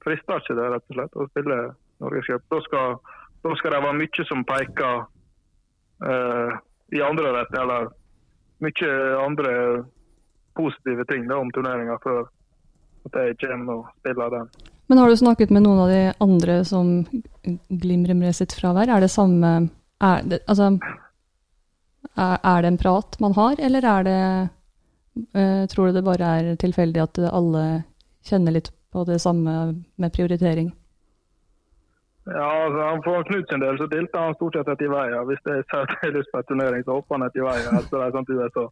frister 0.04 0.42
ikke 0.42 0.58
det 0.58 0.72
rett 0.74 0.90
og 0.90 0.98
slett 0.98 1.20
å 1.20 1.28
spille 1.30 1.60
Norgescup. 2.04 2.48
Da, 2.52 2.62
skal, 2.66 2.98
da 3.46 3.54
skal 3.60 3.76
det 3.76 3.84
være 3.86 4.00
mye 4.02 4.26
som 4.30 4.48
peker 4.48 5.06
eh, 6.10 6.58
i 6.98 7.04
andre 7.04 7.36
retning, 7.38 7.62
eller 7.62 7.92
mye 8.64 8.92
andre 9.22 9.54
positive 10.58 11.06
ting 11.12 11.28
da, 11.30 11.38
om 11.38 11.52
turneringa 11.54 12.00
før 12.04 12.26
at 13.08 13.22
jeg 13.22 13.40
kommer 13.46 13.84
og 13.84 13.94
spiller 14.02 14.34
den. 14.34 14.50
Men 14.88 14.98
har 14.98 15.10
du 15.10 15.18
snakket 15.20 15.52
med 15.52 15.66
noen 15.66 15.80
av 15.84 15.90
de 15.92 16.04
andre 16.24 16.62
som 16.66 17.02
glimrer 17.68 18.16
med 18.16 18.36
sitt 18.36 18.56
fravær? 18.56 18.88
Er 18.88 19.04
det 19.04 19.12
samme 19.12 19.70
er 20.00 20.24
det, 20.24 20.40
Altså, 20.48 20.78
er, 22.18 22.62
det 22.62 22.68
en 22.68 22.78
prat 22.78 23.20
man 23.20 23.36
har, 23.36 23.60
eller 23.60 23.86
er 23.86 24.04
det 24.08 24.22
uh, 25.36 25.66
Tror 25.68 25.88
du 25.88 25.98
det 25.98 26.06
bare 26.06 26.34
er 26.40 26.56
tilfeldig 26.56 27.04
at 27.04 27.20
alle 27.32 27.64
kjenner 28.26 28.56
litt 28.56 28.72
på 28.94 29.04
det 29.04 29.20
samme 29.22 29.54
med 29.96 30.14
prioritering? 30.14 30.72
Ja, 32.28 32.48
altså, 32.66 33.02
For 33.04 33.24
Knut 33.24 33.50
sin 33.50 33.64
del 33.64 33.78
så 33.80 33.88
dilter 33.92 34.20
han 34.20 34.36
stort 34.36 34.56
sett 34.56 34.72
etter 34.72 34.92
veien. 34.92 35.20
Hvis 35.28 35.44
det 35.46 35.60
er 35.60 35.68
har 35.72 36.16
lyst 36.18 36.32
på 36.32 36.42
en 36.42 36.48
turnering, 36.50 36.84
så 36.84 36.98
hopper 37.00 37.16
han 37.16 37.28
etter 37.28 37.46
veien. 37.48 37.70
Altså, 37.72 37.94
det 37.96 38.06
er 38.06 38.16
sånn 38.16 38.32
USA. 38.36 38.66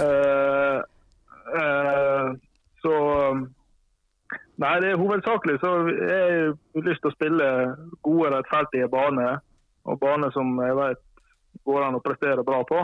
Uh, 0.00 0.78
uh, 1.60 2.28
så 2.80 2.94
Nei, 4.60 4.74
det 4.82 4.90
er 4.92 5.00
hovedsakelig 5.00 5.56
så 5.62 5.68
jeg 5.88 6.50
har 6.52 6.84
lyst 6.84 7.00
til 7.00 7.08
å 7.08 7.14
spille 7.14 7.46
gode, 8.04 8.32
rettferdige 8.34 8.90
baner. 8.92 9.38
Og 9.88 9.96
baner 10.02 10.32
som 10.34 10.52
jeg 10.60 10.76
vet 10.76 11.00
går 11.64 11.86
an 11.86 11.96
å 11.96 12.02
prestere 12.04 12.44
bra 12.44 12.60
på. 12.68 12.82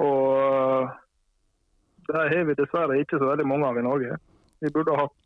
Og 0.00 0.88
det 2.08 2.16
har 2.16 2.48
vi 2.48 2.56
dessverre 2.56 2.96
ikke 3.02 3.20
så 3.20 3.28
veldig 3.28 3.46
mange 3.50 3.68
av 3.68 3.78
i 3.78 3.84
Norge. 3.84 4.16
Vi 4.64 4.72
burde 4.72 4.96
ha 4.96 5.04
hatt 5.04 5.18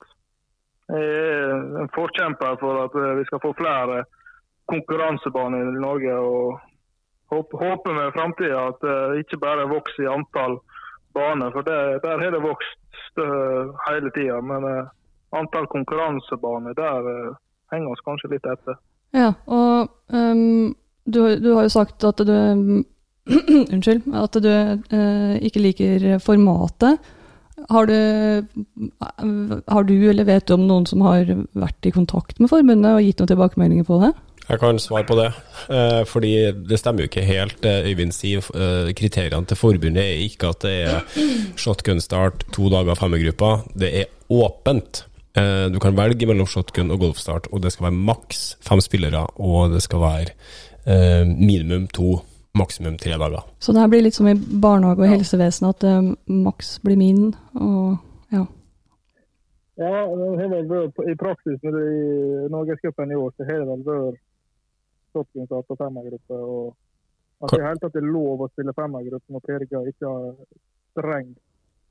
Jeg 0.87 1.15
er 1.19 1.79
en 1.83 1.89
forkjemper 1.95 2.59
for 2.61 2.83
at 2.85 2.93
vi 3.19 3.25
skal 3.27 3.43
få 3.43 3.51
flere 3.59 4.05
konkurransebaner 4.71 5.71
i 5.71 5.81
Norge. 5.83 6.15
og 6.15 6.61
Håper 7.31 7.95
med 7.95 8.13
framtida 8.15 8.69
at 8.69 8.83
det 8.83 9.25
ikke 9.25 9.41
bare 9.43 9.71
vokser 9.71 10.05
i 10.05 10.11
antall 10.11 10.61
baner, 11.15 11.51
for 11.51 11.67
det, 11.67 12.03
der 12.05 12.23
har 12.23 12.31
det 12.31 12.43
vokst 12.43 13.19
hele 13.89 14.13
tida. 14.15 14.39
Men 14.43 14.63
antall 15.39 15.69
konkurransebaner, 15.73 16.77
der 16.79 17.09
uh, 17.09 17.37
henger 17.73 17.95
oss 17.95 18.05
kanskje 18.07 18.33
litt 18.35 18.47
etter. 18.51 18.79
Ja, 19.17 19.33
og 19.47 19.91
um, 20.13 20.75
du, 21.07 21.21
du, 21.39 21.53
har 21.55 21.67
jo 21.67 21.73
sagt 21.73 22.05
at 22.05 22.23
du 22.27 22.37
Unnskyld. 23.75 24.05
At 24.15 24.37
du 24.39 24.51
uh, 24.51 25.35
ikke 25.43 25.63
liker 25.63 26.05
formatet. 26.23 27.03
Har 27.73 27.89
du, 27.89 27.97
har 29.67 29.87
du, 29.89 29.95
eller 30.11 30.27
vet 30.29 30.47
du 30.47 30.55
om 30.55 30.67
noen 30.69 30.85
som 30.87 31.01
har 31.07 31.25
vært 31.57 31.89
i 31.89 31.93
kontakt 31.95 32.39
med 32.39 32.53
forbundet 32.53 32.93
og 32.93 33.03
gitt 33.03 33.23
noen 33.23 33.31
tilbakemeldinger 33.33 33.87
på 33.89 33.99
det? 34.05 34.13
Jeg 34.47 34.61
kan 34.63 34.79
svare 34.79 35.07
på 35.09 35.17
det, 35.19 35.33
eh, 35.75 36.05
fordi 36.07 36.53
det 36.69 36.79
stemmer 36.79 37.03
jo 37.03 37.09
ikke 37.11 37.25
helt 37.27 37.67
Øyvind 37.67 38.15
sier. 38.15 38.45
Eh, 38.55 38.93
kriteriene 38.95 39.47
til 39.47 39.59
forbundet 39.59 40.05
er 40.05 40.23
ikke 40.23 40.53
at 40.53 40.61
det 40.63 40.77
er 40.87 41.01
shotgun-start, 41.59 42.47
to 42.55 42.69
dager 42.71 42.95
femmergruppa. 42.95 43.65
Det 43.75 43.91
er 44.03 44.05
åpent. 44.31 45.06
Eh, 45.37 45.71
du 45.73 45.79
kan 45.81 45.97
velge 45.97 46.27
mellom 46.29 46.49
shotgun 46.49 46.91
og 46.95 47.03
golfstart, 47.03 47.51
og 47.53 47.61
det 47.61 47.75
skal 47.75 47.91
være 47.91 48.05
maks 48.09 48.45
fem 48.65 48.81
spillere, 48.81 49.27
og 49.37 49.75
det 49.75 49.83
skal 49.85 50.01
være 50.01 50.33
eh, 50.89 51.25
minimum 51.29 51.85
to, 51.93 52.15
maksimum 52.57 52.97
tre 52.97 53.19
dager. 53.21 53.45
Så 53.61 53.75
det 53.77 53.83
her 53.83 53.91
blir 53.93 54.07
litt 54.07 54.17
som 54.17 54.31
i 54.31 54.37
barnehage 54.37 55.05
og 55.05 55.13
helsevesen, 55.13 55.69
at 55.69 55.85
eh, 55.85 56.13
maks 56.47 56.79
blir 56.85 56.97
min, 56.97 57.35
og 57.61 57.99
ja. 58.33 58.47
Ja, 59.77 60.07
i 60.09 61.17
praksis 61.21 61.61
når 61.61 61.77
det 61.77 61.85
i 61.93 62.49
Norgescupen 62.55 63.13
i 63.13 63.19
år, 63.21 63.35
så 63.37 63.45
har 63.45 63.61
det 63.61 63.69
vel 63.75 63.85
vært 63.85 64.23
shotgun-start 65.13 65.75
og 65.75 65.81
femmergruppe. 65.83 66.39
og 66.41 66.75
at 67.45 67.53
det 67.53 67.67
helt 67.67 67.85
at 67.85 67.93
det 67.93 68.01
er 68.01 68.09
lov 68.09 68.41
å 68.41 68.49
spille 68.49 68.73
femmergruppe 68.73 69.33
når 69.35 69.43
Per 69.45 69.65
ikke 69.67 69.83
har 70.09 70.31
strengt 70.97 71.37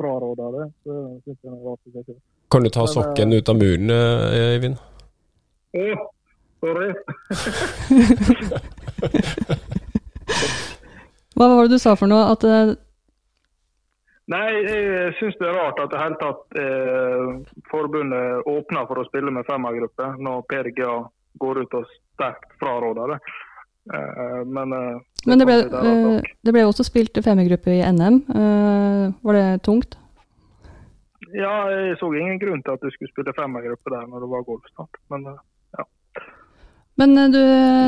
fraråda 0.01 0.49
det. 0.55 0.65
Så 0.81 0.95
synes 1.27 1.37
jeg 1.43 1.51
det 1.51 1.59
er 1.59 1.67
rart. 1.69 2.25
Kan 2.51 2.63
du 2.63 2.69
ta 2.69 2.87
sokken 2.87 3.33
ut 3.33 3.49
av 3.49 3.55
muren, 3.57 3.89
eh, 3.89 4.53
Eivind? 4.53 4.77
Å, 5.75 5.85
sorry. 6.63 6.89
Hva 11.35 11.47
var 11.51 11.63
det 11.65 11.75
du 11.75 11.79
sa 11.81 11.95
for 11.99 12.07
noe? 12.11 12.31
At. 12.31 12.43
Eh, 12.47 12.75
Nei, 14.31 14.45
jeg 14.65 15.11
syns 15.19 15.35
det 15.37 15.45
er 15.45 15.53
rart 15.53 15.77
at 15.83 15.91
det 15.91 15.99
hele 16.01 16.17
tatt 16.17 16.55
eh, 16.57 17.25
forbundet 17.69 18.47
åpner 18.49 18.87
for 18.89 18.97
å 18.97 19.05
spille 19.05 19.29
med 19.33 19.45
femmergruppe, 19.45 20.07
når 20.17 20.41
PRGA 20.49 20.93
går 21.41 21.59
ut 21.61 21.75
og 21.77 21.85
sterkt 22.15 22.55
fraråder 22.61 23.13
det. 23.13 23.19
Eh, 23.93 24.41
men, 24.49 24.73
eh, 24.73 24.97
men 25.27 25.41
det, 25.41 25.45
ble, 25.45 25.59
det, 25.69 25.93
det 26.41 26.55
ble 26.55 26.63
også 26.65 26.87
spilt 26.87 27.21
femmergruppe 27.21 27.75
i 27.75 27.83
NM. 27.85 28.17
Eh, 28.33 29.03
var 29.21 29.37
det 29.37 29.45
tungt? 29.67 29.93
Ja, 31.35 31.53
jeg 31.67 31.97
så 31.99 32.09
ingen 32.15 32.39
grunn 32.39 32.63
til 32.63 32.75
at 32.77 32.83
du 32.83 32.91
skulle 32.93 33.11
spille 33.11 33.33
femmergruppe 33.35 33.91
der 33.91 34.07
når 34.07 34.23
det 34.23 34.31
var 34.31 34.43
golfstart, 34.47 34.99
men 35.11 35.25
eh, 35.33 35.39
ja. 35.75 35.87
Men 37.01 37.17
eh, 37.19 37.31
du 37.33 37.41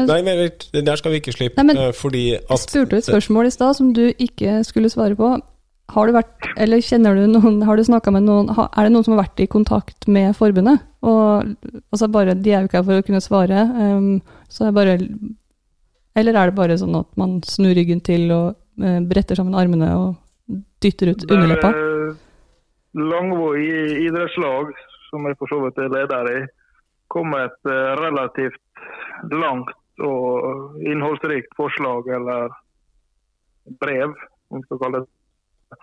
Nei, 0.10 0.18
men 0.26 0.88
der 0.90 1.00
skal 1.00 1.14
vi 1.14 1.22
ikke 1.22 1.36
slippe, 1.36 1.56
Nei, 1.62 1.70
men, 1.70 1.80
eh, 1.86 1.94
fordi 1.96 2.26
at 2.36 2.58
Jeg 2.58 2.66
spurte 2.66 3.00
et 3.00 3.08
spørsmål 3.08 3.48
i 3.48 3.54
stad 3.56 3.80
som 3.80 3.94
du 3.96 4.04
ikke 4.12 4.60
skulle 4.68 4.92
svare 4.92 5.16
på. 5.16 5.32
Har 5.96 6.10
du 6.10 6.18
vært, 6.18 6.50
eller 6.60 6.84
kjenner 6.84 7.16
du 7.16 7.30
noen, 7.32 7.62
har 7.64 7.80
du 7.80 7.86
snakka 7.88 8.12
med 8.12 8.28
noen, 8.28 8.52
er 8.52 8.84
det 8.84 8.92
noen 8.92 9.08
som 9.08 9.16
har 9.16 9.24
vært 9.24 9.40
i 9.40 9.48
kontakt 9.48 10.10
med 10.12 10.36
forbundet? 10.36 10.84
Og, 11.08 11.56
altså 11.94 12.12
bare, 12.12 12.36
De 12.36 12.52
er 12.52 12.66
jo 12.66 12.68
ikke 12.68 12.82
her 12.82 12.88
for 12.90 13.00
å 13.00 13.08
kunne 13.08 13.24
svare, 13.24 13.64
um, 13.72 14.18
så 14.52 14.68
er 14.68 14.76
bare 14.76 14.98
Eller 16.18 16.36
er 16.36 16.50
det 16.50 16.58
bare 16.58 16.76
sånn 16.82 16.98
at 17.00 17.08
man 17.16 17.40
snur 17.48 17.78
ryggen 17.78 18.04
til 18.04 18.28
og 18.36 18.58
uh, 18.84 19.00
bretter 19.08 19.40
sammen 19.40 19.56
armene 19.56 19.94
og 19.96 20.60
dytter 20.84 21.14
ut 21.14 21.30
underleppa? 21.32 21.72
Langvåg 22.98 23.58
idrettslag, 23.62 24.72
som 25.10 25.26
jeg 25.28 25.38
for 25.38 25.52
så 25.52 25.60
vidt 25.64 25.82
er 25.82 25.92
leder 25.94 26.32
i, 26.32 26.40
kom 27.14 27.30
med 27.32 27.46
et 27.46 27.70
eh, 27.72 27.92
relativt 28.02 28.82
langt 29.34 29.76
og 30.04 30.82
innholdsrikt 30.82 31.54
forslag, 31.58 32.10
eller 32.18 32.54
brev, 33.82 34.14
om 34.50 34.62
vi 34.62 34.66
skal 34.66 34.82
kalle 34.82 35.04
det 35.04 35.80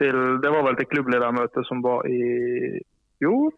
til, 0.00 0.16
Det 0.42 0.50
var 0.50 0.64
vel 0.66 0.76
til 0.76 0.90
klubbledermøtet 0.90 1.66
som 1.68 1.82
var 1.82 2.06
i 2.10 2.80
fjor? 3.22 3.52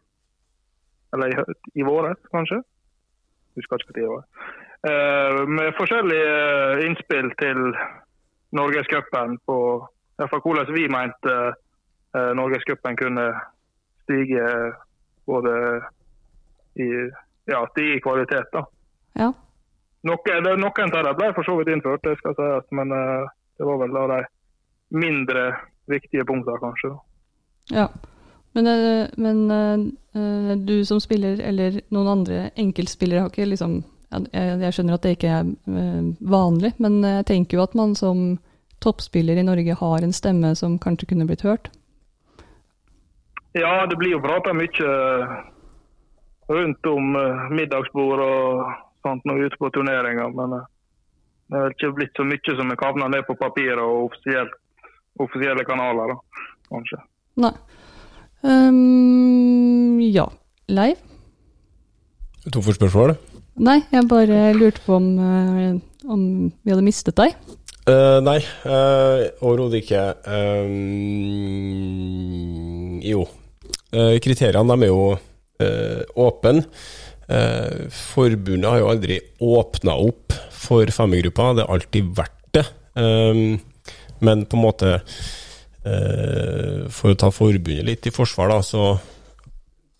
Eller 1.14 1.32
i, 1.32 1.54
i 1.80 1.86
våres, 1.86 2.18
kanskje? 2.34 2.60
Husker 3.56 3.80
ikke 3.80 3.94
når 3.94 4.00
det 4.00 4.08
var. 4.14 4.24
Eh, 4.90 5.38
med 5.48 5.76
forskjellige 5.78 6.86
innspill 6.86 7.30
til 7.40 7.60
Norgescupen 8.52 9.38
på 9.46 9.58
i 10.16 10.24
hvert 10.24 10.44
hvordan 10.44 10.74
vi 10.74 10.88
mente 10.88 11.36
Norgescupen 12.38 12.96
kunne 12.98 13.26
stige 14.04 14.46
både 15.26 15.52
i 16.78 16.88
ja, 17.46 17.60
stige 17.72 17.96
i 17.96 18.00
kvalitet. 18.04 18.48
da. 18.52 18.64
Ja. 19.18 19.32
Noen, 20.06 20.44
det- 20.44 20.58
noen 20.60 20.94
av 20.96 21.04
dem 21.04 21.16
ble 21.18 21.32
for 21.34 21.42
så 21.46 21.56
vidt 21.58 21.68
innført, 21.72 22.02
det 22.06 22.16
skal 22.18 22.34
sies, 22.38 22.68
men 22.70 22.92
eh, 22.92 23.26
det 23.58 23.66
var 23.66 23.78
vel 23.82 23.96
av 23.96 24.08
de 24.12 24.20
mindre 24.90 25.46
viktige 25.90 26.24
punktene, 26.26 26.58
kanskje. 26.62 26.90
da. 26.90 26.98
Ja. 27.80 27.88
Men, 28.54 28.66
eh, 28.66 29.08
men 29.16 29.50
eh, 30.14 30.56
du 30.56 30.84
som 30.84 31.00
spiller, 31.00 31.40
eller 31.42 31.80
noen 31.90 32.08
andre 32.08 32.50
enkeltspillere, 32.56 33.20
har 33.20 33.30
ikke 33.30 33.48
liksom 33.50 33.82
jeg, 34.12 34.30
jeg 34.62 34.72
skjønner 34.72 34.94
at 34.94 35.02
det 35.02 35.16
ikke 35.16 35.32
er 35.34 35.48
eh, 35.50 36.04
vanlig, 36.22 36.72
men 36.78 37.00
jeg 37.02 37.26
tenker 37.26 37.58
jo 37.58 37.64
at 37.64 37.74
man 37.74 37.94
som 37.98 38.38
toppspiller 38.80 39.36
i 39.40 39.42
Norge 39.42 39.74
har 39.74 40.04
en 40.04 40.12
stemme 40.14 40.54
som 40.56 40.78
kanskje 40.78 41.08
kunne 41.10 41.26
blitt 41.26 41.42
hørt. 41.42 41.70
Ja, 43.56 43.86
det 43.88 43.96
blir 43.96 44.12
jo 44.16 44.24
prata 44.24 44.52
mye 44.52 44.88
rundt 46.48 46.86
om 46.86 47.16
eh, 47.16 47.50
middagsbord 47.50 48.20
og 48.22 48.72
sånt 49.06 49.24
når 49.26 49.34
vi 49.34 49.40
er 49.44 49.46
ute 49.50 49.60
på 49.60 49.70
turneringer, 49.74 50.30
men 50.36 50.48
eh, 50.58 50.66
det 51.50 51.62
har 51.62 51.74
ikke 51.74 51.96
blitt 51.96 52.18
så 52.18 52.24
mye 52.26 52.56
som 52.58 52.70
er 52.72 52.80
kavna 52.80 53.06
ned 53.10 53.22
på 53.26 53.38
papiret 53.38 53.82
og 53.82 54.10
offisielle 55.22 55.64
kanaler, 55.66 56.06
da, 56.12 56.16
kanskje. 56.72 56.98
Nei. 57.42 57.54
Um, 58.46 60.00
ja. 60.02 60.26
Leiv? 60.68 60.96
To 62.52 62.62
for 62.62 62.74
spørsmål. 62.74 63.14
Nei, 63.62 63.80
jeg 63.92 64.08
bare 64.10 64.52
lurte 64.58 64.80
på 64.84 64.92
om, 64.98 65.06
eh, 65.22 65.74
om 66.10 66.50
vi 66.50 66.70
hadde 66.74 66.84
mistet 66.84 67.16
deg. 67.18 67.30
Uh, 67.86 68.18
nei, 68.26 68.40
uh, 68.66 69.30
overhodet 69.46 69.78
ikke. 69.84 70.02
Um, 70.26 70.74
jo. 73.06 73.26
Eh, 73.92 74.16
kriteriene 74.22 74.78
er 74.80 74.90
jo 74.90 75.02
uh, 75.16 76.02
åpne. 76.26 76.64
Eh, 77.26 77.86
forbundet 77.90 78.70
har 78.70 78.78
jo 78.78 78.90
aldri 78.92 79.16
åpna 79.42 79.96
opp 79.98 80.34
for 80.54 80.86
femmergruppa, 80.94 81.54
det 81.56 81.64
har 81.64 81.74
alltid 81.74 82.12
vært 82.14 82.44
det. 82.54 82.66
Men 84.18 84.44
på 84.46 84.56
en 84.56 84.62
måte 84.62 84.92
eh, 85.84 86.86
For 86.92 87.12
å 87.12 87.18
ta 87.18 87.32
forbundet 87.34 87.86
litt 87.86 88.08
i 88.08 88.14
forsvar, 88.14 88.52
da, 88.54 88.62
så 88.62 88.94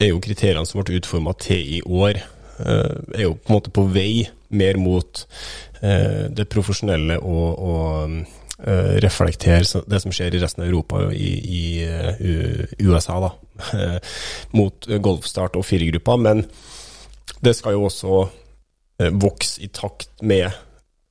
er 0.01 0.13
jo 0.13 0.23
kriteriene 0.23 0.67
som 0.69 0.83
ble 0.83 1.01
utforma 1.01 1.35
til 1.41 1.77
i 1.79 1.83
år, 1.83 2.21
eh, 2.63 2.97
er 3.17 3.27
jo 3.27 3.37
på 3.37 3.51
en 3.51 3.59
måte 3.59 3.75
på 3.75 3.87
vei 3.91 4.27
mer 4.57 4.79
mot 4.81 5.25
eh, 5.83 6.27
det 6.31 6.47
profesjonelle 6.53 7.19
og, 7.19 7.47
og 7.59 7.87
eh, 8.05 8.43
reflektere 8.57 9.83
det 9.85 9.99
som 10.01 10.13
skjer 10.15 10.35
i 10.35 10.41
resten 10.41 10.63
av 10.65 10.71
Europa 10.71 11.03
og 11.07 11.13
i, 11.13 11.33
i 11.45 11.65
eh, 11.85 12.77
USA, 12.81 13.19
da. 13.21 13.33
mot 14.57 14.89
eh, 14.89 15.01
golfstart 15.03 15.59
og 15.59 15.67
firergruppa. 15.69 16.17
Men 16.17 16.45
det 17.45 17.57
skal 17.59 17.77
jo 17.77 17.87
også 17.89 18.23
eh, 19.03 19.13
vokse 19.13 19.61
i 19.65 19.69
takt 19.69 20.25
med 20.25 20.49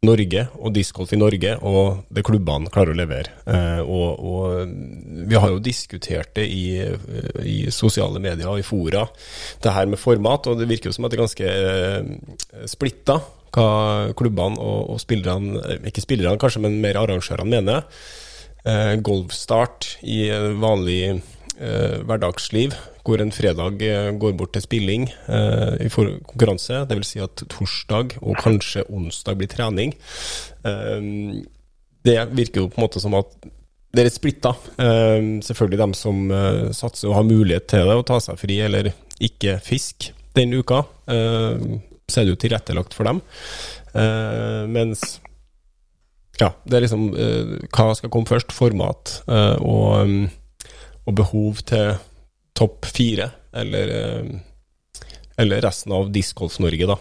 Norge 0.05 0.43
og 0.59 0.73
discgolf 0.75 1.13
i 1.15 1.19
Norge, 1.19 1.55
og 1.65 2.05
det 2.13 2.23
klubbene 2.27 2.69
klarer 2.73 2.93
å 2.93 2.99
levere. 2.99 3.31
Eh, 3.49 3.81
og, 3.81 4.19
og 4.21 5.25
vi 5.29 5.39
har 5.39 5.53
jo 5.53 5.63
diskutert 5.63 6.35
det 6.37 6.45
i, 6.51 6.65
eh, 6.83 7.39
i 7.41 7.57
sosiale 7.73 8.21
medier 8.21 8.51
og 8.51 8.61
i 8.61 8.67
fora, 8.67 9.05
det 9.63 9.73
her 9.73 9.89
med 9.89 10.01
format, 10.01 10.51
og 10.51 10.61
det 10.61 10.69
virker 10.69 10.91
jo 10.91 10.97
som 10.97 11.07
at 11.07 11.13
det 11.13 11.19
er 11.19 11.25
ganske 11.25 11.55
eh, 11.55 12.69
splitta 12.69 13.19
hva 13.55 14.11
klubbene 14.17 14.59
og, 14.61 14.91
og 14.95 15.01
spillerne, 15.01 15.61
eh, 15.63 15.87
ikke 15.89 16.03
spillerne 16.03 16.41
kanskje, 16.41 16.63
men 16.65 16.81
mer 16.83 16.99
arrangørene 17.01 17.51
mener. 17.51 17.87
Eh, 18.65 18.95
golfstart 19.05 19.95
i 20.03 20.27
vanlig 20.61 20.99
eh, 21.13 21.97
hverdagsliv, 22.05 22.75
hvor 23.05 23.21
en 23.21 23.33
fredag 23.35 23.83
eh, 23.85 24.11
går 24.17 24.33
bort 24.37 24.55
til 24.55 24.65
spilling 24.65 25.07
eh, 25.09 25.85
i 25.85 25.89
konkurranse, 25.93 26.83
dvs. 26.89 27.11
Si 27.13 27.21
at 27.23 27.45
torsdag 27.51 28.17
og 28.21 28.39
kanskje 28.41 28.87
onsdag 28.89 29.39
blir 29.39 29.51
trening. 29.51 29.93
Det 32.05 32.17
virker 32.37 32.63
jo 32.63 32.69
på 32.69 32.79
en 32.79 32.85
måte 32.85 33.01
som 33.01 33.15
at 33.17 33.31
det 33.95 34.01
er 34.01 34.07
litt 34.09 34.17
splitta. 34.17 34.51
Selvfølgelig 35.47 35.77
dem 35.79 35.93
som 35.95 36.17
satser 36.75 37.07
og 37.07 37.15
har 37.15 37.27
mulighet 37.29 37.69
til 37.71 37.87
det, 37.87 37.95
å 37.95 38.05
ta 38.05 38.17
seg 38.21 38.37
fri 38.41 38.57
eller 38.65 38.91
ikke 39.23 39.59
fisk 39.63 40.09
den 40.35 40.53
uka. 40.53 40.83
Eh, 41.07 41.55
så 42.09 42.21
er 42.21 42.27
det 42.27 42.35
jo 42.35 42.41
tilrettelagt 42.41 42.95
for 42.95 43.07
dem. 43.09 43.21
Uh, 43.95 44.65
mens 44.69 45.19
ja, 46.39 46.49
det 46.67 46.77
er 46.77 46.83
liksom 46.83 47.07
uh, 47.15 47.55
hva 47.71 47.93
skal 47.95 48.11
komme 48.11 48.29
først? 48.29 48.51
Format 48.55 49.21
uh, 49.29 49.55
og, 49.63 50.03
um, 50.03 50.27
og 51.07 51.15
behov 51.15 51.63
til 51.69 51.95
topp 52.55 52.87
fire, 52.87 53.29
eller, 53.55 53.89
eller 55.43 55.63
resten 55.63 55.91
av 55.91 56.07
Discgolf-Norge, 56.15 56.87
da. 56.87 56.95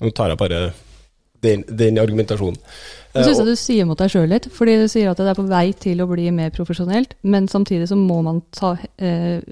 Nå 0.00 0.12
tar 0.16 0.32
jeg 0.32 0.40
bare 0.40 0.60
den, 1.44 1.66
den 1.68 2.00
argumentasjonen. 2.00 2.56
Jeg 3.12 3.26
syns 3.26 3.42
du 3.44 3.52
sier 3.60 3.84
mot 3.84 4.00
deg 4.00 4.08
sjøl 4.14 4.32
litt, 4.32 4.48
fordi 4.56 4.78
du 4.80 4.86
sier 4.88 5.12
at 5.12 5.20
det 5.20 5.28
er 5.34 5.36
på 5.36 5.44
vei 5.50 5.66
til 5.84 6.00
å 6.00 6.08
bli 6.08 6.30
mer 6.32 6.48
profesjonelt, 6.56 7.12
men 7.28 7.44
samtidig 7.52 7.90
så 7.92 8.00
må 8.00 8.22
man 8.24 8.40
ta 8.56 8.72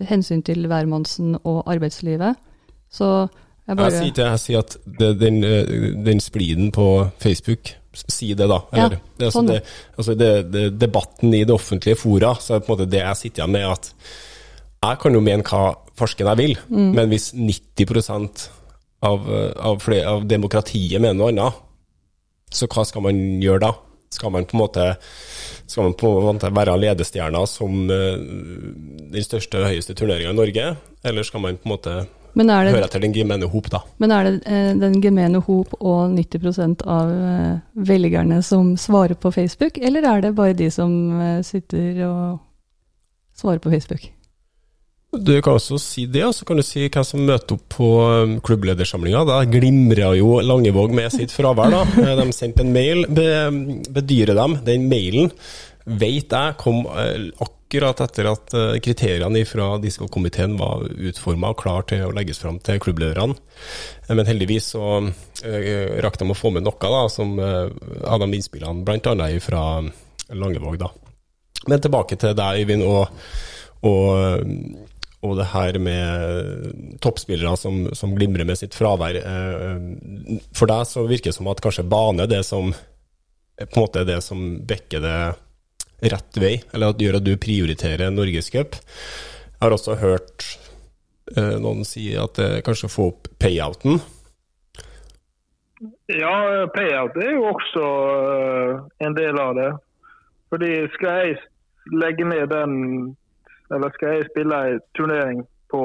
hensyn 0.09 0.41
til 0.49 0.65
hvermannsen 0.73 1.37
og 1.43 1.69
arbeidslivet. 1.69 2.41
Så 2.89 3.29
jeg 3.69 3.79
Jeg 3.79 3.93
sier, 3.93 4.15
til, 4.17 4.25
jeg 4.25 4.41
sier 4.45 4.63
at 4.65 4.77
det, 4.99 5.11
den, 5.21 5.43
eh, 5.45 5.75
den 6.05 6.21
spliden 6.25 6.73
på 6.73 6.89
Facebook 7.21 7.75
Si 7.99 8.29
det, 8.37 8.47
da. 8.47 8.61
Ja, 8.77 8.85
det, 8.93 8.99
altså 9.19 9.41
sånn, 9.41 9.49
det, 9.51 9.63
altså 9.99 10.15
det, 10.15 10.31
det, 10.53 10.65
debatten 10.79 11.33
i 11.35 11.41
det 11.43 11.55
offentlige 11.55 11.99
fora, 11.99 12.35
så 12.39 12.55
er 12.55 12.61
det 12.61 12.67
på 12.69 12.71
en 12.71 12.77
måte 12.77 12.91
det 12.93 13.01
jeg 13.01 13.19
sitter 13.19 13.43
igjen 13.43 13.55
med, 13.57 13.65
at 13.73 13.89
jeg 14.85 15.01
kan 15.03 15.17
jo 15.17 15.23
mene 15.25 15.47
hva 15.49 15.63
farsken 15.99 16.31
jeg 16.31 16.39
vil, 16.39 16.55
Mm. 16.69 16.93
men 16.95 17.11
hvis 17.11 17.33
90 17.35 18.51
av, 19.03 19.27
eh, 19.27 19.51
av, 19.57 19.81
flere, 19.83 20.07
av 20.07 20.29
demokratiet 20.31 21.01
mener 21.01 21.19
noe 21.19 21.33
annet, 21.33 21.59
så 22.55 22.69
hva 22.71 22.85
skal 22.87 23.03
man 23.09 23.19
gjøre 23.43 23.65
da? 23.67 23.73
Skal 24.15 24.33
man 24.33 24.47
på 24.49 24.57
en 24.57 24.63
måte 24.63 24.85
på 25.69 25.83
en 25.85 26.25
måte 26.25 26.49
være 26.55 26.79
ledestjerna 26.81 27.43
som 27.47 27.91
eh, 27.91 28.15
den 29.13 29.27
største 29.27 29.61
og 29.61 29.69
høyeste 29.69 29.95
turneringa 29.99 30.31
i 30.33 30.39
Norge, 30.39 30.71
eller 31.05 31.27
skal 31.27 31.45
man 31.45 31.59
på 31.59 31.69
en 31.69 31.75
måte 31.75 31.97
Men 32.39 32.53
er 32.55 32.67
det, 32.69 32.75
hører 32.77 32.87
etter 32.87 33.03
den 33.03 33.15
gemene 33.17 33.49
hop, 33.51 33.71
da? 33.73 33.81
men 33.99 34.13
er 34.15 34.29
det 34.29 34.35
eh, 34.47 34.69
den 34.79 35.01
gemene 35.03 35.41
hop 35.43 35.73
og 35.81 36.13
90% 36.15 36.85
av 36.87 37.11
eh, 37.11 37.57
velgerne 37.89 38.39
som 38.47 38.77
svarer 38.79 39.19
på 39.19 39.33
Facebook, 39.35 39.81
eller 39.83 40.07
er 40.07 40.23
det 40.23 40.37
bare 40.39 40.55
de 40.59 40.71
som 40.71 40.93
eh, 41.19 41.41
sitter 41.47 42.05
og 42.07 42.39
svarer 43.39 43.63
på 43.65 43.75
Facebook? 43.75 44.07
Du 45.09 45.33
kan 45.41 45.57
også 45.57 45.79
si 45.81 46.05
det, 46.05 46.21
og 46.27 46.35
så 46.37 46.45
kan 46.45 46.59
du 46.61 46.63
si 46.67 46.83
hvem 46.85 47.05
som 47.07 47.23
møter 47.25 47.57
opp 47.57 47.63
på 47.73 47.87
klubbledersamlinga. 48.45 49.23
Da 49.25 49.39
glimra 49.49 50.11
jo 50.19 50.35
Langevåg 50.45 50.93
med 50.93 51.09
sitt 51.15 51.33
fravær. 51.33 51.73
da. 51.73 52.13
De 52.21 52.27
sendte 52.37 52.61
en 52.61 52.75
mail, 52.75 53.07
be, 53.09 53.25
bedyrer 53.89 54.37
dem. 54.37 54.59
Den 54.67 54.85
mailen 54.91 55.33
vet 55.89 56.37
jeg 56.37 56.59
kom 56.61 56.85
eh, 56.93 57.31
akkurat 57.69 58.01
etter 58.01 58.25
at 58.25 58.55
eh, 58.55 58.79
kriteriene 58.81 59.45
fra 59.45 59.77
diskokomiteen 59.79 60.57
var 60.57 60.87
utforma 60.89 61.51
og 61.53 61.61
klar 61.61 61.85
til 61.85 62.07
å 62.07 62.13
legges 62.17 62.41
fram 62.41 62.59
til 62.65 62.81
klubblederne. 62.81 63.37
Eh, 64.09 64.15
Men 64.17 64.27
heldigvis 64.27 64.73
så 64.73 65.13
eh, 65.45 66.01
rakk 66.01 66.19
de 66.19 66.31
å 66.31 66.37
få 66.37 66.51
med 66.51 66.65
noe 66.65 66.79
da, 66.81 67.09
som 67.13 67.37
av 67.39 68.21
de 68.21 68.29
innspillene, 68.33 68.85
bl.a. 68.85 69.41
fra 69.41 69.83
Langevåg. 70.33 70.79
da. 70.79 70.89
Men 71.69 71.81
tilbake 71.81 72.17
til 72.17 72.35
deg, 72.35 72.63
Øyvind, 72.63 72.85
og, 72.89 73.09
og, 73.85 74.49
og 75.21 75.35
det 75.37 75.49
her 75.53 75.79
med 75.79 76.97
toppspillere 77.05 77.57
som, 77.57 77.91
som 77.93 78.15
glimrer 78.17 78.49
med 78.49 78.57
sitt 78.57 78.77
fravær. 78.77 79.19
For 80.57 80.71
deg 80.71 80.89
så 80.89 81.05
virker 81.05 81.33
det 81.33 81.37
som 81.37 81.51
at 81.53 81.61
kanskje 81.61 81.85
bane 81.85 82.29
det 82.31 82.41
som 82.47 82.73
på 83.59 83.75
en 83.75 83.83
måte 83.83 84.05
er 84.05 84.09
det 84.09 84.21
som 84.23 84.41
bekker 84.65 85.03
det 85.03 85.19
rett 86.03 86.39
vei, 86.39 86.59
eller 86.73 86.93
at 86.93 87.03
gjør 87.03 87.19
at 87.19 87.27
du 87.27 87.35
prioriterer 87.41 88.13
Norgescup. 88.15 88.79
Jeg 88.79 89.61
har 89.65 89.75
også 89.75 89.97
hørt 89.99 90.47
eh, 91.37 91.57
noen 91.59 91.85
si 91.87 92.13
at 92.17 92.39
det 92.39 92.63
kanskje 92.67 92.91
får 92.93 93.13
opp 93.13 93.31
payouten. 93.43 93.99
Ja, 96.11 96.67
payout 96.75 97.17
er 97.23 97.37
jo 97.37 97.45
også 97.53 97.85
uh, 97.85 98.81
en 99.05 99.15
del 99.15 99.39
av 99.39 99.55
det. 99.59 99.71
Fordi 100.51 100.73
skal 100.97 101.23
jeg 101.23 101.39
legge 101.93 102.25
ned 102.27 102.49
den, 102.51 102.73
eller 103.71 103.93
skal 103.95 104.17
jeg 104.17 104.29
spille 104.31 104.59
en 104.73 104.81
turnering 104.97 105.43
på 105.71 105.83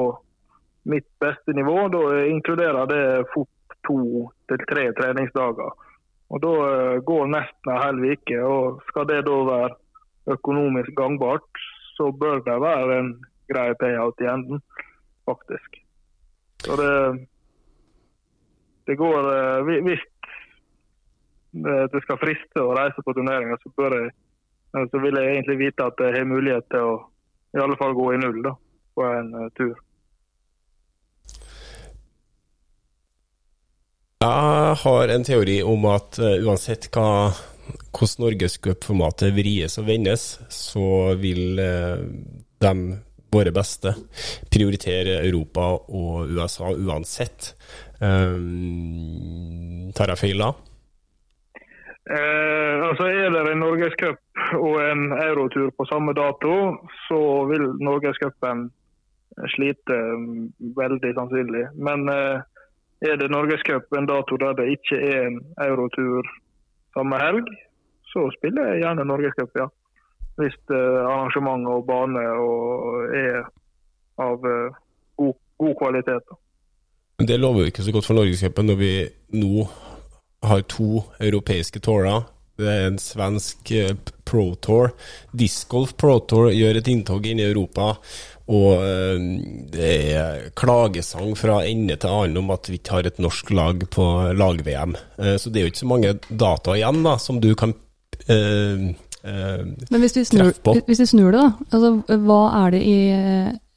mitt 0.88 1.06
beste 1.20 1.52
nivå, 1.56 1.88
da 1.92 2.24
inkluderer 2.26 2.88
det 2.88 3.04
fort 3.34 3.76
to 3.86 4.28
til 4.48 4.64
tre 4.70 4.88
treningsdager. 4.98 5.72
Og 6.32 6.40
Da 6.42 6.52
eh, 6.66 7.00
går 7.04 7.26
nesten 7.30 7.70
en 7.70 7.82
hel 7.82 8.00
uke. 8.12 8.38
og 8.42 8.80
Skal 8.88 9.08
det 9.08 9.20
da 9.28 9.36
være 9.48 9.74
økonomisk 10.30 10.94
gangbart, 10.96 11.64
så 11.96 12.10
bør 12.12 12.40
det 12.46 12.60
være 12.60 12.98
en 12.98 13.10
grei 13.52 13.74
payout 13.80 14.20
i 14.20 14.28
enden, 14.30 14.62
faktisk. 15.28 15.80
Så 16.64 16.76
det, 16.80 17.26
det 18.86 18.96
går 18.96 19.28
eh, 19.36 19.80
Hvis 19.84 20.04
eh, 21.66 21.84
det 21.92 22.02
skal 22.04 22.20
friste 22.20 22.62
å 22.62 22.74
reise 22.76 23.04
på 23.04 23.14
turneringer, 23.16 23.60
så, 23.62 23.88
eh, 23.92 24.86
så 24.90 25.02
vil 25.02 25.20
jeg 25.20 25.34
egentlig 25.34 25.58
vite 25.66 25.88
at 25.88 26.00
jeg 26.00 26.16
har 26.18 26.30
mulighet 26.30 26.70
til 26.72 26.92
å 26.92 26.94
i 27.54 27.60
alle 27.62 27.76
fall 27.78 27.92
gå 27.94 28.08
i 28.10 28.18
null 28.18 28.40
da, 28.42 28.50
på 28.98 29.04
en 29.06 29.28
tur. 29.54 29.76
Jeg 34.24 34.78
har 34.80 35.12
en 35.14 35.26
teori 35.28 35.60
om 35.62 35.84
at 35.86 36.18
uansett 36.18 36.88
hva 36.96 37.28
hvordan 37.94 38.24
norgescupformatet 38.24 39.34
vries 39.36 39.78
og 39.80 39.88
vendes, 39.88 40.26
så 40.52 41.14
vil 41.20 41.60
uh, 41.60 42.04
de, 42.64 42.74
våre 43.34 43.54
beste, 43.54 43.94
prioritere 44.52 45.20
Europa 45.26 45.72
og 45.88 46.30
USA 46.34 46.70
uansett. 46.74 47.54
Um, 48.00 49.90
tar 49.96 50.14
jeg 50.14 50.22
feil 50.26 50.44
da? 50.44 50.52
Eh, 52.10 52.88
altså 52.88 53.04
Er 53.08 53.30
det 53.32 53.52
en 53.52 53.62
norgescup 53.64 54.18
og 54.60 54.74
en 54.90 55.12
eurotur 55.12 55.70
på 55.78 55.84
samme 55.88 56.12
dato, 56.12 56.76
så 57.08 57.20
vil 57.48 57.64
norgescupen 57.80 58.66
slite 59.56 59.96
mm, 60.18 60.52
veldig 60.76 61.14
sannsynlig. 61.16 61.64
Men 61.74 62.08
eh, 62.12 62.42
er 63.08 63.16
det 63.16 63.30
norgescup 63.32 63.96
en 63.96 64.08
dato 64.10 64.36
der 64.36 64.52
det 64.52 64.68
ikke 64.76 65.00
er 65.00 65.26
en 65.30 65.40
eurotur 65.68 66.28
samme 66.94 67.18
helg, 67.20 67.50
så 68.12 68.28
spiller 68.38 68.72
jeg 68.72 68.84
gjerne 68.84 69.06
norgescup, 69.08 69.50
ja. 69.58 69.68
Hvis 70.40 70.56
eh, 70.74 71.00
arrangement 71.06 71.66
og 71.70 71.84
bane 71.86 72.22
og 72.42 73.12
er 73.14 73.44
av 74.22 74.46
eh, 74.50 74.78
god, 75.20 75.34
god 75.62 75.74
kvalitet. 75.82 76.30
Da. 76.30 76.38
Det 77.28 77.38
lover 77.38 77.70
ikke 77.70 77.84
så 77.86 77.94
godt 77.94 78.08
for 78.08 78.18
norgescupen 78.18 78.66
når 78.70 78.78
vi 78.80 78.92
nå 79.38 79.66
har 80.44 80.64
to 80.68 81.04
europeiske 81.22 81.82
tårer. 81.84 82.26
Det 82.58 82.70
er 82.70 82.88
en 82.88 83.00
svensk 83.02 83.70
eh, 83.74 83.94
pro 84.26 84.52
tour. 84.62 84.92
Discgolf 85.34 85.94
pro 85.98 86.18
tour 86.22 86.52
gjør 86.54 86.78
et 86.78 86.90
inntog 86.90 87.26
inn 87.26 87.42
i 87.42 87.46
Europa. 87.48 87.94
Og 88.52 88.82
eh, 88.84 89.22
det 89.72 89.92
er 90.12 90.48
klagesang 90.58 91.32
fra 91.38 91.62
ende 91.64 91.96
til 91.96 92.12
annen 92.12 92.42
om 92.42 92.52
at 92.52 92.68
vi 92.68 92.76
ikke 92.76 92.98
har 92.98 93.08
et 93.08 93.20
norsk 93.22 93.52
lag 93.56 93.86
på 93.88 94.04
lag-VM. 94.36 94.96
Eh, 95.16 95.36
så 95.40 95.50
det 95.50 95.60
er 95.60 95.66
jo 95.66 95.72
ikke 95.72 95.84
så 95.84 95.92
mange 95.94 96.12
data 96.28 96.76
igjen 96.76 97.00
da, 97.06 97.16
som 97.22 97.40
du 97.40 97.54
kan 97.56 97.72
eh, 98.28 98.90
eh, 99.24 99.64
Men 99.64 100.04
hvis 100.04 100.16
vi, 100.18 100.26
snur, 100.28 100.52
hvis 100.76 101.00
vi 101.06 101.08
snur 101.08 101.32
det, 101.32 101.40
da. 101.40 101.68
Altså, 101.70 102.18
hva 102.26 102.40
er 102.60 102.76
det 102.76 102.82
i 102.84 102.98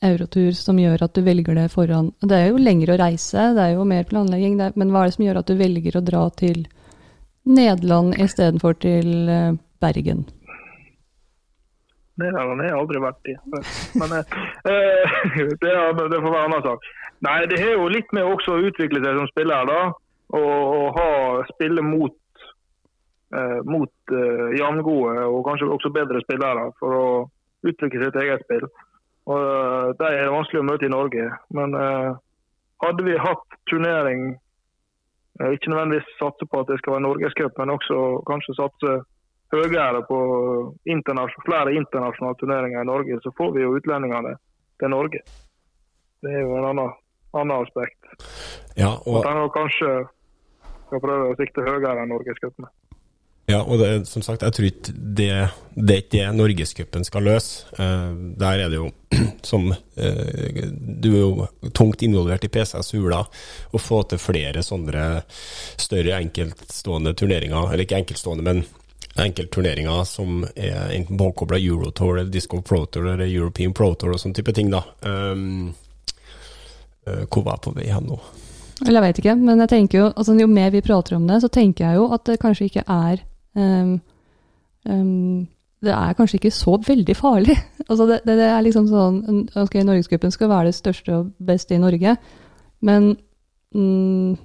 Eurotur 0.08 0.52
som 0.54 0.82
gjør 0.84 1.08
at 1.08 1.16
du 1.16 1.24
velger 1.26 1.56
det 1.58 1.72
foran 1.74 2.12
Det 2.22 2.36
er 2.38 2.52
jo 2.52 2.60
lengre 2.62 2.94
å 2.94 3.00
reise, 3.02 3.54
det 3.56 3.64
er 3.64 3.78
jo 3.78 3.88
mer 3.88 4.04
planlegging, 4.10 4.60
det, 4.60 4.74
men 4.76 4.92
hva 4.92 5.06
er 5.06 5.10
det 5.10 5.16
som 5.16 5.30
gjør 5.30 5.40
at 5.46 5.48
du 5.48 5.56
velger 5.58 5.96
å 5.96 6.04
dra 6.12 6.28
til 6.36 6.66
Nederland 7.48 8.20
istedenfor 8.20 8.76
til 8.84 9.32
Bergen? 9.80 10.28
Nederland 12.18 12.62
har 12.64 12.70
jeg 12.70 12.80
aldri 12.82 13.02
vært 13.04 13.32
i. 13.32 13.36
Men 14.02 14.16
eh, 14.18 14.36
det, 15.62 15.72
er, 15.72 15.94
det, 15.98 16.22
får 16.22 16.34
være 16.34 16.44
en 16.44 16.56
annen 16.56 16.66
sak. 16.66 16.90
Nei, 17.26 17.38
Det 17.52 17.62
har 17.62 17.74
jo 17.76 17.88
litt 17.94 18.14
med 18.16 18.28
også 18.28 18.58
å 18.58 18.66
utvikle 18.70 19.04
seg 19.04 19.20
som 19.20 19.30
spiller. 19.32 19.70
da, 19.70 19.80
Og, 20.38 20.58
og 20.80 21.00
ha, 21.00 21.10
spille 21.54 21.86
mot, 21.86 22.18
eh, 23.34 23.60
mot 23.66 24.18
eh, 24.18 24.46
jevngode 24.58 25.26
og 25.30 25.42
kanskje 25.48 25.72
også 25.78 25.94
bedre 25.96 26.22
spillere 26.26 26.70
for 26.82 26.98
å 26.98 27.08
utvikle 27.68 28.06
sitt 28.06 28.22
eget 28.22 28.46
spill. 28.46 28.68
Og 29.28 29.40
uh, 29.44 29.94
De 30.00 30.08
er 30.08 30.24
det 30.26 30.34
vanskelig 30.34 30.64
å 30.64 30.68
møte 30.68 30.88
i 30.88 30.94
Norge. 30.94 31.30
Men 31.56 31.76
eh, 31.76 32.12
hadde 32.84 33.04
vi 33.04 33.18
hatt 33.20 33.58
turnering, 33.70 34.38
eh, 35.42 35.52
ikke 35.56 35.74
nødvendigvis 35.74 36.14
satse 36.20 36.48
på 36.48 36.62
at 36.62 36.72
det 36.72 36.80
skal 36.82 36.96
være 36.96 37.06
norgescup, 37.08 37.58
men 37.60 37.74
også 37.76 38.04
kanskje 38.30 38.58
satse 38.60 38.94
høyere 39.54 40.04
på 40.08 40.20
internasjonale, 40.90 41.46
flere 41.48 41.76
internasjonale 41.80 42.40
turneringer 42.42 42.84
i 42.84 42.90
Norge, 42.90 43.20
så 43.24 43.32
får 43.38 43.54
vi 43.56 43.64
jo 43.64 43.76
utlendingene 43.78 44.36
til 44.82 44.94
Norge. 44.94 45.24
Det 46.24 46.34
er 46.34 46.44
jo 46.44 46.58
en 46.58 46.70
annen, 46.72 46.98
annen 47.38 47.56
aspekt. 47.62 48.12
Ja, 48.78 48.98
og... 49.06 49.22
At 49.24 49.54
kanskje 49.56 49.94
skal 50.88 51.04
prøve 51.04 51.32
å 51.32 51.40
sikte 51.40 51.66
høyere 51.66 52.04
enn 52.04 52.14
norgescupen. 52.14 52.68
Ja, 53.48 53.62
og 53.64 53.80
det, 53.80 53.90
som 54.10 54.24
sagt, 54.26 54.44
jeg 54.44 54.56
tror 54.56 54.66
ikke 54.68 54.92
det, 54.92 55.28
det 55.72 55.94
er 55.94 56.02
ikke 56.02 56.18
det 56.18 56.32
norgescupen 56.36 57.06
skal 57.08 57.24
løse. 57.30 57.70
Uh, 57.80 58.12
der 58.36 58.66
er 58.66 58.74
det 58.74 58.82
jo, 58.82 58.90
som 59.52 59.70
uh, 59.72 60.58
Du 60.76 61.08
er 61.14 61.22
jo 61.22 61.48
tungt 61.72 62.04
involvert 62.04 62.44
i 62.44 62.52
PCS-hula. 62.52 63.22
Å 63.72 63.80
få 63.80 64.02
til 64.12 64.20
flere 64.20 64.66
sånne 64.68 65.06
større 65.80 66.20
enkeltstående 66.20 67.16
turneringer, 67.16 67.72
eller 67.72 67.88
ikke 67.88 68.02
enkeltstående, 68.02 68.44
men 68.44 68.66
enkeltturneringer 69.22 70.04
som 70.08 70.44
er 70.56 70.92
enten 70.96 71.18
påkobla 71.18 71.60
Eurotour 71.60 72.20
eller 72.20 72.32
Disco 72.32 72.62
Pro 72.62 72.86
Tour 72.86 73.08
eller 73.14 73.26
European 73.28 73.74
Pro 73.74 73.94
Tour 73.96 74.16
og 74.16 74.22
sånn 74.22 74.36
type 74.38 74.54
ting, 74.56 74.70
da. 74.74 74.84
Um, 75.02 75.74
uh, 77.08 77.24
hvor 77.26 77.44
var 77.46 77.58
jeg 77.58 77.66
på 77.66 77.76
vei 77.78 77.90
hen 77.92 78.10
nå? 78.10 78.20
Eller 78.86 79.00
jeg 79.00 79.06
vet 79.08 79.20
ikke, 79.24 79.36
men 79.42 79.62
jeg 79.64 79.72
tenker 79.74 80.00
jo, 80.00 80.08
altså 80.14 80.36
jo 80.38 80.48
mer 80.52 80.74
vi 80.74 80.84
prater 80.86 81.18
om 81.18 81.28
det, 81.30 81.42
så 81.42 81.50
tenker 81.50 81.88
jeg 81.88 81.98
jo 81.98 82.10
at 82.14 82.26
det 82.30 82.40
kanskje 82.42 82.68
ikke 82.70 82.84
er 82.86 83.24
um, 83.58 83.96
um, 84.86 85.48
Det 85.82 85.94
er 85.94 86.18
kanskje 86.18 86.38
ikke 86.40 86.54
så 86.54 86.78
veldig 86.88 87.16
farlig. 87.18 87.58
altså 87.90 88.06
det, 88.10 88.20
det, 88.26 88.38
det 88.38 88.50
er 88.50 88.66
liksom 88.66 88.90
sånn 88.92 89.48
Ok, 89.64 89.80
Norgesgruppen 89.82 90.34
skal 90.34 90.52
være 90.54 90.70
det 90.70 90.78
største 90.78 91.16
og 91.16 91.32
beste 91.42 91.78
i 91.78 91.82
Norge, 91.82 92.18
men 92.86 93.16
mm, 93.74 94.38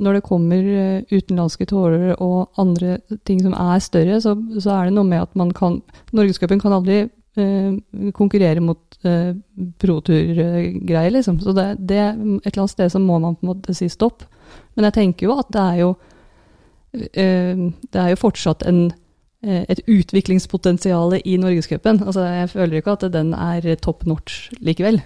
når 0.00 0.18
det 0.18 0.26
kommer 0.26 0.68
eh, 0.74 1.02
utenlandske 1.12 1.66
tårer 1.70 2.14
og 2.16 2.60
andre 2.60 2.98
ting 3.28 3.42
som 3.44 3.54
er 3.54 3.82
større, 3.84 4.20
så, 4.22 4.34
så 4.58 4.74
er 4.74 4.88
det 4.88 4.96
noe 4.96 5.08
med 5.08 5.22
at 5.22 5.36
man 5.38 5.52
kan 5.56 5.80
Norgescupen 6.16 6.62
kan 6.62 6.74
aldri 6.76 7.02
eh, 7.04 8.10
konkurrere 8.16 8.62
mot 8.64 8.98
eh, 9.04 9.34
proturgreier, 9.82 11.10
liksom. 11.14 11.40
Så 11.44 11.54
det, 11.56 11.68
det, 11.78 12.00
et 12.00 12.48
eller 12.50 12.64
annet 12.64 12.74
sted 12.74 12.92
så 12.92 13.02
må 13.02 13.18
man 13.18 13.36
på 13.36 13.46
en 13.46 13.52
måte 13.52 13.76
si 13.76 13.90
stopp. 13.92 14.24
Men 14.74 14.88
jeg 14.88 14.96
tenker 14.96 15.28
jo 15.28 15.36
at 15.38 15.52
det 15.54 15.62
er 15.62 15.78
jo 15.82 15.92
eh, 16.92 17.68
Det 17.92 18.02
er 18.02 18.10
jo 18.10 18.18
fortsatt 18.18 18.64
en, 18.66 18.82
eh, 19.44 19.62
et 19.68 19.84
utviklingspotensial 19.86 21.20
i 21.24 21.36
Norgescupen. 21.36 22.02
Altså, 22.02 22.26
jeg 22.26 22.52
føler 22.56 22.80
ikke 22.80 22.98
at 22.98 23.08
den 23.12 23.34
er 23.34 23.74
top 23.76 24.06
notch 24.06 24.48
likevel. 24.60 25.02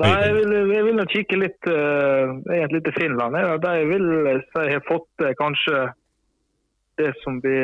Nei, 0.00 0.12
jeg 0.24 0.36
vil, 0.38 0.52
jeg 0.72 0.84
vil 0.86 1.00
kikke 1.12 1.36
litt 1.36 1.66
uh, 1.68 2.30
egentlig 2.48 2.80
til 2.86 2.94
Finland. 2.96 3.36
Jeg, 3.36 3.58
de 3.60 3.72
vil 3.90 4.06
si 4.54 4.62
har 4.70 4.86
fått 4.88 5.24
uh, 5.24 5.34
kanskje 5.36 5.82
det 7.00 7.10
som 7.20 7.42
vi 7.44 7.58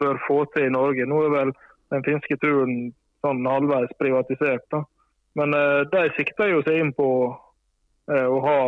bør 0.00 0.20
få 0.24 0.38
til 0.54 0.70
i 0.70 0.72
Norge. 0.72 1.04
Nå 1.04 1.20
er 1.26 1.34
vel 1.34 1.52
den 1.92 2.06
finske 2.08 2.40
turen 2.40 2.88
sånn 3.24 3.44
halvveis 3.48 3.92
privatisert. 4.00 4.64
da. 4.72 4.80
Men 5.36 5.52
uh, 5.52 5.84
de 5.92 6.08
sikter 6.16 6.54
jo 6.54 6.64
seg 6.64 6.80
inn 6.80 6.96
på 6.96 7.10
uh, 7.28 8.26
å 8.32 8.42
ha 8.48 8.58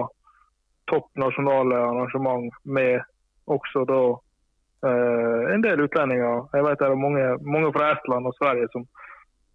topp 0.93 1.09
nasjonale 1.21 1.81
arrangement 1.89 2.53
med 2.65 3.01
også 3.49 3.89
da 3.89 4.01
en 4.87 5.63
del 5.65 5.81
utlendinger. 5.83 6.45
Jeg 6.55 6.63
vet 6.63 6.79
det 6.79 6.87
er 6.87 7.01
mange, 7.03 7.23
mange 7.43 7.73
fra 7.75 7.89
Estland 7.97 8.29
og 8.31 8.37
Sverige 8.37 8.69
som 8.71 8.85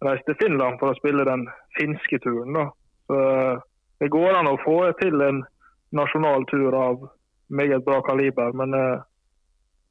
reiser 0.04 0.26
til 0.28 0.36
Finland 0.42 0.76
for 0.82 0.92
å 0.92 0.98
spille 0.98 1.24
den 1.24 1.46
finske 1.78 2.18
turen. 2.20 2.52
da. 2.52 2.66
Så 3.06 3.18
det 4.02 4.08
går 4.12 4.38
an 4.38 4.50
å 4.50 4.60
få 4.64 4.78
til 5.00 5.20
en 5.24 5.42
nasjonal 5.94 6.46
tur 6.50 6.74
av 6.76 7.04
meget 7.48 7.84
bra 7.84 8.00
kaliber. 8.02 8.52
Men 8.56 8.74
eh, 8.74 9.02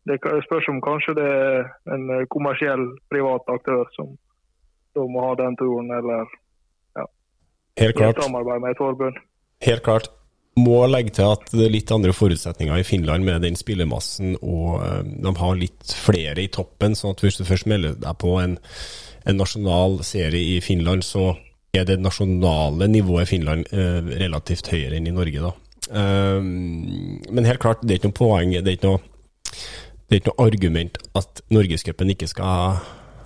det 0.10 0.19
spørs 0.47 0.69
om 0.71 0.82
kanskje 0.84 1.15
det 1.19 1.28
er 1.28 1.69
en 1.95 2.10
eh, 2.17 2.26
kommersiell 2.34 2.89
privat 3.12 3.47
aktør 3.54 3.86
som 3.95 4.15
da 4.93 5.06
må 5.10 5.23
ha 5.26 5.36
den 5.39 5.56
turen, 5.58 5.89
eller 5.89 6.28
ja, 6.99 7.06
Helt 7.82 7.97
klart. 7.97 8.19
samarbeid 8.21 8.62
med 8.62 8.76
et 8.76 8.82
forbund. 8.82 9.15
Helt 9.65 9.86
klart. 9.86 10.12
Må 10.60 10.84
legge 10.86 11.15
til 11.17 11.32
at 11.34 11.47
det 11.49 11.63
er 11.65 11.73
litt 11.73 11.89
andre 11.95 12.13
forutsetninger 12.13 12.78
i 12.78 12.86
Finland 12.86 13.26
med 13.26 13.41
den 13.41 13.58
spillemassen, 13.58 14.36
og 14.41 14.84
eh, 14.86 14.99
de 15.23 15.34
har 15.39 15.58
litt 15.58 15.95
flere 15.97 16.43
i 16.43 16.52
toppen. 16.54 16.97
sånn 16.99 17.15
at 17.15 17.23
hvis 17.26 17.39
du 17.39 17.47
først 17.47 17.69
melder 17.71 17.97
deg 18.04 18.19
på 18.21 18.36
en, 18.43 18.60
en 19.26 19.41
nasjonal 19.41 20.04
serie 20.06 20.60
i 20.60 20.62
Finland, 20.62 21.08
så 21.08 21.31
er 21.74 21.88
det 21.90 21.98
nasjonale 22.02 22.86
nivået 22.88 23.26
i 23.26 23.32
Finland 23.32 23.69
eh, 23.74 24.10
relativt 24.21 24.69
høyere 24.69 25.00
enn 25.00 25.10
i 25.10 25.13
Norge, 25.15 25.42
da. 25.42 25.54
Um, 25.90 27.17
men 27.34 27.48
helt 27.48 27.62
klart, 27.63 27.82
det 27.82 27.96
er 27.96 28.00
ikke 28.00 28.12
noe 28.12 28.19
poeng, 28.19 28.54
det 28.54 28.69
er 28.69 28.78
ikke 28.78 28.92
noe, 28.92 29.02
det 29.50 30.13
er 30.15 30.21
ikke 30.21 30.32
noe 30.32 30.46
argument 30.46 31.00
at 31.17 31.42
Norgescupen 31.54 32.13
ikke 32.13 32.30
skal 32.30 32.78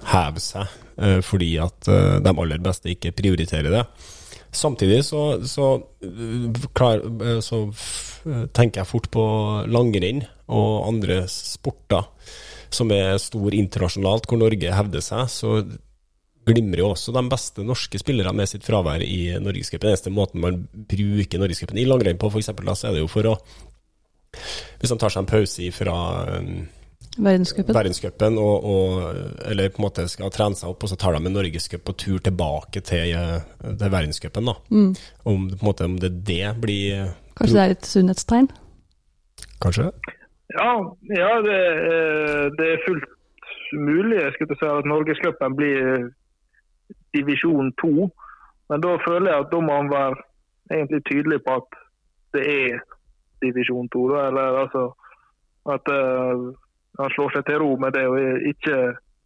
heve 0.07 0.41
seg 0.41 0.63
eh, 0.95 1.19
fordi 1.25 1.51
at 1.59 1.89
eh, 1.91 2.17
de 2.23 2.31
aller 2.31 2.63
beste 2.63 2.89
ikke 2.93 3.11
prioriterer 3.19 3.73
det. 3.73 3.83
Samtidig 4.55 5.01
så, 5.03 5.23
så, 5.43 5.73
klar, 6.71 7.03
så 7.43 7.65
tenker 8.55 8.79
jeg 8.79 8.89
fort 8.89 9.09
på 9.11 9.25
langrenn 9.67 10.23
og 10.47 10.87
andre 10.87 11.25
sporter 11.29 12.07
som 12.73 12.91
er 12.95 13.19
stor 13.21 13.53
internasjonalt, 13.53 14.25
hvor 14.27 14.39
Norge 14.39 14.71
hevder 14.71 15.03
seg. 15.03 15.27
Så 15.31 15.51
glimrer 16.47 16.79
jo 16.83 16.91
også 16.93 17.13
de 17.15 17.23
beste 17.31 17.63
norske 17.65 17.99
spillerne 17.99 18.33
med 18.35 18.47
sitt 18.49 18.63
fravær 18.67 19.03
i 19.03 19.33
Norgescupen. 19.43 19.89
Eneste 19.91 20.11
måten 20.13 20.41
man 20.43 20.61
bruker 20.73 21.39
Norgescupen 21.41 21.77
i 21.81 21.85
langrenn 21.89 22.17
på, 22.21 22.29
f.eks., 22.31 22.51
så 22.55 22.87
er 22.89 22.97
det 22.97 23.03
jo 23.03 23.11
for 23.11 23.31
å 23.33 23.37
Hvis 24.79 24.91
han 24.93 24.99
tar 25.01 25.09
seg 25.13 25.23
en 25.23 25.31
pause 25.31 25.71
fra 25.73 25.95
Verdenscupen. 27.17 27.73
verdenscupen, 27.73 28.35
og, 28.37 28.65
og, 28.69 29.15
eller 29.49 29.71
på 29.73 29.79
en 29.81 29.85
måte 29.87 30.03
skal 30.11 30.29
trene 30.29 30.53
seg 30.59 30.69
opp, 30.69 30.83
og 30.85 30.91
så 30.91 30.97
tar 31.01 31.15
de 31.17 31.25
en 31.25 31.33
norgescup 31.33 31.81
på 31.87 31.95
tur 31.97 32.19
tilbake 32.21 32.83
til, 32.85 33.15
eh, 33.17 33.39
til 33.65 33.89
verdenscupen. 33.89 34.51
Mm. 34.69 34.91
Om, 35.25 35.47
på 35.49 35.57
en 35.57 35.65
måte, 35.65 35.87
om 35.89 35.95
det 36.03 36.11
det 36.27 36.51
blir 36.61 37.15
Kanskje 37.39 37.55
det 37.57 37.63
er 37.63 37.73
et 37.73 37.89
sunnhetstegn? 37.89 38.51
Kanskje? 39.65 39.87
Ja, 40.53 40.69
ja 41.17 41.31
det, 41.47 41.57
er- 41.57 42.53
det 42.59 42.69
er 42.75 42.85
fullt 42.85 43.09
mulig 43.73 44.21
jeg 44.21 44.35
skulle 44.37 44.55
si 44.61 44.69
at 44.77 44.85
Norgescupen 44.87 45.57
blir 45.57 46.05
divisjon 47.15 47.73
to. 47.81 48.09
Men 48.69 48.83
da 48.83 48.97
føler 49.07 49.31
jeg 49.31 49.45
at 49.45 49.51
da 49.51 49.59
må 49.63 49.75
han 49.79 49.91
være 49.91 50.15
egentlig 50.71 51.01
tydelig 51.07 51.39
på 51.45 51.59
at 51.61 51.77
det 52.35 52.43
er 52.53 52.79
divisjon 53.43 53.89
to. 53.93 54.07
Eller 54.19 54.61
altså 54.63 54.89
at 55.75 55.91
uh, 55.91 56.51
han 56.99 57.13
slår 57.15 57.35
seg 57.35 57.45
til 57.47 57.61
ro 57.61 57.71
med 57.79 57.95
det 57.95 58.05
og 58.09 58.17
ikke 58.51 58.77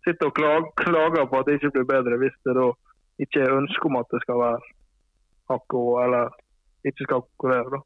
sitter 0.05 0.29
og 0.29 0.35
klag, 0.37 0.69
klager 0.81 1.27
på 1.29 1.39
at 1.39 1.47
det 1.47 1.57
ikke 1.57 1.73
blir 1.75 1.89
bedre 1.93 2.17
hvis 2.21 2.37
det 2.45 2.55
da 2.57 2.69
ikke 3.21 3.43
er 3.45 3.57
ønske 3.57 3.85
om 3.85 3.99
at 3.99 4.09
det 4.13 4.21
skal 4.23 4.39
være 4.41 4.61
hakk 5.51 5.75
eller 6.05 6.31
ikke 6.89 7.05
skal 7.05 7.21
konkurrere. 7.21 7.69
da. 7.75 7.79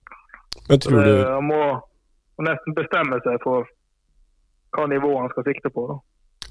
Men 0.70 0.80
tror 0.80 1.02
du, 1.04 1.16
han 1.36 1.48
må 1.52 1.64
nesten 2.48 2.76
bestemme 2.78 3.20
seg 3.26 3.42
for 3.44 3.68
hva 4.76 4.86
nivå 4.92 5.12
han 5.20 5.32
skal 5.34 5.48
sikte 5.50 5.72
på. 5.76 5.88
da. 5.92 5.98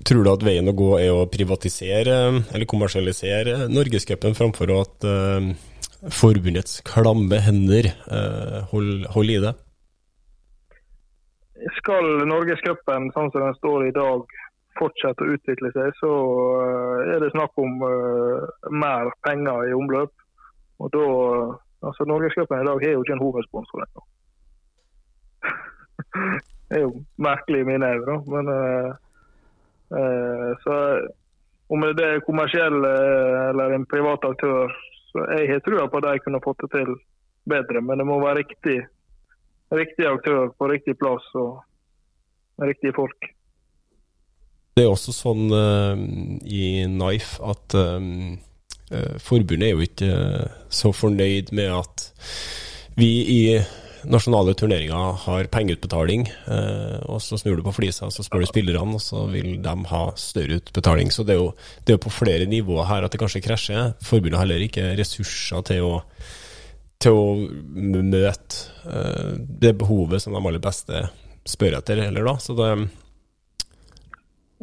Tror 0.03 0.25
du 0.25 0.31
at 0.33 0.45
veien 0.47 0.69
å 0.71 0.77
gå 0.77 0.91
er 0.99 1.13
å 1.15 1.27
privatisere 1.31 2.17
eller 2.35 2.69
kommersialisere 2.71 3.69
Norgescupen 3.71 4.37
framfor 4.37 4.73
at 4.79 5.07
uh, 5.07 5.51
forbundets 6.13 6.81
klamme 6.87 7.39
hender 7.45 7.93
uh, 8.11 8.65
holder 8.73 9.07
hold 9.15 9.35
i 9.35 9.43
det? 9.45 9.55
Skal 11.79 12.27
Norgescupen 12.29 13.13
sånn 13.15 13.31
som 13.33 13.47
den 13.47 13.55
står 13.61 13.89
i 13.89 13.95
dag 13.95 14.27
fortsette 14.79 15.25
å 15.25 15.35
utvikle 15.35 15.71
seg, 15.75 15.93
så 16.01 16.11
eh, 16.65 17.13
er 17.15 17.23
det 17.23 17.33
snakk 17.35 17.55
om 17.63 17.77
uh, 17.85 18.43
mer 18.75 19.13
penger 19.27 19.69
i 19.71 19.77
omløp. 19.77 20.13
Og 20.83 20.91
da, 20.95 21.05
altså 21.87 22.07
Norgescupen 22.11 22.63
i 22.63 22.67
dag 22.67 22.83
har 22.83 22.97
jo 22.97 23.05
ikke 23.05 23.15
en 23.15 23.23
hovedsponsor 23.23 23.85
ennå. 23.85 24.05
det 26.69 26.81
er 26.81 26.83
jo 26.83 26.93
merkelig 27.23 27.63
i 27.63 27.69
mine 27.69 27.93
øyne. 27.95 28.19
Men 28.35 28.51
eh, 28.51 28.91
eh, 28.91 28.91
så 29.89 30.75
om 31.73 31.85
det 31.97 32.07
er 32.07 32.25
kommersiell 32.27 32.85
eh, 32.85 33.51
eller 33.51 33.77
en 33.77 33.87
privat 33.89 34.25
aktør, 34.29 34.73
så 35.13 35.27
jeg 35.39 35.53
har 35.53 35.63
trua 35.65 35.87
på 35.89 36.01
at 36.01 36.09
de 36.09 36.25
kunne 36.25 36.43
fått 36.45 36.65
det 36.65 36.73
til 36.75 36.97
bedre. 37.49 37.81
Men 37.81 38.01
det 38.01 38.09
må 38.09 38.19
være 38.23 38.43
riktig, 38.43 38.81
riktig 39.73 40.09
aktør 40.11 40.51
på 40.59 40.69
riktig 40.71 40.99
plass 41.01 41.27
og 41.41 41.63
riktige 42.63 42.95
folk. 42.97 43.31
Det 44.75 44.83
er 44.83 44.91
også 44.91 45.15
sånn 45.15 45.47
uh, 45.55 45.95
i 46.51 46.83
Knife 46.91 47.39
at 47.47 47.77
um, 47.79 48.35
eh, 48.91 49.15
forbundet 49.23 49.69
er 49.69 49.77
jo 49.77 49.85
ikke 49.87 50.09
eh, 50.11 50.57
så 50.67 50.91
fornøyd 50.91 51.53
med 51.55 51.71
at 51.77 52.09
vi 52.99 53.11
i 53.23 53.39
nasjonale 54.11 54.55
turneringer 54.59 55.19
har 55.25 55.49
pengeutbetaling, 55.53 56.27
eh, 56.51 56.97
og 57.11 57.21
så 57.23 57.39
snur 57.41 57.59
du 57.59 57.65
på 57.67 57.75
flisa, 57.77 58.11
så 58.13 58.25
spør 58.25 58.45
du 58.45 58.49
spillerne, 58.51 58.97
og 58.97 59.03
så 59.03 59.25
vil 59.31 59.59
de 59.63 59.75
ha 59.91 60.03
større 60.21 60.61
utbetaling. 60.61 61.13
Så 61.15 61.27
det 61.27 61.37
er 61.37 61.41
jo, 61.41 61.53
det 61.87 61.97
er 61.97 62.03
på 62.03 62.13
flere 62.13 62.49
nivåer 62.51 62.89
her 62.91 63.07
at 63.07 63.15
det 63.15 63.21
kanskje 63.23 63.45
krasjer. 63.45 63.95
Forbundet 64.05 64.39
har 64.39 64.47
heller 64.47 64.67
ikke 64.67 64.93
ressurser 64.99 65.65
til 65.71 65.89
å, 65.89 65.95
til 67.03 67.21
å 67.21 67.25
møte 67.75 68.67
eh, 68.89 69.33
det 69.65 69.75
behovet 69.81 70.25
som 70.25 70.37
de 70.37 70.43
aller 70.43 70.63
beste 70.63 71.07
spør 71.49 71.81
etter, 71.81 72.05
heller 72.09 72.31
da. 72.31 72.39
Så 72.41 72.57
det 72.59 72.71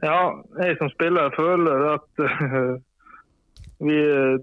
Ja, 0.02 0.22
jeg 0.64 0.80
som 0.80 0.90
spiller 0.96 1.34
føler 1.38 1.92
at 1.96 2.26
vi 3.82 3.98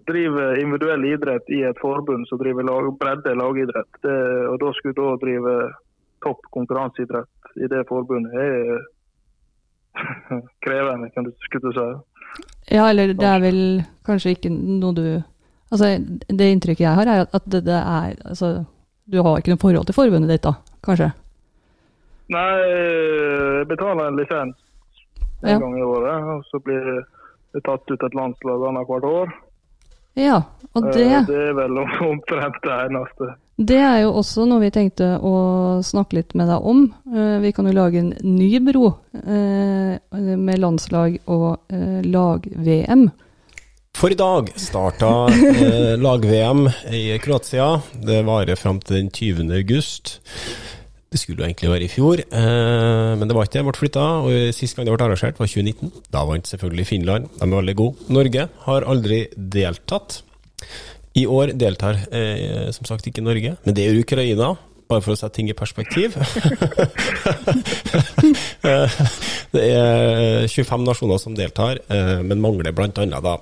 driver 0.08 0.58
individuell 0.58 1.04
idrett 1.12 1.50
i 1.54 1.62
et 1.68 1.78
forbund 1.82 2.26
som 2.28 2.40
driver 2.40 2.66
lag, 2.66 2.88
bredde 2.98 3.34
lagidrett. 3.38 4.00
Det, 4.02 4.16
og 4.50 4.56
da 4.62 4.72
skulle 4.76 4.96
da 4.98 5.12
drive 5.22 5.56
topp 6.24 6.48
konkurranseidrett 6.54 7.52
i 7.62 7.68
det 7.70 7.84
forbundet 7.88 8.34
er 8.34 8.80
krevende, 10.64 11.10
kan 11.14 11.24
du 11.28 11.32
skulle 11.46 11.72
si. 11.76 11.86
Ja, 12.74 12.88
eller 12.90 13.14
det 13.16 13.24
er 13.28 13.40
vel 13.42 13.60
kanskje 14.06 14.34
ikke 14.36 14.50
noe 14.52 14.94
du 14.96 15.04
Altså, 15.68 15.98
det 16.32 16.46
inntrykket 16.48 16.80
jeg 16.86 16.96
har, 16.96 17.08
er 17.12 17.26
at 17.28 17.44
det, 17.44 17.58
det 17.66 17.76
er 17.76 18.14
Altså, 18.24 18.64
du 19.04 19.18
har 19.20 19.36
ikke 19.36 19.52
noe 19.52 19.60
forhold 19.60 19.84
til 19.90 19.96
forbundet 19.98 20.30
ditt, 20.32 20.46
da, 20.46 20.54
kanskje? 20.86 21.10
Nei, 22.32 22.46
jeg 22.64 23.66
betaler 23.68 24.08
en 24.08 24.16
lisens 24.16 24.56
en 25.42 25.48
Ja. 25.52 25.58
gang 25.60 25.76
i 25.78 25.84
året, 25.84 26.24
og 26.32 26.44
så 26.48 26.58
blir 26.64 27.04
det 27.58 27.66
tatt 27.66 27.90
ut 27.90 28.06
et 28.06 28.16
landslag 28.16 28.64
annethvert 28.70 29.10
år. 29.10 29.36
Ja, 30.18 30.40
og 30.74 30.88
Eh, 30.88 30.94
det 30.96 31.26
det 31.28 31.42
er 31.50 31.54
vel 31.54 31.78
omtrent 32.12 32.58
det 32.64 32.74
eneste. 32.86 33.34
Det 33.58 33.78
er 33.82 34.00
jo 34.04 34.12
også 34.20 34.46
noe 34.46 34.62
vi 34.62 34.70
tenkte 34.74 35.16
å 35.18 35.78
snakke 35.82 36.18
litt 36.20 36.34
med 36.38 36.48
deg 36.50 36.62
om. 36.62 36.84
Eh, 37.10 37.38
Vi 37.42 37.52
kan 37.52 37.66
jo 37.66 37.74
lage 37.74 37.98
en 37.98 38.12
ny 38.22 38.58
bro 38.62 38.92
eh, 39.18 39.98
med 40.10 40.58
landslag 40.58 41.18
og 41.26 41.58
lag-VM. 41.68 43.10
For 43.98 44.14
i 44.14 44.18
dag 44.18 44.52
starta 44.54 45.08
eh, 45.26 45.96
lag-VM 45.98 46.68
i 46.94 47.18
Kroatia. 47.18 47.80
Det 47.98 48.20
varer 48.28 48.54
fram 48.54 48.78
til 48.78 49.00
den 49.00 49.08
20. 49.10 49.50
august. 49.56 50.20
Det 51.08 51.16
skulle 51.20 51.40
jo 51.40 51.46
egentlig 51.46 51.70
være 51.72 51.86
i 51.86 51.88
fjor, 51.88 52.20
eh, 52.20 53.12
men 53.16 53.28
det 53.28 53.36
var 53.36 53.46
ikke 53.48 53.56
det. 53.56 53.64
Ble 53.64 53.78
flytta. 53.78 54.04
Og 54.28 54.54
sist 54.56 54.76
gang 54.76 54.84
det 54.84 54.92
ble 54.92 55.06
arrangert, 55.06 55.38
var 55.40 55.48
2019. 55.48 55.92
Da 56.12 56.24
vant 56.28 56.50
selvfølgelig 56.50 56.86
Finland. 56.86 57.28
De 57.38 57.46
er 57.46 57.54
veldig 57.54 57.76
gode. 57.78 58.08
Norge 58.12 58.48
har 58.66 58.88
aldri 58.92 59.22
deltatt. 59.56 60.20
I 61.16 61.24
år 61.24 61.54
deltar 61.56 62.02
eh, 62.12 62.68
som 62.76 62.84
sagt 62.86 63.08
ikke 63.08 63.24
Norge, 63.24 63.56
men 63.64 63.76
det 63.76 63.86
gjør 63.88 64.02
Ukraina. 64.04 64.50
Bare 64.88 65.04
for 65.04 65.12
å 65.14 65.18
sette 65.20 65.40
ting 65.40 65.48
i 65.52 65.56
perspektiv. 65.56 66.16
Eh, 68.68 68.94
det 69.54 69.62
er 69.70 70.48
25 70.50 70.82
nasjoner 70.82 71.20
som 71.22 71.34
deltar, 71.38 71.78
men 72.26 72.40
mangler 72.42 72.74
bl.a. 72.74 72.90
da 72.90 73.36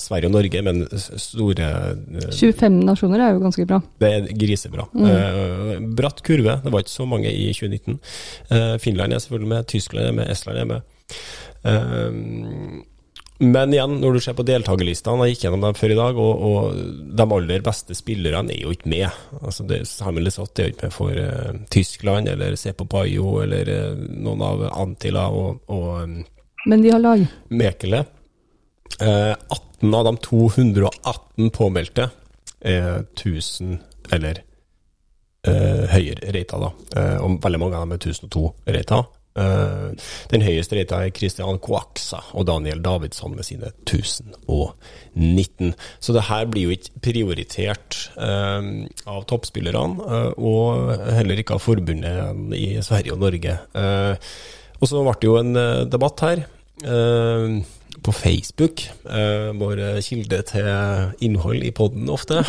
Sverige 0.00 0.30
og 0.30 0.36
Norge, 0.36 0.62
men 0.64 0.84
store 1.20 1.66
eh, 1.92 2.30
25 2.32 2.78
nasjoner 2.86 3.20
er 3.20 3.34
jo 3.34 3.42
ganske 3.42 3.66
bra. 3.68 3.80
Det 4.00 4.08
er 4.08 4.30
grisebra. 4.40 4.86
Eh, 4.96 5.74
bratt 5.98 6.22
kurve, 6.24 6.56
det 6.64 6.72
var 6.72 6.84
ikke 6.84 6.94
så 6.94 7.08
mange 7.08 7.32
i 7.32 7.50
2019. 7.52 7.98
Eh, 8.48 8.78
Finland 8.80 9.12
er 9.12 9.20
selvfølgelig 9.24 9.52
med, 9.52 9.68
Tyskland 9.68 10.08
er 10.08 10.16
med, 10.16 10.32
Estland 10.32 10.62
er 10.62 10.70
med. 10.70 11.20
Eh, 11.68 12.80
men 13.42 13.74
igjen, 13.74 13.96
når 13.98 14.14
du 14.14 14.22
ser 14.22 14.36
på 14.38 14.44
deltakerlistene, 14.46 15.26
jeg 15.26 15.34
gikk 15.34 15.46
gjennom 15.48 15.64
dem 15.66 15.76
før 15.76 15.92
i 15.92 15.98
dag, 15.98 16.18
og, 16.24 16.42
og 16.46 17.14
de 17.18 17.26
aller 17.36 17.64
beste 17.66 17.96
spillerne 17.98 18.54
er 18.54 18.62
jo 18.62 18.74
ikke 18.74 18.92
med. 18.92 19.08
Altså 19.40 19.66
det, 19.66 19.80
Samuel 19.90 20.28
Lesoth 20.28 20.54
er 20.62 20.68
jo 20.68 20.74
ikke 20.76 20.86
med 20.86 20.94
for 20.94 21.18
uh, 21.18 21.56
Tyskland, 21.74 22.30
eller 22.30 22.54
Sepo 22.60 22.86
Payo, 22.86 23.40
eller 23.42 23.72
uh, 23.72 23.98
noen 23.98 24.46
av 24.46 24.62
Antilla 24.70 25.26
og, 25.34 25.64
og 25.74 25.88
um, 26.04 26.20
Men 26.70 26.86
de 26.86 26.94
har 26.94 27.02
lag. 27.02 27.26
Mekele. 27.50 28.04
Uh, 29.02 29.34
18 29.34 29.71
av 29.90 30.04
de 30.06 30.16
218 30.22 31.50
påmeldte 31.50 32.10
er 32.62 33.02
1000 33.16 33.80
eller 34.14 34.42
eh, 35.48 35.88
høyere 35.90 36.30
reita, 36.36 36.60
da. 36.62 36.70
Eh, 36.96 37.18
og 37.24 37.40
veldig 37.42 37.60
mange 37.62 37.78
av 37.78 37.82
dem 37.86 37.96
er 37.96 38.02
1002 38.04 38.44
reita. 38.76 39.00
Eh, 39.32 39.88
den 40.28 40.44
høyeste 40.44 40.76
reita 40.76 40.98
er 41.02 41.14
Christian 41.16 41.58
Coaxa 41.64 42.20
og 42.36 42.46
Daniel 42.50 42.82
Davidsson 42.84 43.34
med 43.34 43.46
sine 43.48 43.72
1019. 43.88 45.72
Så 46.04 46.14
det 46.14 46.26
her 46.28 46.46
blir 46.52 46.68
jo 46.68 46.76
ikke 46.76 47.02
prioritert 47.08 47.98
eh, 48.20 48.70
av 49.08 49.22
toppspillerne, 49.30 50.08
eh, 50.08 50.32
og 50.38 50.92
heller 51.18 51.40
ikke 51.42 51.56
av 51.58 51.64
forbundet 51.64 52.56
i 52.58 52.66
Sverige 52.84 53.16
og 53.16 53.22
Norge. 53.24 53.58
Eh, 53.74 54.32
og 54.82 54.90
så 54.90 55.02
ble 55.06 55.14
det 55.22 55.30
jo 55.30 55.38
en 55.40 55.54
eh, 55.56 55.84
debatt 55.90 56.26
her. 56.28 56.44
eh, 56.82 57.62
på 58.04 58.12
Facebook, 58.14 58.82
eh, 59.06 59.50
vår 59.58 59.82
kilde 60.04 60.40
til 60.48 60.68
innhold 61.24 61.62
i 61.66 61.70
podden 61.74 62.10
ofte. 62.12 62.42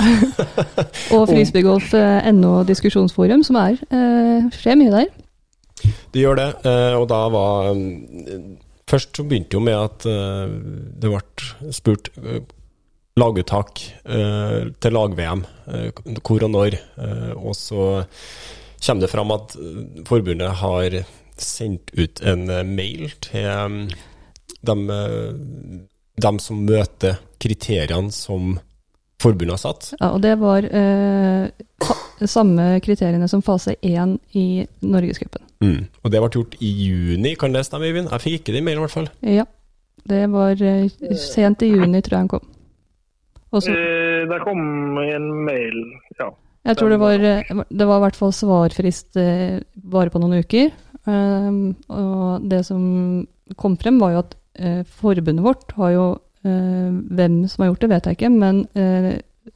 Og 1.16 1.28
frisbeegolf.no 1.30 2.54
diskusjonsforum, 2.68 3.43
som 3.45 3.60
er 3.62 3.78
eh, 3.89 4.49
skjer 4.58 4.80
mye 4.80 4.93
der. 4.93 5.14
Det 6.14 6.22
gjør 6.24 6.39
det, 6.39 6.49
eh, 6.70 6.93
og 6.97 7.08
da 7.12 7.24
var 7.34 7.74
mm, 7.76 8.60
Først 8.89 9.16
så 9.16 9.24
begynte 9.26 9.56
jo 9.56 9.62
med 9.64 9.78
at 9.80 10.04
eh, 10.06 10.51
det 11.01 11.10
ble 11.10 11.72
spurt 11.74 12.10
eh, 12.20 12.43
laguttak 13.18 13.80
eh, 14.06 14.70
til 14.84 14.93
lag-VM, 14.93 15.45
eh, 15.72 16.01
hvor 16.20 16.43
og 16.43 16.51
når. 16.51 16.76
eh, 16.99 17.32
Og 17.38 17.56
så 17.58 18.04
kommer 18.84 19.06
det 19.06 19.10
fram 19.10 19.32
at 19.34 19.56
eh, 19.56 20.04
forbundet 20.06 20.60
har 20.60 20.97
sendt 21.39 21.93
ut 21.97 22.22
en 22.28 22.49
eh, 22.49 22.66
mail 22.68 23.14
til 23.24 23.88
dem, 24.66 24.86
eh, 24.89 26.38
som 26.39 26.61
møter 26.66 27.18
kriteriene 27.43 28.11
som 28.14 28.57
forbundet 29.24 29.55
har 29.55 29.61
satt. 29.61 29.89
Ja, 29.99 30.11
og 30.16 30.22
det 30.24 30.36
var 30.41 30.66
eh, 30.68 31.49
samme 32.28 32.80
kriteriene 32.84 33.28
som 33.32 33.43
fase 33.45 33.76
1 33.82 34.18
i 34.39 34.66
Norgescupen. 34.84 35.43
Mm. 35.64 35.86
Og 36.03 36.11
det 36.11 36.20
ble 36.24 36.30
gjort 36.38 36.57
i 36.59 36.72
juni, 36.88 37.36
kan 37.39 37.53
det 37.55 37.66
stemme, 37.68 37.88
Øyvind? 37.88 38.11
Jeg 38.11 38.24
fikk 38.24 38.39
ikke 38.41 38.55
det 38.55 38.64
i 38.64 38.66
mailen, 38.68 38.82
i 38.82 38.86
hvert 38.88 38.97
fall. 38.97 39.11
Ja. 39.24 39.45
Det 40.03 40.26
var 40.34 40.59
eh, 40.59 40.89
sent 41.16 41.64
i 41.64 41.72
juni, 41.72 42.01
tror 42.03 42.18
jeg 42.18 42.26
han 42.26 42.34
kom. 42.36 42.49
Også, 43.53 43.72
Eh, 43.72 44.24
Det 44.28 44.39
kom 44.43 44.97
en 44.97 45.26
mail, 45.45 45.76
ja. 46.20 46.30
jeg 46.66 46.78
tror 46.80 46.89
det 46.89 46.99
var, 46.99 47.20
eh, 47.20 47.64
det 47.70 47.88
var 47.88 47.97
i 47.99 48.03
hvert 48.05 48.16
fall 48.20 48.32
svarfrist 48.34 49.18
eh, 49.20 49.59
bare 49.76 50.09
på 50.09 50.20
noen 50.24 50.39
uker. 50.43 50.72
Um, 51.05 51.76
og 51.91 52.45
det 52.47 52.61
som 52.66 53.28
kom 53.59 53.76
frem, 53.78 53.99
var 53.99 54.14
jo 54.14 54.22
at 54.24 54.36
forbundet 54.99 55.45
vårt 55.45 55.72
har 55.80 55.93
jo 55.95 56.06
eh, 56.45 56.91
Hvem 57.18 57.39
som 57.49 57.64
har 57.64 57.72
gjort 57.72 57.86
det, 57.86 57.89
vet 57.93 58.10
jeg 58.10 58.20
ikke, 58.20 58.32
men 58.34 58.64
eh, 58.78 59.10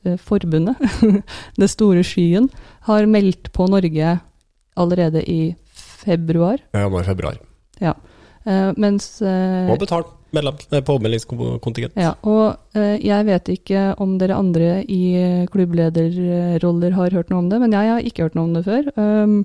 eh, 0.04 0.18
forbundet, 0.18 0.80
det 1.62 1.70
store 1.70 2.04
skyen, 2.08 2.50
har 2.90 3.10
meldt 3.10 3.52
på 3.54 3.68
Norge 3.70 4.18
allerede 4.78 5.24
i 5.30 5.56
februar. 6.06 6.62
Januar-februar. 6.74 7.40
Ja. 7.84 7.94
Eh, 8.48 8.72
mens 8.78 9.22
eh, 9.22 9.68
medlem, 10.32 10.56
eh, 10.72 10.84
påmeldingskontingent. 10.84 11.98
Ja, 12.00 12.14
og 12.28 12.78
eh, 12.78 12.96
jeg 13.04 13.28
vet 13.28 13.52
ikke 13.52 13.84
om 14.04 14.18
dere 14.22 14.38
andre 14.38 14.84
i 14.84 15.02
eh, 15.20 15.48
klubblederroller 15.52 16.96
har 16.98 17.16
hørt 17.16 17.32
noe 17.32 17.44
om 17.44 17.50
det, 17.52 17.60
men 17.64 17.76
jeg 17.76 17.92
har 17.92 18.08
ikke 18.08 18.28
hørt 18.28 18.38
noe 18.38 18.50
om 18.50 18.56
det 18.58 18.64
før. 18.68 18.90
Um, 18.96 19.38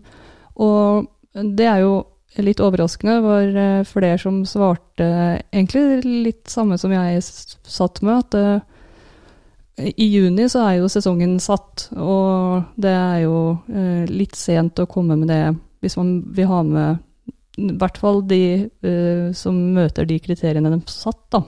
og 0.63 1.09
det 1.33 1.67
er 1.67 1.83
jo 1.85 1.95
litt 2.41 2.61
overraskende. 2.65 3.19
Det 3.19 3.27
var 3.27 3.57
eh, 3.63 3.85
flere 3.89 4.19
som 4.21 4.43
svarte 4.49 5.09
egentlig 5.53 6.05
litt 6.05 6.49
samme 6.49 6.79
som 6.81 6.93
jeg 6.95 7.23
satt 7.23 8.01
med, 8.05 8.23
at 8.23 8.37
det, 8.37 8.61
i 9.77 10.07
juni 10.13 10.49
så 10.53 10.67
er 10.67 10.79
jo 10.79 10.91
sesongen 10.93 11.39
satt, 11.41 11.89
og 11.97 12.77
det 12.81 12.93
er 12.93 13.23
jo 13.25 13.37
eh, 13.73 14.05
litt 14.11 14.37
sent 14.37 14.81
å 14.83 14.89
komme 14.91 15.17
med 15.17 15.33
det 15.33 15.45
hvis 15.83 15.97
man 15.99 16.21
vil 16.37 16.47
ha 16.51 16.61
med 16.67 17.01
i 17.61 17.73
hvert 17.81 17.99
fall 18.01 18.23
de 18.25 18.43
eh, 18.65 19.33
som 19.37 19.57
møter 19.77 20.07
de 20.09 20.17
kriteriene 20.25 20.71
de 20.73 20.79
satt, 20.89 21.21
da. 21.35 21.43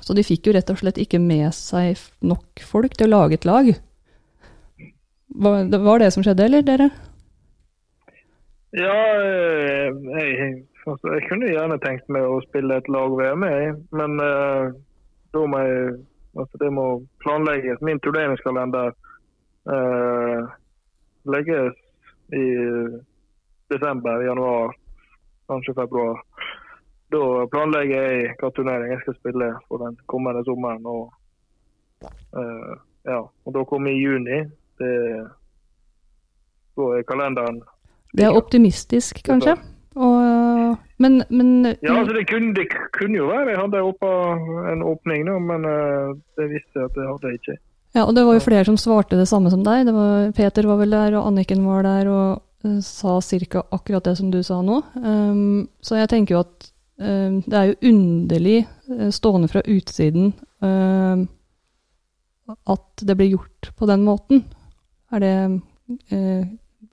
Så 0.00 0.14
de 0.16 0.24
fikk 0.24 0.48
jo 0.48 0.54
rett 0.56 0.70
og 0.72 0.78
slett 0.80 1.00
ikke 1.00 1.20
med 1.20 1.50
seg 1.56 1.98
nok 2.24 2.62
folk 2.64 2.96
til 2.96 3.08
å 3.08 3.18
lage 3.18 3.36
et 3.36 3.48
lag. 3.48 3.68
Var 5.36 5.68
det 5.72 5.80
var 5.82 6.00
det 6.00 6.12
som 6.14 6.24
skjedde, 6.24 6.46
eller 6.46 6.64
dere? 6.64 6.88
Ja, 8.70 9.22
eh, 9.22 9.94
jeg, 10.18 10.66
altså, 10.86 11.12
jeg 11.14 11.28
kunne 11.28 11.50
gjerne 11.50 11.78
tenkt 11.82 12.08
meg 12.10 12.26
å 12.26 12.40
spille 12.48 12.80
et 12.80 12.88
lag-VM, 12.90 13.44
jeg. 13.46 13.74
Men 13.94 14.18
uh, 14.18 14.74
da 15.34 15.42
må 15.46 15.60
jeg 15.62 15.92
altså, 16.34 16.60
Det 16.62 16.70
må 16.74 16.86
planlegges. 17.22 17.82
Min 17.86 18.00
turneringskalender 18.02 18.90
uh, 19.70 20.50
legges 21.30 21.78
i 22.34 22.46
desember, 23.70 24.24
januar, 24.26 24.74
kanskje 25.46 25.76
februar. 25.78 26.18
Da 27.14 27.22
planlegger 27.52 28.02
jeg 28.02 28.34
hva 28.40 28.50
turnering 28.50 28.96
jeg 28.96 29.04
skal 29.04 29.18
spille 29.20 29.52
for 29.68 29.86
den 29.86 29.94
kommende 30.10 30.42
sommeren. 30.48 30.90
Og, 30.90 31.14
uh, 32.34 32.74
ja, 33.06 33.22
og 33.22 33.54
da 33.54 33.64
kommer 33.70 33.94
i 33.94 34.02
juni. 34.02 34.42
Det, 34.82 34.92
da 36.76 36.90
er 36.98 37.06
kalenderen 37.08 37.62
Det 38.12 38.26
er 38.26 38.36
optimistisk, 38.36 39.22
kanskje? 39.26 39.56
Og, 39.96 40.76
men, 41.00 41.22
men 41.28 41.50
Ja, 41.80 41.96
altså 41.96 42.12
det 42.12 42.26
kunne, 42.28 42.52
det 42.56 42.66
kunne 42.92 43.16
jo 43.16 43.30
være 43.30 43.54
jeg 43.54 43.60
hadde 43.62 43.84
oppe 43.84 44.10
en 44.72 44.84
åpning, 44.84 45.24
nå, 45.28 45.38
men 45.40 45.64
eh, 45.70 46.10
det 46.36 46.50
visste 46.52 46.82
jeg 46.82 46.90
at 46.90 46.98
det 46.98 47.08
hadde 47.08 47.32
ikke. 47.38 47.56
Ja, 47.96 48.04
og 48.04 48.12
det 48.16 48.26
var 48.28 48.36
jo 48.36 48.44
flere 48.44 48.66
som 48.68 48.76
svarte 48.76 49.16
det 49.16 49.28
samme 49.30 49.50
som 49.52 49.62
deg. 49.64 49.86
Det 49.88 49.94
var, 49.96 50.32
Peter 50.36 50.68
var 50.68 50.82
vel 50.82 50.92
der, 50.92 51.16
og 51.16 51.30
Anniken 51.30 51.62
var 51.64 51.86
der 51.86 52.10
og 52.12 52.42
eh, 52.66 52.80
sa 52.84 53.16
ca. 53.24 53.62
akkurat 53.72 54.04
det 54.04 54.16
som 54.18 54.30
du 54.30 54.42
sa 54.44 54.60
nå. 54.60 54.82
Um, 55.00 55.68
så 55.80 56.02
jeg 56.02 56.10
tenker 56.12 56.36
jo 56.36 56.42
at 56.44 56.68
um, 57.00 57.40
det 57.46 57.56
er 57.56 57.70
jo 57.70 57.92
underlig, 57.92 58.58
eh, 58.92 59.08
stående 59.16 59.48
fra 59.48 59.64
utsiden, 59.64 60.34
um, 60.60 61.24
at 62.68 63.06
det 63.08 63.16
blir 63.16 63.32
gjort 63.38 63.72
på 63.78 63.88
den 63.88 64.04
måten. 64.04 64.44
Er 65.08 65.24
det 65.24 65.34
uh, 66.12 66.44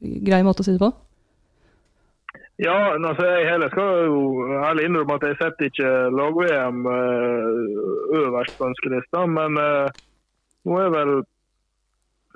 grei 0.04 0.44
måte 0.46 0.64
å 0.64 0.68
si 0.68 0.76
det 0.76 0.82
på? 0.84 0.92
Ja, 2.62 2.94
altså 2.94 3.26
jeg 3.26 3.48
heller 3.50 3.72
skal 3.74 4.04
jo 4.06 4.20
ærlig 4.62 4.86
innrømme 4.86 5.16
at 5.18 5.24
jeg 5.26 5.38
setter 5.40 5.70
ikke 5.72 5.92
lag-VM 6.14 6.84
eh, 6.92 8.20
øverst 8.20 8.54
på 8.60 8.68
ønskelista, 8.70 9.24
men 9.28 9.58
eh, 9.58 9.90
nå 10.70 10.78
er 10.84 10.92
vel 10.94 11.14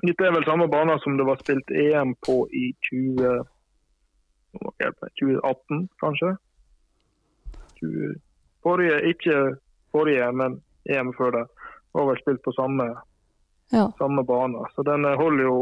Dette 0.06 0.26
er 0.28 0.34
vel 0.36 0.46
samme 0.46 0.68
bane 0.70 0.94
som 1.02 1.16
det 1.18 1.26
var 1.26 1.40
spilt 1.42 1.72
EM 1.74 2.12
på 2.22 2.44
i 2.54 2.68
20, 2.86 3.18
nå 4.54 4.60
må 4.62 4.74
jeg 4.78 4.86
hjelpe 4.86 5.08
meg, 5.08 5.14
2018, 5.22 5.80
kanskje? 6.04 6.30
20, 7.82 8.12
forrige, 8.66 9.00
ikke 9.10 9.38
forrige, 9.96 10.28
men 10.38 10.60
EM 10.94 11.10
før 11.18 11.34
det. 11.40 11.44
Var 11.98 12.06
vel 12.12 12.20
spilt 12.22 12.44
på 12.46 12.54
samme 12.54 12.86
Ja. 13.74 13.88
samme 13.98 14.22
bane. 14.24 14.62
Så 14.76 14.86
den 14.86 15.04
holder 15.18 15.44
jo, 15.44 15.58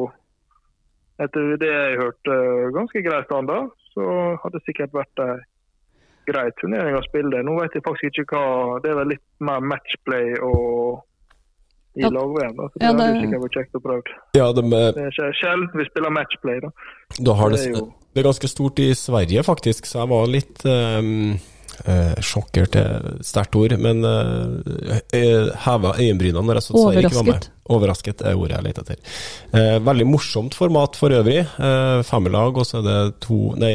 etter 1.19 1.57
det 1.57 1.69
jeg 1.71 1.97
hørte, 2.01 2.37
ganske 2.75 3.01
grei 3.05 3.23
standard. 3.25 3.69
Så 3.93 4.03
hadde 4.43 4.57
det 4.59 4.65
sikkert 4.67 4.91
vært 4.91 5.21
ei 5.23 5.35
grei 6.27 6.49
turnering 6.59 6.97
å 6.97 7.03
spille. 7.05 7.43
Nå 7.45 7.53
vet 7.61 7.73
jeg 7.77 7.83
faktisk 7.85 8.19
ikke 8.23 8.35
hva 8.35 8.81
Det 8.83 8.91
er 8.91 8.95
vel 8.99 9.07
litt 9.13 9.23
mer 9.39 9.61
matchplay 9.61 10.33
og 10.43 11.03
i 11.95 12.01
Ja. 12.01 12.09
lag-VM. 12.09 12.55
da, 12.57 12.63
Så 12.67 12.73
det 12.75 12.81
Ja, 12.83 12.91
hadde 12.91 13.21
sikkert 13.21 13.43
vært 13.45 13.55
kjekt 13.55 13.75
å 13.75 13.81
prøve. 13.81 14.03
Ja, 14.35 14.51
de, 14.51 14.61
eh, 14.65 14.91
Det 14.91 15.03
er 15.05 15.11
sjel- 15.15 15.33
sjelden 15.39 15.69
vi 15.73 15.85
spiller 15.85 16.09
matchplay. 16.11 16.59
da. 16.61 16.69
da 17.23 17.33
har 17.33 17.49
det, 17.49 17.57
Det 17.59 17.67
er 17.67 17.79
jo- 17.79 17.93
det 18.13 18.25
er 18.25 18.29
ganske 18.29 18.47
stort 18.49 18.79
i 18.79 18.91
Sverige, 18.93 19.43
faktisk, 19.43 19.85
så 19.85 19.99
jeg 20.03 20.09
var 20.09 20.25
litt 20.27 20.65
um, 20.65 21.39
uh, 21.87 22.15
sjokkert 22.23 22.77
er 22.79 23.09
et 23.11 23.25
sterkt 23.27 23.57
ord, 23.59 23.75
men 23.81 24.05
eh, 24.05 25.51
heva 25.65 25.95
øyenbrynene 25.99 26.45
når 26.45 26.59
jeg 26.59 26.67
så 26.67 26.75
at 26.75 26.81
Sverige 26.83 27.09
ikke 27.09 27.19
var 27.19 27.29
med. 27.29 27.49
Overrasket 27.75 28.21
er 28.21 28.37
ordet 28.37 28.59
jeg 28.59 28.65
leter 28.67 28.85
etter. 28.85 29.13
Eh, 29.57 29.77
veldig 29.81 30.05
morsomt 30.05 30.53
format 30.57 30.97
for 30.99 31.13
øvrig. 31.17 31.39
Eh, 31.41 32.01
Femmerlag, 32.05 32.59
og 32.61 32.67
så 32.69 32.81
er 32.81 32.85
det 32.85 33.15
to 33.25 33.39
Nei, 33.57 33.71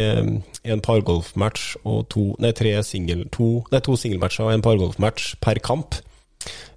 en 0.62 0.84
pargolfmatch 0.84 1.80
og 1.82 2.04
to 2.12 2.28
Nei, 2.42 2.52
tre 2.56 2.76
single, 2.86 3.26
to, 3.34 3.64
nei, 3.72 3.82
to 3.82 3.96
singelmatcher 3.98 4.46
og 4.46 4.54
en 4.54 4.64
pargolfmatch 4.64 5.34
per 5.42 5.58
kamp. 5.64 5.98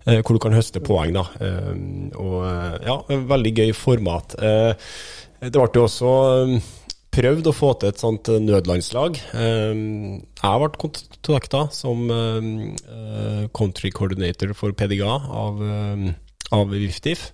Eh, 0.08 0.20
hvor 0.20 0.36
du 0.36 0.42
kan 0.44 0.56
høste 0.58 0.82
poeng, 0.84 1.14
da. 1.16 1.28
Eh, 1.40 1.76
og 2.20 2.40
eh, 2.50 2.80
ja, 2.90 2.98
veldig 3.30 3.54
gøy 3.62 3.76
format. 3.78 4.36
Eh, 4.42 4.90
det 5.44 5.54
ble 5.54 5.70
jo 5.78 5.86
også 5.86 6.16
eh, 6.34 6.72
prøvd 7.14 7.50
å 7.50 7.56
få 7.56 7.72
til 7.80 7.92
et 7.92 8.02
sånt 8.02 8.30
eh, 8.32 8.42
nødlandslag. 8.42 9.20
Eh, 9.38 9.72
jeg 10.42 10.62
ble 10.64 10.82
kontakta 10.82 11.68
som 11.76 12.10
eh, 12.14 12.50
eh, 12.98 13.46
country 13.56 13.94
coordinator 13.96 14.54
for 14.58 14.76
PDGA 14.78 15.16
av 15.30 15.64
av 16.54 16.70
Viftif. 16.70 17.32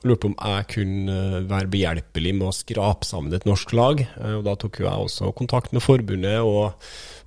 Og 0.00 0.06
lurte 0.08 0.22
på 0.22 0.28
om 0.30 0.36
jeg 0.38 0.68
kunne 0.70 1.42
være 1.50 1.68
behjelpelig 1.68 2.30
med 2.38 2.46
å 2.46 2.54
skrape 2.56 3.04
sammen 3.04 3.34
et 3.36 3.44
norsk 3.44 3.74
lag. 3.76 4.00
Og 4.38 4.46
Da 4.46 4.54
tok 4.56 4.78
jeg 4.80 4.88
også 4.88 5.32
kontakt 5.36 5.74
med 5.76 5.84
forbundet, 5.84 6.38
og 6.40 6.72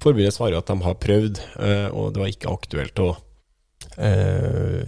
forbundet 0.01 0.33
svarer 0.33 0.57
at 0.57 0.71
de 0.71 0.79
har 0.81 0.97
prøvd, 0.97 1.43
og 1.91 2.15
det 2.15 2.23
var 2.23 2.31
ikke 2.33 2.55
aktuelt 2.55 3.03
å 3.03 3.11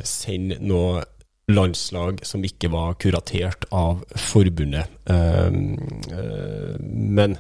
sende 0.08 0.58
noe 0.66 1.04
landslag 1.52 2.20
som 2.28 2.44
ikke 2.44 2.70
var 2.74 2.98
kuratert 3.00 3.68
av 3.72 4.04
forbundet. 4.20 4.92
Eh, 5.10 5.48
eh, 5.48 6.74
men 6.82 7.38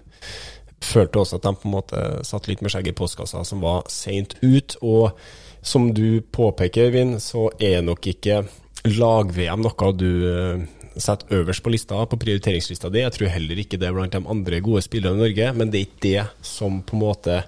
følte 0.83 1.19
også 1.19 1.39
at 1.39 1.47
de 1.47 1.53
på 1.57 1.67
en 1.67 1.75
måte 1.75 2.05
satt 2.27 2.47
litt 2.47 2.63
med 2.63 2.71
skjegget 2.71 2.95
i 2.95 2.97
postkassa, 2.97 3.43
som 3.47 3.63
var 3.65 3.87
seint 3.91 4.37
ut. 4.41 4.77
Og 4.81 5.17
som 5.65 5.91
du 5.93 6.21
påpeker, 6.21 6.93
Vin, 6.95 7.17
så 7.19 7.49
er 7.59 7.83
nok 7.83 8.07
ikke 8.13 8.45
lag-VM 8.87 9.65
noe 9.65 9.91
du 9.97 10.09
eh, 10.31 10.65
setter 10.97 11.41
øverst 11.41 11.65
på 11.65 11.73
lista, 11.73 11.99
på 12.07 12.19
prioriteringslista 12.21 12.91
di. 12.93 13.03
Jeg 13.03 13.15
tror 13.17 13.33
heller 13.33 13.59
ikke 13.59 13.79
det 13.81 13.89
er 13.89 13.97
blant 13.97 14.15
de 14.15 14.23
andre 14.23 14.61
gode 14.63 14.85
spillerne 14.85 15.19
i 15.19 15.25
Norge, 15.25 15.51
men 15.57 15.73
det 15.73 15.81
er 15.81 15.89
ikke 15.89 16.05
det 16.07 16.47
som 16.47 16.79
på 16.85 16.95
en 16.95 17.03
måte 17.03 17.41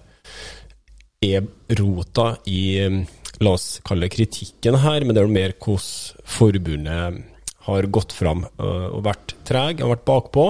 er 1.24 1.48
rota 1.80 2.34
i 2.48 2.62
eh, 2.84 3.00
La 3.40 3.54
oss 3.56 3.80
kalle 3.88 4.08
det 4.08 4.16
kritikken 4.18 4.78
her, 4.84 5.06
men 5.06 5.16
det 5.16 5.22
er 5.22 5.28
jo 5.28 5.36
mer 5.36 5.54
hvordan 5.56 6.26
forbundet 6.28 7.22
har 7.70 7.88
gått 7.94 8.16
fram 8.16 8.44
eh, 8.48 8.88
og 8.90 9.04
vært 9.06 9.36
treg, 9.48 9.84
har 9.84 9.94
vært 9.94 10.08
bakpå. 10.08 10.46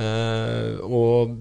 Eh, 0.00 0.80
og 0.84 1.38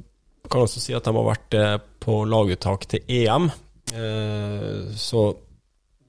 kan 0.49 0.63
også 0.65 0.81
si 0.81 0.95
at 0.97 1.05
de 1.05 1.13
har 1.15 1.27
vært 1.27 1.57
eh, 1.57 1.75
på 1.99 2.23
laguttak 2.29 2.87
til 2.89 3.15
EM. 3.19 3.49
Så 3.89 5.21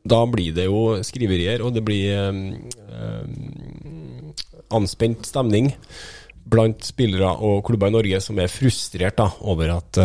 da 0.04 0.18
blir 0.28 0.52
det 0.52 0.66
jo 0.66 0.98
skriverier, 1.00 1.62
og 1.64 1.72
det 1.72 1.80
blir 1.80 2.12
anspent 4.76 5.24
stemning 5.24 5.70
blant 6.44 6.84
spillere 6.84 7.30
og 7.40 7.62
klubber 7.64 7.88
i 7.88 7.94
Norge 7.94 8.20
som 8.20 8.36
er 8.36 8.52
frustrert 8.52 9.16
da, 9.16 9.30
over 9.48 9.72
at, 9.78 10.00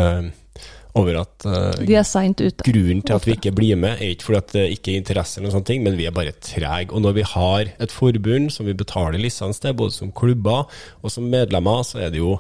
over 0.95 1.17
at 1.19 1.45
uh, 1.45 1.75
er. 1.83 2.61
Grunnen 2.63 3.01
til 3.03 3.15
at 3.15 3.25
vi 3.27 3.35
ikke 3.35 3.51
blir 3.55 3.79
med, 3.79 3.99
er 3.99 4.13
ikke 4.13 4.29
fordi 4.29 4.39
at 4.39 4.53
det 4.55 4.65
ikke 4.77 4.93
er 4.93 5.01
interesse, 5.01 5.37
eller 5.37 5.49
noen 5.49 5.57
sånne 5.57 5.69
ting, 5.69 5.83
men 5.83 5.97
vi 5.99 6.07
er 6.07 6.15
bare 6.15 6.35
trege. 6.39 6.93
Og 6.95 7.03
når 7.03 7.17
vi 7.17 7.25
har 7.33 7.71
et 7.83 7.95
forbund 7.95 8.53
som 8.55 8.69
vi 8.69 8.77
betaler 8.77 9.19
lisens 9.19 9.59
til, 9.59 9.75
både 9.75 9.95
som 9.95 10.13
klubber 10.15 10.71
og 11.01 11.11
som 11.11 11.27
medlemmer, 11.31 11.83
så 11.83 12.05
er 12.05 12.15
det 12.15 12.23
jo 12.23 12.37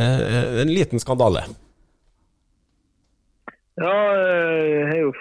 eh, 0.00 0.62
en 0.64 0.72
liten 0.72 1.02
skandale. 1.02 1.44
Ja, 3.80 3.92
jeg, 3.92 4.88
har 4.88 4.98
jo, 5.00 5.12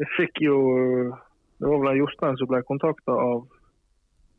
jeg 0.00 0.08
fikk 0.16 0.40
jo 0.40 0.56
Det 1.60 1.68
var 1.68 1.82
vel 1.82 1.98
Jostein 2.00 2.38
som 2.40 2.48
ble 2.48 2.62
kontakta 2.64 3.12
av 3.12 3.44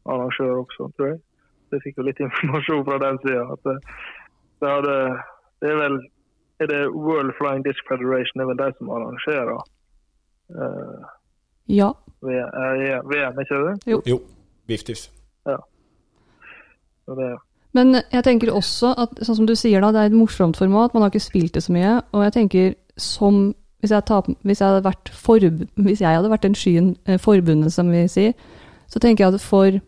arrangør 0.05 0.66
også, 0.66 0.91
tror 0.97 1.16
jeg. 1.16 1.22
Så 1.66 1.78
jeg 1.78 1.88
fikk 1.88 2.01
jo 2.01 2.05
litt 2.05 2.22
informasjon 2.22 2.86
fra 2.86 2.97
den 3.01 3.18
sida. 3.24 3.45
At 3.55 3.61
det, 3.66 3.80
det, 4.61 4.70
hadde, 4.70 4.97
det 5.63 5.72
er 5.72 5.80
vel 5.82 5.97
er 6.60 6.70
det 6.72 6.82
World 6.93 7.34
Flying 7.38 7.66
Disc 7.66 7.84
Federation 7.89 8.39
det 8.39 8.45
er 8.45 8.51
vel 8.51 8.62
de 8.62 8.70
som 8.78 8.91
arrangerer 8.95 9.58
uh, 9.58 11.03
Ja. 11.68 11.91
VM, 12.22 13.10
VM, 13.10 13.39
ikke 13.41 13.62
det? 13.68 13.76
Jo. 13.91 14.01
Jo. 14.06 14.20
Biftifs. 14.68 15.12
Ja. 15.45 15.58
det 17.08 17.38
Men 17.74 17.95
jeg 18.12 18.24
tenker 18.24 18.53
også 18.53 18.93
at, 18.97 19.18
sånn 19.22 19.39
som 19.41 19.47
du 19.49 19.56
sier 19.58 19.82
da, 19.82 19.91
det 19.91 20.01
er 20.01 20.12
et 20.12 20.18
morsomt 20.18 20.58
format, 20.58 20.93
man 20.93 21.03
har 21.03 21.14
ikke 21.14 21.26
spilt 21.26 21.58
det 21.58 21.66
så 21.66 21.74
mye. 21.76 21.99
Og 22.14 22.24
jeg 22.24 22.36
tenker 22.39 22.74
som 22.97 23.53
Hvis 23.84 23.91
jeg, 23.91 24.06
tar, 24.08 24.24
hvis 24.41 24.62
jeg, 24.62 24.68
hadde, 24.68 24.82
vært 24.82 25.10
forb, 25.14 25.60
hvis 25.76 25.99
jeg 26.01 26.16
hadde 26.18 26.30
vært 26.32 26.41
den 26.41 26.56
skyen, 26.58 26.95
eh, 27.06 27.20
forbundet, 27.22 27.74
som 27.74 27.91
vi 27.91 28.08
sier, 28.10 28.32
så 28.89 28.97
tenker 28.99 29.26
jeg 29.26 29.36
at 29.36 29.43
for 29.43 29.68
eh, 29.68 29.82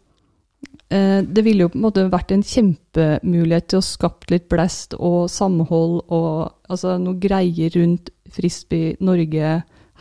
Det 0.88 1.44
ville 1.44 1.66
jo 1.66 1.70
på 1.74 1.76
en 1.76 1.84
måte 1.84 2.06
vært 2.08 2.30
en 2.32 2.44
kjempemulighet 2.48 3.66
til 3.74 3.82
å 3.82 3.84
skapt 3.84 4.30
litt 4.32 4.46
blest 4.48 4.94
og 4.96 5.26
samhold 5.28 5.98
og 6.08 6.70
altså 6.72 6.94
noe 7.02 7.20
greier 7.20 7.74
rundt 7.76 8.14
frisbee, 8.32 8.96
Norge, 9.04 9.52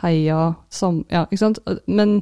heia, 0.03 0.41
sam... 0.69 1.01
Ja, 1.11 1.25
ikke 1.27 1.41
sant? 1.41 1.59
Men 1.87 2.21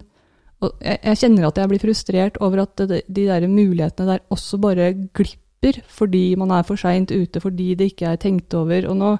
jeg, 0.63 0.97
jeg 0.97 1.21
kjenner 1.21 1.49
at 1.49 1.59
jeg 1.59 1.71
blir 1.71 1.83
frustrert 1.83 2.37
over 2.43 2.63
at 2.65 2.85
det, 2.89 3.03
de 3.05 3.27
der 3.27 3.47
mulighetene 3.51 4.15
der 4.15 4.23
også 4.33 4.59
bare 4.61 4.93
glipper 5.15 5.81
fordi 5.89 6.27
man 6.37 6.53
er 6.53 6.65
for 6.67 6.79
seint 6.79 7.11
ute, 7.11 7.41
fordi 7.41 7.73
det 7.77 7.91
ikke 7.93 8.11
er 8.11 8.21
tenkt 8.21 8.53
over. 8.57 8.85
Og 8.89 8.97
nå 8.99 9.15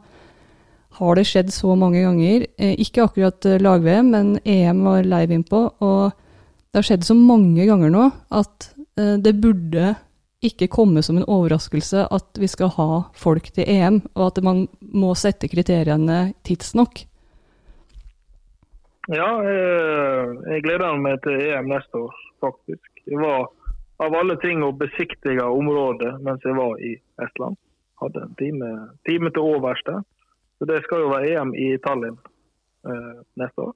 har 0.99 1.17
det 1.17 1.25
skjedd 1.27 1.51
så 1.53 1.75
mange 1.79 2.03
ganger. 2.05 2.45
Eh, 2.57 2.75
ikke 2.85 3.07
akkurat 3.07 3.47
eh, 3.49 3.61
lag-VM, 3.61 4.11
men 4.13 4.35
EM 4.45 4.83
var 4.85 5.09
live 5.09 5.35
innpå. 5.35 5.63
Og 5.83 6.13
det 6.69 6.79
har 6.79 6.87
skjedd 6.89 7.07
så 7.07 7.17
mange 7.17 7.65
ganger 7.67 7.91
nå 7.91 8.05
at 8.35 8.69
eh, 8.69 8.74
det 8.95 9.33
burde 9.43 9.95
ikke 10.45 10.69
komme 10.71 11.01
som 11.03 11.17
en 11.19 11.27
overraskelse 11.27 12.05
at 12.13 12.39
vi 12.39 12.47
skal 12.47 12.71
ha 12.75 12.89
folk 13.17 13.49
til 13.55 13.67
EM, 13.67 14.01
og 14.15 14.29
at 14.29 14.41
man 14.45 14.65
må 14.79 15.13
sette 15.19 15.49
kriteriene 15.51 16.33
tidsnok. 16.47 17.03
Ja, 19.13 19.29
jeg, 19.45 20.37
jeg 20.49 20.63
gleder 20.65 20.97
meg 20.97 21.21
til 21.25 21.37
EM 21.37 21.69
neste 21.69 22.07
år, 22.07 22.15
faktisk. 22.41 22.89
Jeg 23.05 23.21
var 23.21 23.51
av 24.01 24.15
alle 24.17 24.35
ting 24.41 24.63
å 24.65 24.73
besiktige 24.75 25.45
området 25.45 26.17
mens 26.25 26.43
jeg 26.45 26.57
var 26.57 26.79
i 26.81 26.95
Estland. 27.21 27.59
Hadde 28.01 28.25
en 28.25 28.35
time, 28.39 28.71
time 29.07 29.31
til 29.31 29.55
overs 29.55 29.81
der. 29.87 30.01
Så 30.57 30.67
det 30.67 30.81
skal 30.83 31.05
jo 31.05 31.11
være 31.13 31.35
EM 31.35 31.53
i 31.55 31.69
Tallinn 31.83 32.17
eh, 32.87 33.21
neste 33.39 33.69
år. 33.69 33.75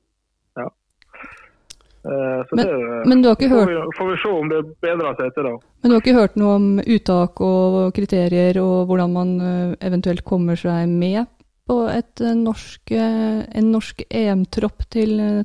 Eh, 2.06 2.44
Men- 2.56 2.66
det 2.68 3.08
men 3.10 3.22
du 3.22 3.28
har 3.28 3.36
ikke 3.36 3.50
får, 3.50 3.66
hørt- 3.66 3.70
vi, 3.70 3.98
får 3.98 4.08
vi 4.12 4.18
se 4.24 4.30
om 4.30 4.50
det 4.50 4.60
bedrer 4.82 5.16
seg 5.18 5.26
etter 5.28 5.44
da. 5.44 5.52
Men 5.84 5.90
du 5.92 5.96
har 5.96 6.02
ikke 6.02 6.20
hørt 6.20 6.36
noe 6.40 6.54
om 6.56 6.68
uttak 6.80 7.42
og 7.42 7.94
kriterier, 7.94 8.58
og 8.64 8.88
hvordan 8.88 9.12
man 9.14 9.34
eh, 9.42 9.76
eventuelt 9.88 10.24
kommer 10.24 10.56
seg 10.56 10.88
med 10.88 11.28
på 11.68 11.82
et 11.92 12.22
eh, 12.22 12.34
norsk, 12.40 12.92
en 12.96 13.72
norsk 13.74 14.02
EM-tropp 14.10 14.88
til, 14.90 15.44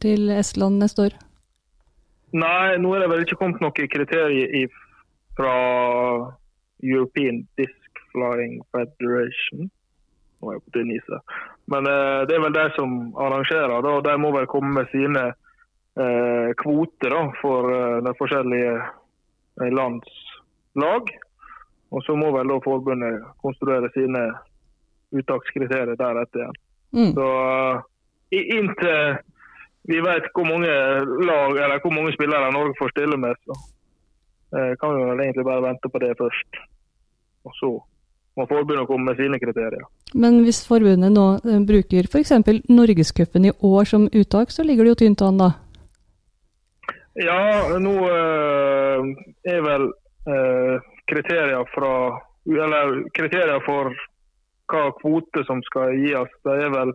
til 0.00 0.30
Estland 0.34 0.82
neste 0.82 1.06
år? 1.06 1.14
Nei, 2.34 2.76
nå 2.82 2.90
er 2.96 3.00
det 3.04 3.10
vel 3.12 3.22
ikke 3.22 3.38
kommet 3.38 3.60
noen 3.62 3.72
kriterier 3.88 4.66
fra 5.38 5.54
European 6.82 7.46
Disc 7.56 8.02
Flying 8.12 8.60
Federation. 8.74 9.70
Nå 10.42 10.50
er 10.50 10.56
jeg 10.58 10.64
på 10.66 10.74
Denise. 10.74 11.20
Men 11.70 11.86
det 12.28 12.34
er 12.36 12.42
vel 12.42 12.52
de 12.52 12.66
som 12.76 13.14
arrangerer. 13.16 13.78
Da. 13.86 13.94
De 14.10 14.16
må 14.20 14.32
vel 14.34 14.46
komme 14.50 14.74
med 14.74 14.90
sine 14.92 15.30
kvoter 16.62 17.10
da, 17.14 17.22
for 17.40 17.70
eh, 17.70 18.00
de 18.02 18.14
forskjellige 18.18 18.72
eh, 18.74 19.70
lands 19.70 20.16
lag. 20.80 21.12
Og 21.94 22.02
så 22.02 22.16
må 22.18 22.32
vel 22.34 22.50
da 22.50 22.58
forbundet 22.64 23.22
konstruere 23.42 23.90
sine 23.94 24.24
uttakskriterier 25.14 25.94
deretter 25.94 26.42
igjen. 26.42 26.60
Mm. 26.94 27.12
Så 27.14 27.28
inntil 28.34 29.20
vi 29.84 30.00
vet 30.00 30.26
hvor 30.34 30.46
mange 30.48 30.74
lag 31.28 31.58
eller 31.60 31.82
hvor 31.84 31.92
mange 31.94 32.14
spillere 32.16 32.50
Norge 32.54 32.74
får 32.78 32.94
stille 32.94 33.18
med, 33.20 33.36
så 33.44 33.54
kan 34.80 34.94
vi 34.96 35.02
vel 35.10 35.20
egentlig 35.20 35.44
bare 35.44 35.62
vente 35.66 35.90
på 35.92 36.00
det 36.02 36.14
først. 36.18 36.58
Og 37.44 37.52
så 37.58 37.70
må 38.38 38.46
forbundet 38.50 38.88
komme 38.88 39.10
med 39.10 39.20
sine 39.20 39.38
kriterier. 39.42 39.84
Men 40.14 40.40
hvis 40.46 40.62
forbundet 40.66 41.12
nå 41.14 41.26
eh, 41.42 41.60
bruker 41.66 42.08
f.eks. 42.08 42.32
Norgescupen 42.70 43.48
i 43.48 43.52
år 43.54 43.90
som 43.90 44.08
uttak, 44.10 44.54
så 44.54 44.66
ligger 44.66 44.86
det 44.86 44.94
jo 44.94 45.00
tynt 45.04 45.24
an, 45.26 45.40
da. 45.42 45.50
Ja, 47.14 47.78
nå 47.78 47.92
uh, 47.94 49.06
er 49.46 49.60
vel 49.62 49.84
uh, 50.26 50.76
kriterier 51.06 51.62
fra 51.70 51.92
kriterier 53.14 53.62
for 53.64 53.92
hva 54.68 54.88
kvote 54.98 55.44
som 55.46 55.62
skal 55.68 55.94
gis. 56.02 56.32
Det 56.44 56.56
er 56.66 56.72
vel 56.74 56.94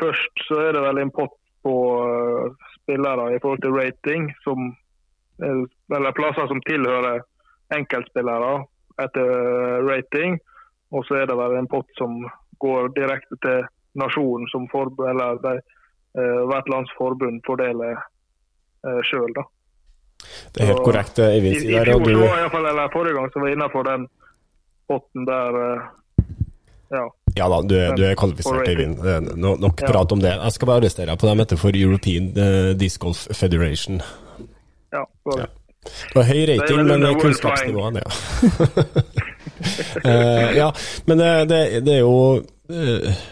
Først 0.00 0.42
så 0.46 0.56
er 0.64 0.72
det 0.72 0.80
vel 0.80 0.96
en 1.02 1.10
pott 1.12 1.34
på 1.64 1.72
uh, 2.00 2.68
spillere 2.78 3.34
i 3.34 3.40
forhold 3.40 3.60
til 3.60 3.74
rating, 3.76 4.30
som 4.44 4.70
eh, 5.44 5.64
Eller 5.96 6.16
plasser 6.16 6.48
som 6.48 6.62
tilhører 6.64 7.20
enkeltspillere 7.76 8.62
etter 9.04 9.28
rating. 9.84 10.38
Og 10.96 11.04
så 11.04 11.20
er 11.20 11.28
det 11.28 11.36
vel 11.36 11.58
en 11.58 11.68
pott 11.68 11.92
som 12.00 12.16
går 12.64 12.94
direkte 12.96 13.36
til 13.44 13.68
nasjonen 14.00 14.48
som 14.52 14.68
forb 14.72 15.00
eller 15.04 15.36
de, 15.44 15.52
hvert 16.48 16.68
lands 16.72 16.90
forbund 16.96 17.42
fordeler 17.46 18.00
uh, 18.86 19.00
sjøl. 19.08 19.32
Det 20.52 20.62
er 20.62 20.66
helt 20.72 20.78
Så- 20.78 20.84
korrekt, 20.84 21.18
eh, 21.18 21.30
I, 21.30 21.38
Eivind 21.38 21.56
i 21.56 21.60
sier 21.60 21.84
der. 21.84 21.92
fjor 21.92 22.04
så 22.04 22.10
du, 22.10 22.18
var 22.20 22.36
i 22.38 22.42
hvert 22.44 22.52
fall, 22.52 22.66
eller 22.72 22.88
forrige 22.92 23.14
gang 23.16 23.30
så 23.32 23.40
var 23.40 23.48
jeg 23.48 23.56
innafor 23.56 23.82
den 23.88 24.06
potten 24.90 25.24
der 25.28 25.58
eh, 25.64 25.88
Ja. 26.90 27.04
ja 27.38 27.46
da, 27.48 27.60
du, 27.62 27.74
du 27.96 28.02
er 28.04 28.14
kvalifisert, 28.18 28.68
Eivind. 28.68 28.96
Det 29.04 29.36
no, 29.38 29.54
nok 29.56 29.76
prat 29.86 30.12
om 30.12 30.20
det. 30.20 30.32
Jeg 30.34 30.52
skal 30.56 30.66
bare 30.66 30.82
arrestere 30.82 31.06
deg 31.12 31.18
på 31.22 31.28
dem 31.30 31.38
heter 31.38 31.56
for 31.60 31.76
European 31.78 32.32
eh, 32.36 32.72
Disc 32.74 33.00
Golf 33.00 33.26
Federation. 33.32 34.02
ja, 34.92 35.04
så, 35.24 35.38
Ja. 35.38 35.46
Og 36.14 36.26
høy 36.28 36.42
er 36.42 36.50
rating, 36.50 36.76
men 36.84 36.90
under 36.98 37.14
kunnskapsnivået, 37.22 38.02
ja. 38.02 38.08
uh, 40.04 40.56
ja, 40.60 40.66
men 41.06 41.18
det, 41.22 41.30
det, 41.48 41.60
det 41.86 41.94
er 41.94 42.02
jo 42.02 42.42
eh, 42.68 43.22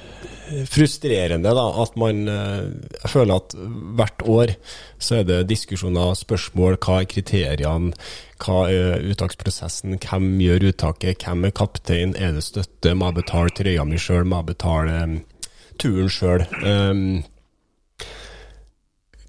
frustrerende 0.68 1.52
da, 1.54 1.64
at 1.82 1.96
man 2.00 2.28
eh, 2.28 2.68
Jeg 3.02 3.10
føler 3.12 3.40
at 3.40 3.56
hvert 3.98 4.24
år 4.24 4.54
så 4.98 5.20
er 5.20 5.28
det 5.28 5.48
diskusjoner, 5.50 6.14
spørsmål, 6.18 6.78
hva 6.82 7.00
er 7.02 7.08
kriteriene, 7.10 7.92
hva 8.42 8.58
er 8.72 9.04
uttaksprosessen, 9.12 9.98
hvem 10.02 10.28
gjør 10.42 10.68
uttaket, 10.72 11.24
hvem 11.24 11.48
er 11.48 11.54
kaptein, 11.54 12.14
er 12.18 12.34
det 12.36 12.46
støtte, 12.46 12.94
må 12.94 13.10
jeg 13.10 13.20
betale 13.22 13.54
trøya 13.54 13.86
mi 13.86 14.00
sjøl, 14.02 14.26
må 14.26 14.42
jeg 14.42 14.52
betale 14.54 15.00
eh, 15.02 15.18
turen 15.78 16.10
sjøl. 16.12 16.46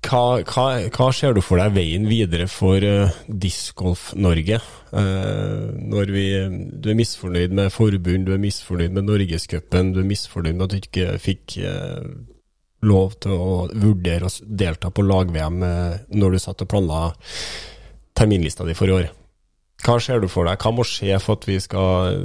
Hva, 0.06 0.39
hva, 0.47 0.66
hva 0.95 1.10
ser 1.16 1.36
du 1.36 1.41
for 1.43 1.60
deg 1.60 1.74
veien 1.76 2.06
videre 2.08 2.47
for 2.52 2.84
uh, 2.86 3.12
Discgolf 3.28 4.14
Norge? 4.16 4.60
Uh, 4.93 5.76
når 5.76 6.12
vi, 6.16 6.26
du 6.80 6.89
er 6.91 6.97
misfornøyd 7.00 7.56
med 7.58 7.74
forbund, 7.74 8.28
du 8.28 8.34
er 8.34 8.41
misfornøyd 8.41 8.95
med 8.95 9.08
Norgescupen, 9.10 9.93
du 9.93 10.02
er 10.02 10.10
misfornøyd 10.10 10.56
med 10.56 10.66
at 10.66 10.74
du 10.74 10.80
ikke 10.80 11.18
fikk 11.22 11.58
uh, 11.68 12.04
lov 12.88 13.18
til 13.26 13.36
å 13.36 13.56
vurdere 13.74 14.30
å 14.30 14.50
delta 14.64 14.91
på 14.93 15.04
lag-VM 15.04 15.58
når 16.16 16.32
du 16.32 16.39
satt 16.39 16.64
og 16.64 16.70
planla 16.72 17.02
terminlista 18.16 18.64
di 18.64 18.76
for 18.78 18.88
i 18.88 18.95
år. 18.95 19.10
Hva 19.84 19.97
ser 20.04 20.24
du 20.24 20.30
for 20.32 20.47
deg? 20.47 20.64
Hva 20.64 20.72
må 20.76 20.86
skje 20.88 21.18
for 21.20 21.36
at 21.36 21.47
vi 21.47 21.58
skal 21.60 22.16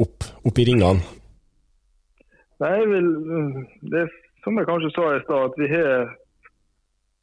opp, 0.00 0.28
opp 0.44 0.60
i 0.60 0.66
ringene? 0.68 1.00
Nei, 2.60 2.74
jeg 2.82 2.90
vil, 2.92 3.08
det 3.96 4.04
som 4.44 4.60
jeg 4.60 4.68
kanskje 4.68 4.92
sa 4.92 5.08
i 5.14 5.24
stad, 5.24 5.48
at 5.48 5.58
vi 5.60 5.70
har 5.72 6.12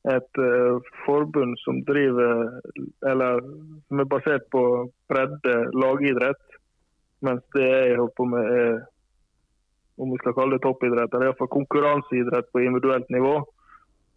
et 0.10 0.39
eh, 0.41 0.93
forbund 1.06 1.60
som 1.62 1.84
driver 1.86 2.62
Eller 3.06 3.41
som 3.88 3.99
er 4.02 4.10
basert 4.10 4.47
på 4.54 4.64
bredde 5.12 5.58
lagidrett. 5.78 6.41
Mens 7.22 7.43
det 7.54 7.68
jeg 7.68 7.97
holder 7.99 8.16
på 8.18 8.26
med, 8.26 8.47
er 8.62 8.80
om 10.02 10.10
vi 10.10 10.18
skal 10.24 10.34
kalle 10.34 10.58
det 10.58 10.64
toppidrett, 10.66 11.14
eller 11.14 11.28
iallfall 11.30 11.52
konkurranseidrett 11.54 12.47
på 12.49 12.64
individuelt 12.66 13.12
nivå. 13.14 13.36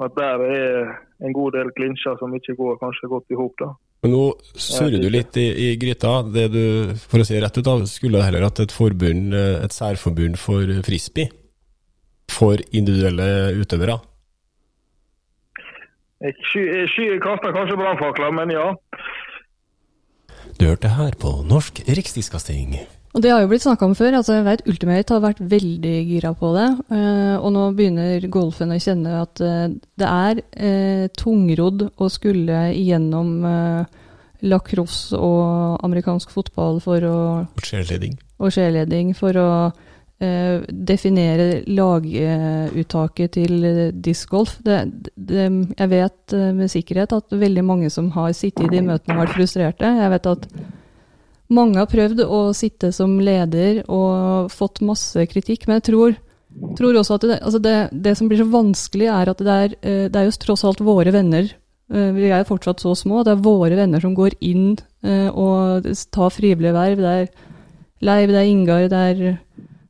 At 0.01 0.15
der 0.17 0.41
er 0.49 0.95
en 1.21 1.35
god 1.37 1.53
del 1.59 1.69
klinsjer 1.77 2.17
som 2.19 2.33
ikke 2.33 2.57
går 2.57 2.79
kanskje 2.81 3.11
godt 3.13 3.35
i 3.35 3.39
hop. 3.39 3.67
Men 4.05 4.15
nå 4.17 4.23
surrer 4.57 5.05
du 5.05 5.11
litt 5.13 5.37
i, 5.41 5.45
i 5.67 5.69
gryta. 5.81 6.15
Det 6.25 6.47
du, 6.53 6.65
for 6.97 7.21
å 7.21 7.29
si 7.29 7.37
rett 7.41 7.61
ut, 7.61 7.67
da, 7.69 7.77
skulle 7.89 8.25
heller 8.25 8.49
hatt 8.49 8.65
et 8.65 8.73
forbund, 8.73 9.37
eh, 9.37 9.61
et 9.65 9.77
særforbund 9.77 10.41
for 10.41 10.75
frisbee. 10.89 11.29
For 12.33 12.65
individuelle 12.73 13.53
utøvere. 13.61 14.01
Jeg, 16.25 16.35
sky, 16.49 16.63
jeg 16.71 16.89
sky, 16.95 17.07
kaster 17.21 17.53
kanskje 17.53 17.77
brannfakler, 17.77 18.33
men 18.33 18.53
ja. 18.55 18.71
Du 20.57 20.67
hørte 20.69 20.89
her 20.97 21.17
på 21.21 21.35
Norsk 21.45 21.83
Rikstidskasting. 21.85 22.79
Og 23.15 23.23
det 23.23 23.31
har 23.31 23.45
jo 23.45 23.51
blitt 23.51 23.63
snakka 23.63 23.87
om 23.87 23.95
før. 23.95 24.17
altså 24.19 24.39
jeg 24.39 24.47
vet 24.47 24.63
Ultimate 24.67 25.15
har 25.15 25.21
vært 25.23 25.43
veldig 25.53 25.95
gira 26.09 26.33
på 26.35 26.51
det. 26.57 26.67
eh, 26.97 27.37
og 27.39 27.53
nå 27.55 27.67
begynner 27.77 28.25
golfen 28.33 28.73
å 28.75 28.79
kjenne 28.83 29.21
at 29.21 29.43
eh, 29.45 29.69
det 30.01 30.09
er 30.09 30.41
eh, 30.57 31.05
tungrodd 31.15 31.91
å 31.95 32.09
skulle 32.11 32.65
igjennom 32.75 33.37
eh, 33.47 34.01
lacrosse 34.49 35.15
og 35.17 35.79
amerikansk 35.87 36.33
fotball 36.35 36.81
for 36.83 37.07
å 37.07 37.19
Cheerleading. 37.63 38.19
og 38.41 38.51
cheerleading 38.51 39.15
for 39.15 39.39
å 39.39 39.51
eh, 39.69 39.84
definere 40.21 41.65
laguttaket 41.67 43.35
til 43.35 43.65
eh, 43.65 43.91
discgolf. 43.93 44.61
Jeg 44.65 45.89
vet 45.91 46.35
eh, 46.37 46.53
med 46.55 46.71
sikkerhet 46.71 47.13
at 47.13 47.35
veldig 47.35 47.65
mange 47.65 47.91
som 47.91 48.11
har 48.15 48.33
sittet 48.33 48.69
i 48.69 48.77
de 48.77 48.83
møtene, 48.87 49.17
har 49.17 49.27
vært 49.27 49.37
frustrerte. 49.37 49.91
Jeg 49.99 50.13
vet 50.15 50.27
at 50.31 50.47
mange 51.55 51.79
har 51.79 51.91
prøvd 51.91 52.23
å 52.25 52.53
sitte 52.57 52.93
som 52.95 53.19
leder 53.21 53.83
og 53.89 54.53
fått 54.55 54.81
masse 54.87 55.27
kritikk, 55.29 55.67
men 55.67 55.81
jeg 55.81 55.89
tror, 55.91 56.17
tror 56.79 56.97
også 56.97 57.19
at 57.19 57.27
det, 57.29 57.41
altså 57.43 57.61
det, 57.61 57.77
det 57.93 58.17
som 58.17 58.31
blir 58.31 58.41
så 58.41 58.49
vanskelig, 58.49 59.11
er 59.13 59.35
at 59.35 59.43
det 59.45 59.59
er, 59.67 59.77
eh, 59.83 60.07
det 60.09 60.21
er 60.21 60.29
jo 60.31 60.39
tross 60.47 60.65
alt 60.65 60.81
våre 60.85 61.13
venner. 61.15 61.51
Eh, 61.93 62.13
Vi 62.17 62.31
er 62.31 62.45
jo 62.45 62.53
fortsatt 62.55 62.81
så 62.81 62.95
små. 62.97 63.25
Det 63.27 63.35
er 63.35 63.45
våre 63.45 63.77
venner 63.77 64.01
som 64.01 64.15
går 64.17 64.39
inn 64.41 64.77
eh, 65.05 65.29
og 65.29 65.91
tar 66.15 66.33
frivillige 66.33 66.77
verv. 66.77 67.03
Det 67.03 67.19
er 67.19 67.51
Leiv, 68.05 68.29
det 68.29 68.37
er 68.37 68.49
Ingar, 68.51 68.89
det 68.93 68.99
er 69.01 69.39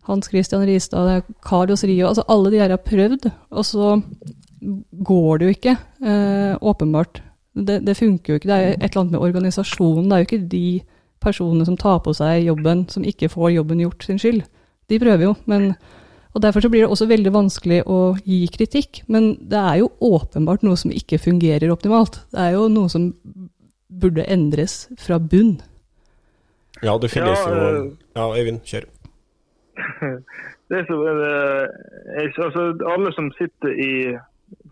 Hans 0.08 0.28
Christian 0.28 0.64
Ristad, 0.68 1.10
er 1.10 1.22
Carlos 1.44 1.84
Rio. 1.84 2.08
Altså 2.08 2.24
alle 2.28 2.52
de 2.52 2.60
her 2.60 2.74
har 2.74 2.82
prøvd, 2.84 3.30
og 3.50 3.64
så 3.64 3.94
går 5.04 5.38
det 5.38 5.46
jo 5.46 5.54
ikke, 5.54 5.76
eh, 6.04 6.56
åpenbart. 6.60 7.22
Det, 7.54 7.80
det 7.86 7.96
funker 7.96 8.32
jo 8.32 8.38
ikke. 8.40 8.50
Det 8.50 8.56
er 8.56 8.70
et 8.74 8.90
eller 8.90 9.00
annet 9.02 9.16
med 9.16 9.26
organisasjonen. 9.26 10.08
Det 10.08 10.12
er 10.16 10.22
jo 10.22 10.28
ikke 10.28 10.48
de 10.52 10.66
personene 11.24 11.66
som 11.66 11.76
tar 11.80 12.00
på 12.04 12.14
seg 12.16 12.44
jobben, 12.48 12.86
som 12.90 13.04
ikke 13.04 13.30
får 13.32 13.54
jobben 13.54 13.80
gjort 13.80 14.04
sin 14.04 14.18
skyld. 14.20 14.42
De 14.90 15.00
prøver 15.00 15.30
jo, 15.30 15.36
men 15.46 15.74
og 16.34 16.42
Derfor 16.42 16.64
så 16.64 16.68
blir 16.68 16.82
det 16.82 16.90
også 16.90 17.06
veldig 17.06 17.30
vanskelig 17.30 17.84
å 17.86 18.16
gi 18.26 18.40
kritikk. 18.50 19.04
Men 19.06 19.36
det 19.38 19.60
er 19.60 19.76
jo 19.84 19.92
åpenbart 20.02 20.64
noe 20.66 20.74
som 20.76 20.90
ikke 20.90 21.20
fungerer 21.22 21.70
optimalt. 21.70 22.18
Det 22.34 22.40
er 22.42 22.56
jo 22.56 22.64
noe 22.72 22.90
som 22.90 23.12
burde 23.86 24.26
endres 24.26 24.88
fra 24.98 25.20
bunn. 25.22 25.60
Ja, 26.82 26.96
det 26.98 27.12
finnes 27.12 27.38
jo 27.38 27.54
eh, 27.54 27.78
Ja, 28.18 28.26
Øyvind, 28.34 28.64
kjør. 28.66 28.88
Er, 30.74 30.80
eh, 30.88 32.30
altså, 32.40 32.62
alle 32.88 33.10
som 33.12 33.28
sitter 33.36 33.74
i 33.78 34.16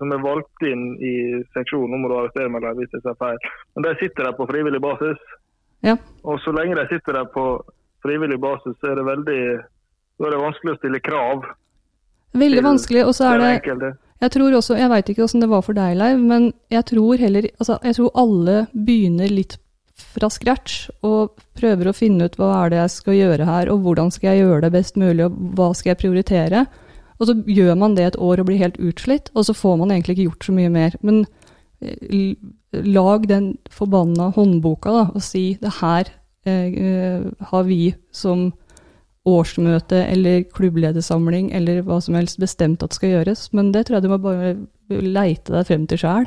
som 0.00 0.12
er 0.14 0.22
valgt 0.22 0.64
inn 0.66 0.96
i 1.04 1.42
seksjonen, 1.52 1.94
om 1.94 2.06
du 2.08 2.14
arrestere 2.16 2.50
meg 2.50 2.64
der 2.64 2.78
hvis 2.78 2.94
jeg 2.96 3.02
sier 3.04 3.18
feil, 3.20 3.38
men 3.76 3.86
de 3.86 3.92
sitter 4.00 4.28
der 4.28 4.36
på 4.38 4.46
frivillig 4.48 4.80
basis. 4.82 5.20
Ja. 5.84 5.96
Og 6.24 6.40
så 6.40 6.54
lenge 6.56 6.78
de 6.78 6.86
sitter 6.90 7.18
der 7.18 7.28
på 7.34 7.44
frivillig 8.02 8.40
basis, 8.40 8.74
så 8.80 8.92
er 8.92 8.98
det 8.98 9.06
veldig 9.06 9.42
så 10.16 10.28
er 10.28 10.34
det 10.34 10.42
vanskelig 10.42 10.72
å 10.72 10.80
stille 10.80 11.02
krav 11.04 11.44
Veldig 12.32 12.62
vanskelig. 12.64 13.02
Og 13.04 13.14
så 13.16 13.26
er 13.28 13.40
det 13.42 13.48
enkelte. 13.58 13.90
Jeg 14.22 14.32
tror 14.36 14.54
også, 14.56 14.76
jeg 14.78 14.90
veit 14.92 15.10
ikke 15.12 15.24
åssen 15.26 15.42
det 15.42 15.50
var 15.50 15.64
for 15.66 15.76
deg, 15.76 15.96
Leiv, 15.98 16.20
men 16.22 16.52
jeg 16.72 16.86
tror 16.88 17.20
heller 17.20 17.48
altså, 17.58 17.78
Jeg 17.82 17.98
tror 17.98 18.12
alle 18.22 18.54
begynner 18.72 19.32
litt 19.32 19.58
fra 20.14 20.28
scratch 20.32 20.86
og 21.06 21.36
prøver 21.58 21.88
å 21.88 21.96
finne 21.96 22.28
ut 22.28 22.38
hva 22.40 22.50
er 22.60 22.72
det 22.72 22.80
jeg 22.80 22.94
skal 22.96 23.18
gjøre 23.18 23.48
her, 23.48 23.70
og 23.72 23.84
hvordan 23.84 24.12
skal 24.14 24.32
jeg 24.32 24.44
gjøre 24.44 24.64
det 24.66 24.72
best 24.76 24.98
mulig, 25.00 25.26
og 25.26 25.36
hva 25.58 25.68
skal 25.76 25.92
jeg 25.92 26.00
prioritere. 26.02 26.64
Og 27.18 27.28
så 27.28 27.36
gjør 27.46 27.76
man 27.78 27.94
det 27.98 28.08
et 28.08 28.18
år 28.18 28.42
og 28.42 28.48
blir 28.48 28.62
helt 28.62 28.80
utslitt, 28.82 29.30
og 29.36 29.46
så 29.46 29.54
får 29.56 29.78
man 29.80 29.94
egentlig 29.94 30.16
ikke 30.16 30.28
gjort 30.30 30.48
så 30.48 30.56
mye 30.56 30.72
mer. 30.74 30.96
Men 31.06 31.22
eh, 31.80 32.34
lag 32.72 33.28
den 33.30 33.52
forbanna 33.70 34.32
håndboka 34.34 34.96
da, 34.96 35.06
og 35.12 35.24
si 35.24 35.52
det 35.62 35.76
her 35.78 36.10
eh, 36.48 37.22
har 37.52 37.68
vi 37.68 37.94
som 38.14 38.50
årsmøte 39.28 40.00
eller 40.10 40.42
klubbledersamling 40.50 41.52
eller 41.54 41.84
hva 41.86 42.00
som 42.02 42.16
helst 42.18 42.40
bestemt 42.42 42.82
at 42.82 42.96
skal 42.96 43.12
gjøres, 43.16 43.50
men 43.54 43.70
det 43.74 43.86
tror 43.86 44.00
jeg 44.00 44.06
du 44.06 44.10
må 44.10 44.18
bare 44.22 44.54
leite 44.90 45.54
deg 45.54 45.68
frem 45.68 45.84
til 45.86 46.02
sjæl. 46.02 46.26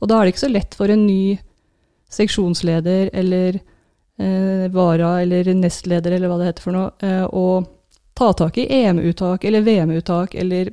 Og 0.00 0.08
da 0.08 0.18
er 0.18 0.24
det 0.24 0.34
ikke 0.34 0.46
så 0.46 0.52
lett 0.52 0.76
for 0.76 0.92
en 0.92 1.04
ny 1.06 1.36
seksjonsleder 2.14 3.10
eller 3.12 3.58
eh, 3.58 4.66
vara 4.74 5.16
eller 5.22 5.50
nestleder 5.58 6.16
eller 6.16 6.30
hva 6.30 6.38
det 6.40 6.52
heter 6.52 6.66
for 6.66 6.76
noe, 6.76 6.92
eh, 7.02 7.24
å 7.26 7.64
ta 8.14 8.30
tak 8.32 8.58
i 8.62 8.66
EM-uttak 8.70 9.44
eller 9.44 9.66
VM-uttak 9.66 10.34
eller 10.38 10.70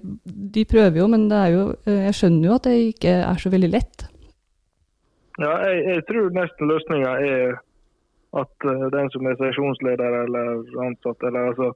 De 0.53 0.65
prøver 0.65 1.01
jo, 1.01 1.07
men 1.09 1.25
jo 1.29 1.63
eh, 1.85 2.05
Jeg 2.07 2.17
skjønner 2.19 2.47
jo 2.47 2.55
at 2.59 2.69
det 2.69 2.77
ikke 2.91 3.17
er 3.25 3.41
så 3.41 3.49
veldig 3.49 3.71
lett. 3.73 4.05
Ja, 5.41 5.53
jeg, 5.65 5.83
jeg 5.87 6.05
tror 6.09 6.33
nesten 6.35 6.69
løsninga 6.69 7.15
er 7.25 7.55
at 8.37 8.67
eh, 8.67 8.85
den 8.93 9.09
som 9.13 9.25
er 9.27 9.39
seksjonsleder 9.39 10.19
eller 10.23 10.61
ansatt, 10.85 11.23
eller 11.27 11.51
altså, 11.51 11.71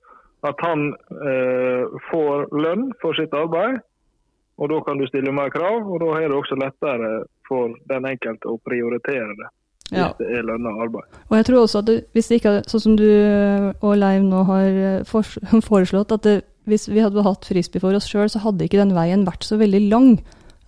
at 0.45 0.61
han 0.63 0.91
eh, 1.31 1.97
får 2.11 2.47
lønn 2.53 2.89
for 3.01 3.17
sitt 3.17 3.33
arbeid. 3.33 3.81
Og 4.57 4.69
Da 4.71 4.79
kan 4.87 4.97
du 4.97 5.05
stille 5.09 5.33
mer 5.35 5.49
krav, 5.51 5.83
og 5.83 5.99
da 5.99 6.13
er 6.21 6.29
det 6.31 6.37
også 6.37 6.55
lettere 6.55 7.25
for 7.47 7.73
den 7.91 8.05
enkelte 8.07 8.47
å 8.47 8.59
prioritere 8.63 9.35
det. 9.35 9.49
Hvis 9.91 9.99
Ja. 9.99 10.13
det 10.17 10.27
er 10.31 10.43
lønna 10.47 10.71
arbeid. 10.81 11.03
Og 11.29 11.35
jeg 11.37 11.45
tror 11.45 11.59
også 11.65 11.79
at 11.79 11.85
det, 11.85 11.97
hvis 12.15 12.27
det 12.29 12.39
ikke 12.39 12.49
hadde, 12.53 12.69
sånn 12.71 12.81
som 12.81 12.95
du 12.95 13.05
og 13.83 13.97
Leiv 13.99 14.23
nå 14.23 14.43
har 14.47 14.65
eh, 14.65 15.03
foreslått, 15.69 16.11
at 16.15 16.23
det, 16.23 16.37
hvis 16.65 16.87
vi 16.89 17.03
hadde 17.03 17.21
hatt 17.27 17.45
frisbee 17.45 17.83
for 17.83 17.93
oss 17.93 18.07
sjøl, 18.09 18.29
så 18.31 18.39
hadde 18.41 18.65
ikke 18.65 18.79
den 18.81 18.95
veien 18.95 19.25
vært 19.27 19.43
så 19.45 19.59
veldig 19.61 19.83
lang. 19.91 20.15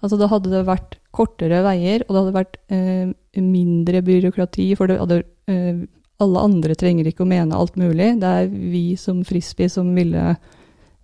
Altså 0.03 0.19
Da 0.19 0.27
hadde 0.29 0.51
det 0.51 0.65
vært 0.67 0.99
kortere 1.17 1.63
veier, 1.65 2.03
og 2.05 2.11
det 2.13 2.21
hadde 2.21 2.35
vært 2.37 2.57
eh, 2.69 3.41
mindre 3.41 4.03
byråkrati. 4.05 4.67
For 4.77 4.91
det 4.91 4.99
hadde, 5.01 5.23
eh, 5.49 5.79
alle 6.21 6.43
andre 6.43 6.75
trenger 6.77 7.07
ikke 7.09 7.23
å 7.25 7.29
mene 7.31 7.55
alt 7.57 7.75
mulig. 7.79 8.19
Det 8.21 8.29
er 8.43 8.47
vi 8.51 8.95
som 8.99 9.23
frisbee 9.25 9.69
som 9.69 9.95
ville 9.95 10.35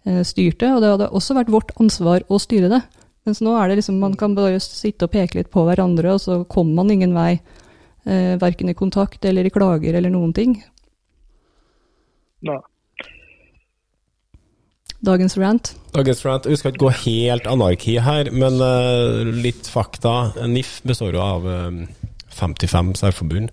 eh, 0.07 0.21
styrt 0.27 0.59
det, 0.61 0.71
og 0.73 0.83
det 0.83 0.91
hadde 0.93 1.09
også 1.15 1.37
vært 1.37 1.53
vårt 1.53 1.73
ansvar 1.81 2.25
å 2.29 2.39
styre 2.41 2.71
det. 2.71 2.81
Mens 3.27 3.39
nå 3.43 3.53
er 3.55 3.69
det 3.69 3.79
liksom, 3.79 4.01
man 4.03 4.17
kan 4.19 4.35
bare 4.35 4.59
sitte 4.63 5.07
og 5.07 5.13
peke 5.13 5.39
litt 5.39 5.51
på 5.53 5.63
hverandre, 5.67 6.15
og 6.15 6.21
så 6.23 6.41
kommer 6.49 6.81
man 6.81 6.91
ingen 6.93 7.15
vei. 7.15 7.37
Eh, 8.03 8.35
verken 8.35 8.67
i 8.67 8.75
kontakt 8.75 9.23
eller 9.25 9.47
i 9.47 9.53
klager 9.53 9.95
eller 9.95 10.11
noen 10.11 10.33
ting. 10.35 10.57
Nei. 12.43 12.59
Dagens 15.03 15.35
rant. 15.39 15.73
Dagens 15.95 16.23
rant. 16.23 16.47
Vi 16.47 16.55
skal 16.59 16.71
ikke 16.71 16.85
gå 16.85 16.91
helt 17.03 17.47
anarki 17.51 17.97
her, 17.99 18.29
men 18.31 18.55
uh, 18.63 19.23
litt 19.35 19.67
fakta. 19.67 20.31
NIF 20.47 20.77
består 20.87 21.15
jo 21.17 21.23
av 21.23 21.47
uh, 21.47 21.81
55 22.31 22.93
særforbund. 23.01 23.51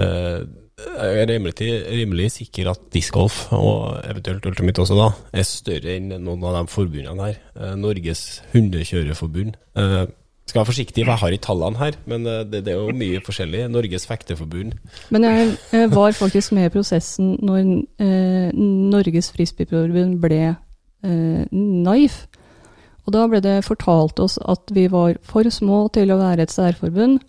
Eh, 0.00 0.40
jeg 0.86 1.22
er 1.22 1.32
rimelig, 1.34 1.68
rimelig 1.90 2.30
sikker 2.36 2.70
at 2.72 2.86
discgolf, 2.94 3.42
og 3.56 4.00
eventuelt 4.04 4.46
Ultimate 4.46 4.84
også, 4.84 4.96
da, 4.98 5.10
er 5.32 5.46
større 5.48 5.96
enn 5.96 6.14
noen 6.16 6.46
av 6.46 6.56
de 6.60 6.72
forbundene 6.72 7.28
her. 7.28 7.38
Eh, 7.56 7.76
Norges 7.80 8.24
hundekjørerforbund. 8.54 9.58
Eh, 9.76 10.06
skal 10.50 10.60
være 10.60 10.70
forsiktig, 10.72 11.04
for 11.04 11.12
jeg 11.12 11.22
har 11.22 11.34
ikke 11.36 11.46
tallene 11.46 11.78
her, 11.78 11.98
men 12.10 12.26
eh, 12.26 12.42
det, 12.50 12.64
det 12.66 12.74
er 12.74 12.80
jo 12.80 12.96
mye 12.96 13.22
forskjellig. 13.26 13.62
Norges 13.70 14.06
fekteforbund. 14.10 14.74
Men 15.14 15.28
jeg 15.28 15.90
var 15.94 16.16
faktisk 16.18 16.52
med 16.56 16.66
i 16.66 16.74
prosessen 16.74 17.36
når 17.38 17.62
eh, 18.02 18.50
Norges 18.56 19.30
Frisbeeforbund 19.36 20.18
ble 20.22 20.42
eh, 20.50 21.44
NIFE. 21.52 22.26
Og 23.06 23.14
da 23.14 23.26
ble 23.30 23.40
det 23.42 23.56
fortalt 23.64 24.20
oss 24.22 24.36
at 24.42 24.70
vi 24.74 24.84
var 24.90 25.16
for 25.26 25.48
små 25.50 25.86
til 25.94 26.12
å 26.12 26.18
være 26.20 26.44
et 26.46 26.52
særforbund. 26.52 27.22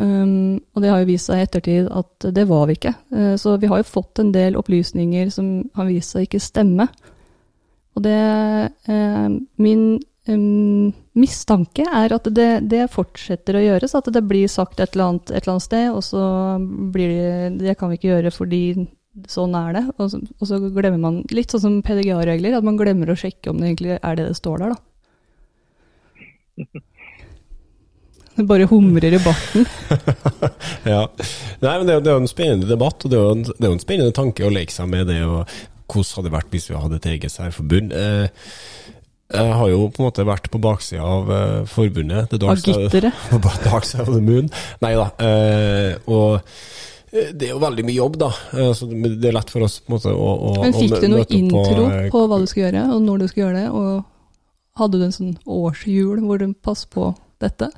Um, 0.00 0.60
og 0.72 0.80
det 0.82 0.90
har 0.92 1.02
jo 1.02 1.10
vist 1.10 1.28
seg 1.28 1.42
i 1.42 1.44
ettertid 1.44 1.88
at 1.92 2.28
det 2.32 2.46
var 2.48 2.68
vi 2.70 2.78
ikke. 2.78 2.94
Uh, 3.12 3.34
så 3.40 3.56
vi 3.60 3.68
har 3.68 3.82
jo 3.82 3.88
fått 3.88 4.22
en 4.22 4.30
del 4.32 4.56
opplysninger 4.56 5.32
som 5.34 5.58
har 5.76 5.90
vist 5.90 6.14
seg 6.14 6.24
ikke 6.24 6.40
stemme. 6.40 6.86
Og 7.98 8.04
det 8.06 8.20
uh, 8.88 9.28
Min 9.60 9.82
um, 10.30 10.92
mistanke 11.18 11.84
er 11.84 12.14
at 12.16 12.30
det, 12.32 12.50
det 12.70 12.86
fortsetter 12.94 13.58
å 13.58 13.64
gjøres. 13.66 13.96
At 13.98 14.08
det 14.14 14.24
blir 14.30 14.48
sagt 14.48 14.80
et 14.80 14.94
eller 14.94 15.10
annet 15.10 15.34
et 15.34 15.42
eller 15.42 15.56
annet 15.56 15.68
sted, 15.68 15.90
og 15.92 16.02
så 16.06 16.24
blir 16.94 17.12
det 17.12 17.60
Det 17.66 17.76
kan 17.76 17.92
vi 17.92 18.00
ikke 18.00 18.12
gjøre 18.14 18.32
fordi 18.34 18.62
sånn 19.28 19.56
er 19.58 19.74
det. 19.76 19.84
Og 19.98 20.12
så, 20.12 20.22
og 20.38 20.48
så 20.48 20.60
glemmer 20.70 21.02
man 21.02 21.24
Litt 21.34 21.52
sånn 21.52 21.66
som 21.66 21.80
PDGA-regler, 21.84 22.56
at 22.56 22.64
man 22.64 22.78
glemmer 22.80 23.10
å 23.10 23.18
sjekke 23.18 23.52
om 23.52 23.60
det 23.60 23.74
egentlig 23.74 23.98
er 23.98 24.16
det 24.16 24.30
det 24.30 24.38
står 24.38 24.64
der, 24.64 24.76
da. 24.76 24.80
Det 28.40 28.46
bare 28.48 28.66
humrer 28.70 29.12
i 29.18 29.20
barten. 29.22 29.66
Ja. 30.88 31.02
Nei, 31.60 31.72
men 31.76 31.84
det, 31.86 31.92
er 31.92 31.98
jo- 31.98 32.04
det 32.04 32.10
er 32.10 32.16
jo 32.16 32.22
en 32.24 32.30
spennende 32.30 32.68
debatt, 32.70 33.04
og 33.04 33.10
det 33.12 33.18
er 33.18 33.24
jo 33.26 33.32
en, 33.36 33.42
det 33.44 33.60
er 33.60 33.68
jo 33.68 33.76
en 33.76 33.82
spennende 33.82 34.14
tanke 34.16 34.46
å 34.46 34.52
leke 34.54 34.72
seg 34.72 34.88
med 34.88 35.10
det. 35.12 35.18
og 35.28 35.44
Hvordan 35.90 36.14
hadde 36.16 36.28
det 36.30 36.34
vært 36.38 36.54
hvis 36.54 36.68
vi 36.70 36.78
hadde 36.80 37.00
et 37.00 37.08
eget 37.12 37.34
særforbund? 37.34 37.92
Eh, 37.92 38.46
jeg 39.30 39.52
har 39.60 39.68
jo 39.70 39.82
på 39.94 40.00
en 40.02 40.06
måte 40.08 40.24
vært 40.26 40.48
på 40.50 40.58
baksida 40.62 41.04
av 41.06 41.28
eh, 41.36 41.56
forbundet. 41.70 42.32
Av 42.42 42.62
gitteret. 42.64 43.26
Dark 43.66 43.90
of 44.00 44.08
the 44.14 44.22
Moon. 44.24 44.48
Nei 44.82 44.92
da. 44.98 45.04
Eh, 45.22 45.98
og 46.10 46.40
eh, 47.12 47.28
det 47.34 47.50
er 47.50 47.52
jo 47.52 47.60
veldig 47.62 47.84
mye 47.90 47.98
jobb, 47.98 48.16
da. 48.24 48.30
Så 48.74 48.88
det 48.90 49.28
er 49.30 49.36
lett 49.36 49.52
for 49.52 49.66
oss 49.68 49.80
på 49.84 49.92
en 49.92 49.98
måte 49.98 50.14
å, 50.14 50.30
å 50.50 50.54
Men 50.64 50.74
fikk 50.78 50.96
å 50.96 51.02
du 51.04 51.08
noe 51.12 51.26
intro 51.36 51.76
på, 51.76 52.00
på 52.16 52.24
hva 52.30 52.40
du 52.42 52.48
skulle 52.50 52.70
gjøre, 52.70 52.86
og 52.96 53.04
når 53.06 53.22
du 53.22 53.28
skulle 53.30 53.46
gjøre 53.50 53.60
det? 53.60 53.68
Og 53.70 54.80
hadde 54.80 54.98
du 55.02 55.06
en 55.10 55.14
sånn 55.18 55.36
årshjul 55.44 56.24
hvor 56.24 56.40
du 56.40 56.48
passer 56.64 56.88
på 56.94 57.10
dette? 57.42 57.68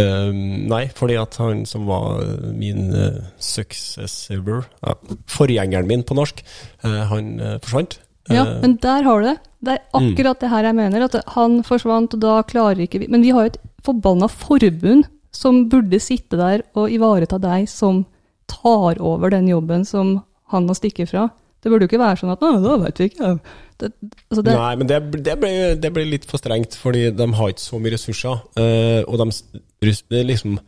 Eh, 0.00 0.30
nei, 0.70 0.84
fordi 0.96 1.16
at 1.20 1.36
han 1.40 1.64
som 1.68 1.86
var 1.88 2.22
min 2.56 2.90
uh, 2.94 3.20
successor, 3.42 4.64
ja, 4.80 4.94
forgjengeren 5.30 5.88
min 5.90 6.06
på 6.06 6.16
norsk, 6.18 6.44
uh, 6.84 7.02
han 7.12 7.34
eh, 7.40 7.58
forsvant. 7.64 8.00
Ja, 8.30 8.44
Eh, 8.46 8.60
men 8.62 8.76
der 8.82 9.02
har 9.02 9.20
du 9.20 9.26
det. 9.26 9.38
Det 9.60 9.72
er 9.74 9.98
akkurat 9.98 10.40
det 10.40 10.50
her 10.50 10.68
jeg 10.68 10.76
mener. 10.76 11.06
At 11.06 11.16
han 11.34 11.60
forsvant, 11.66 12.14
og 12.14 12.22
da 12.22 12.40
klarer 12.46 12.84
ikke 12.84 13.02
vi 13.02 13.08
Men 13.08 13.22
vi 13.22 13.32
har 13.34 13.44
jo 13.44 13.52
et 13.52 13.60
forbanna 13.84 14.28
forbund 14.28 15.08
som 15.32 15.68
burde 15.70 16.00
sitte 16.02 16.36
der 16.36 16.62
og 16.74 16.90
ivareta 16.90 17.38
deg 17.38 17.68
som 17.70 18.04
tar 18.50 18.98
over 18.98 19.30
den 19.30 19.48
jobben 19.48 19.84
som 19.84 20.20
han 20.50 20.66
må 20.66 20.74
stikke 20.74 21.06
fra. 21.06 21.28
Det 21.60 21.68
burde 21.72 21.84
jo 21.84 21.90
ikke 21.90 22.00
være 22.00 22.16
sånn 22.22 22.32
at 22.32 22.40
Å, 22.46 22.50
da 22.64 22.76
vet 22.86 22.98
vi 23.02 23.08
ikke. 23.10 23.34
Det, 23.80 23.90
altså 24.30 24.42
det, 24.44 24.54
Nei, 24.56 24.72
men 24.80 24.88
det, 24.88 24.98
det, 25.24 25.34
ble, 25.40 25.50
det 25.80 25.90
ble 25.92 26.04
litt 26.08 26.24
for 26.28 26.40
strengt, 26.40 26.76
fordi 26.80 27.06
de 27.16 27.26
har 27.36 27.52
ikke 27.52 27.64
så 27.66 27.80
mye 27.80 27.92
ressurser. 27.94 28.40
eh, 28.60 29.02
og 29.06 29.20
de 29.20 29.60
det 30.10 30.26
liksom 30.28 30.58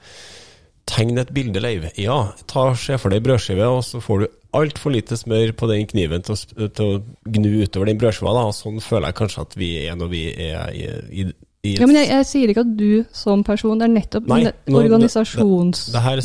Tegn 0.93 1.16
et 1.22 1.30
bilde, 1.32 1.61
Leiv. 1.62 1.84
Ja, 2.01 2.32
ta 2.51 2.72
se 2.76 2.97
for 2.99 3.12
deg 3.14 3.22
brødskive, 3.24 3.64
og 3.70 3.84
så 3.86 4.01
får 4.03 4.24
du 4.24 4.26
altfor 4.59 4.90
lite 4.93 5.14
smør 5.16 5.53
på 5.57 5.68
den 5.70 5.86
kniven 5.88 6.24
til 6.26 6.34
å, 6.34 6.66
til 6.74 6.88
å 6.97 6.97
gnu 7.36 7.53
utover 7.62 7.86
den 7.88 8.01
brødskiva. 8.03 8.32
Da. 8.36 8.43
Sånn 8.57 8.80
føler 8.82 9.12
jeg 9.12 9.18
kanskje 9.20 9.45
at 9.47 9.55
vi 9.57 9.68
er 9.86 9.95
når 9.97 10.11
vi 10.11 10.22
er 10.34 10.74
i, 10.74 10.82
i, 11.22 11.26
i 11.62 11.76
ja, 11.78 11.86
men 11.86 12.01
jeg, 12.01 12.11
jeg 12.11 12.26
sier 12.32 12.53
ikke 12.53 12.64
at 12.66 12.74
du 12.76 12.90
som 13.14 13.45
person, 13.47 13.78
det 13.78 13.86
er 13.86 13.95
nettopp 13.95 14.26
Nei, 14.26 14.43
det- 14.51 14.57
nå- 14.66 14.82
det 15.95 16.03
her 16.03 16.24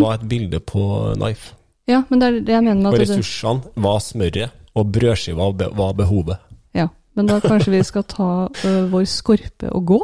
var 0.00 0.14
et 0.16 0.28
bilde 0.32 0.60
på 0.72 0.86
knife. 1.20 1.52
Ja, 1.90 2.02
men 2.08 2.22
det 2.22 2.28
er 2.28 2.38
det 2.46 2.54
jeg 2.54 2.64
mener 2.66 2.80
med 2.80 2.92
at 2.92 2.94
Og 2.94 3.02
ressursene 3.02 3.84
var 3.86 3.98
smøret, 4.04 4.56
og 4.78 4.92
brødskiva 4.94 5.50
var 5.76 5.94
behovet. 5.98 6.38
Ja, 6.76 6.86
men 7.18 7.26
da 7.30 7.40
kanskje 7.42 7.74
vi 7.74 7.82
skal 7.86 8.04
ta 8.08 8.30
ø, 8.46 8.74
vår 8.92 9.08
skorpe 9.10 9.72
og 9.74 9.86
gå? 9.90 10.00